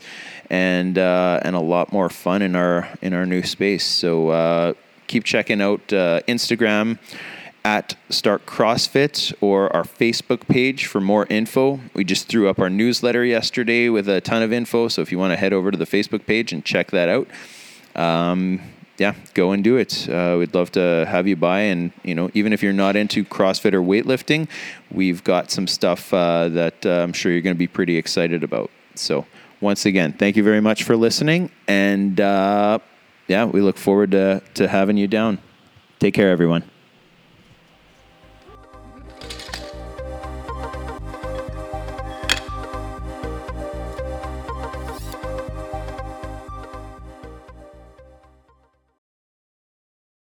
and 0.50 0.98
uh, 0.98 1.42
and 1.44 1.56
a 1.56 1.60
lot 1.60 1.92
more 1.92 2.10
fun 2.10 2.42
in 2.42 2.56
our 2.56 2.90
in 3.02 3.14
our 3.14 3.26
new 3.26 3.44
space. 3.44 3.86
So 3.86 4.30
uh, 4.30 4.74
keep 5.08 5.24
checking 5.24 5.62
out 5.62 5.94
uh, 5.94 6.22
Instagram 6.28 6.98
at 7.66 7.96
Stark 8.10 8.46
CrossFit 8.46 9.34
or 9.42 9.76
our 9.76 9.84
Facebook 9.84 10.48
page 10.48 10.86
for 10.86 11.02
more 11.02 11.26
info. 11.30 11.82
We 11.94 12.06
just 12.06 12.30
threw 12.30 12.48
up 12.48 12.60
our 12.60 12.70
newsletter 12.70 13.26
yesterday 13.26 13.90
with 13.90 14.08
a 14.08 14.22
ton 14.22 14.42
of 14.42 14.54
info. 14.54 14.88
So 14.88 15.02
if 15.02 15.12
you 15.12 15.20
want 15.20 15.34
to 15.34 15.38
head 15.38 15.52
over 15.52 15.70
to 15.70 15.78
the 15.78 15.86
Facebook 15.86 16.26
page 16.26 16.54
and 16.54 16.64
check 16.64 16.92
that 16.92 17.10
out, 17.10 17.28
um, 18.02 18.62
yeah, 18.98 19.14
go 19.34 19.52
and 19.52 19.64
do 19.64 19.78
it. 19.78 20.10
Uh, 20.10 20.36
we'd 20.40 20.54
love 20.54 20.72
to 20.72 21.06
have 21.08 21.28
you 21.28 21.36
by, 21.36 21.62
and 21.62 21.92
you 22.04 22.16
know, 22.16 22.30
even 22.34 22.54
if 22.54 22.64
you're 22.64 22.74
not 22.74 22.96
into 22.96 23.24
CrossFit 23.24 23.74
or 23.74 23.82
weightlifting, 23.82 24.48
we've 24.92 25.24
got 25.24 25.52
some 25.52 25.68
stuff 25.68 26.14
uh, 26.14 26.50
that 26.50 26.86
uh, 26.86 27.04
I'm 27.04 27.14
sure 27.14 27.32
you're 27.32 27.42
going 27.42 27.56
to 27.56 27.60
be 27.60 27.68
pretty 27.68 27.98
excited 27.98 28.44
about. 28.44 28.72
So, 28.96 29.26
once 29.62 29.86
again, 29.86 30.14
thank 30.14 30.36
you 30.36 30.44
very 30.44 30.62
much 30.62 30.84
for 30.84 30.98
listening, 30.98 31.52
and 31.68 32.20
uh, 32.20 32.80
yeah, 33.28 33.46
we 33.46 33.62
look 33.62 33.78
forward 33.78 34.12
to 34.12 34.42
to 34.56 34.68
having 34.68 34.98
you 34.98 35.08
down. 35.08 35.40
Take 36.00 36.14
care, 36.14 36.32
everyone. 36.32 36.77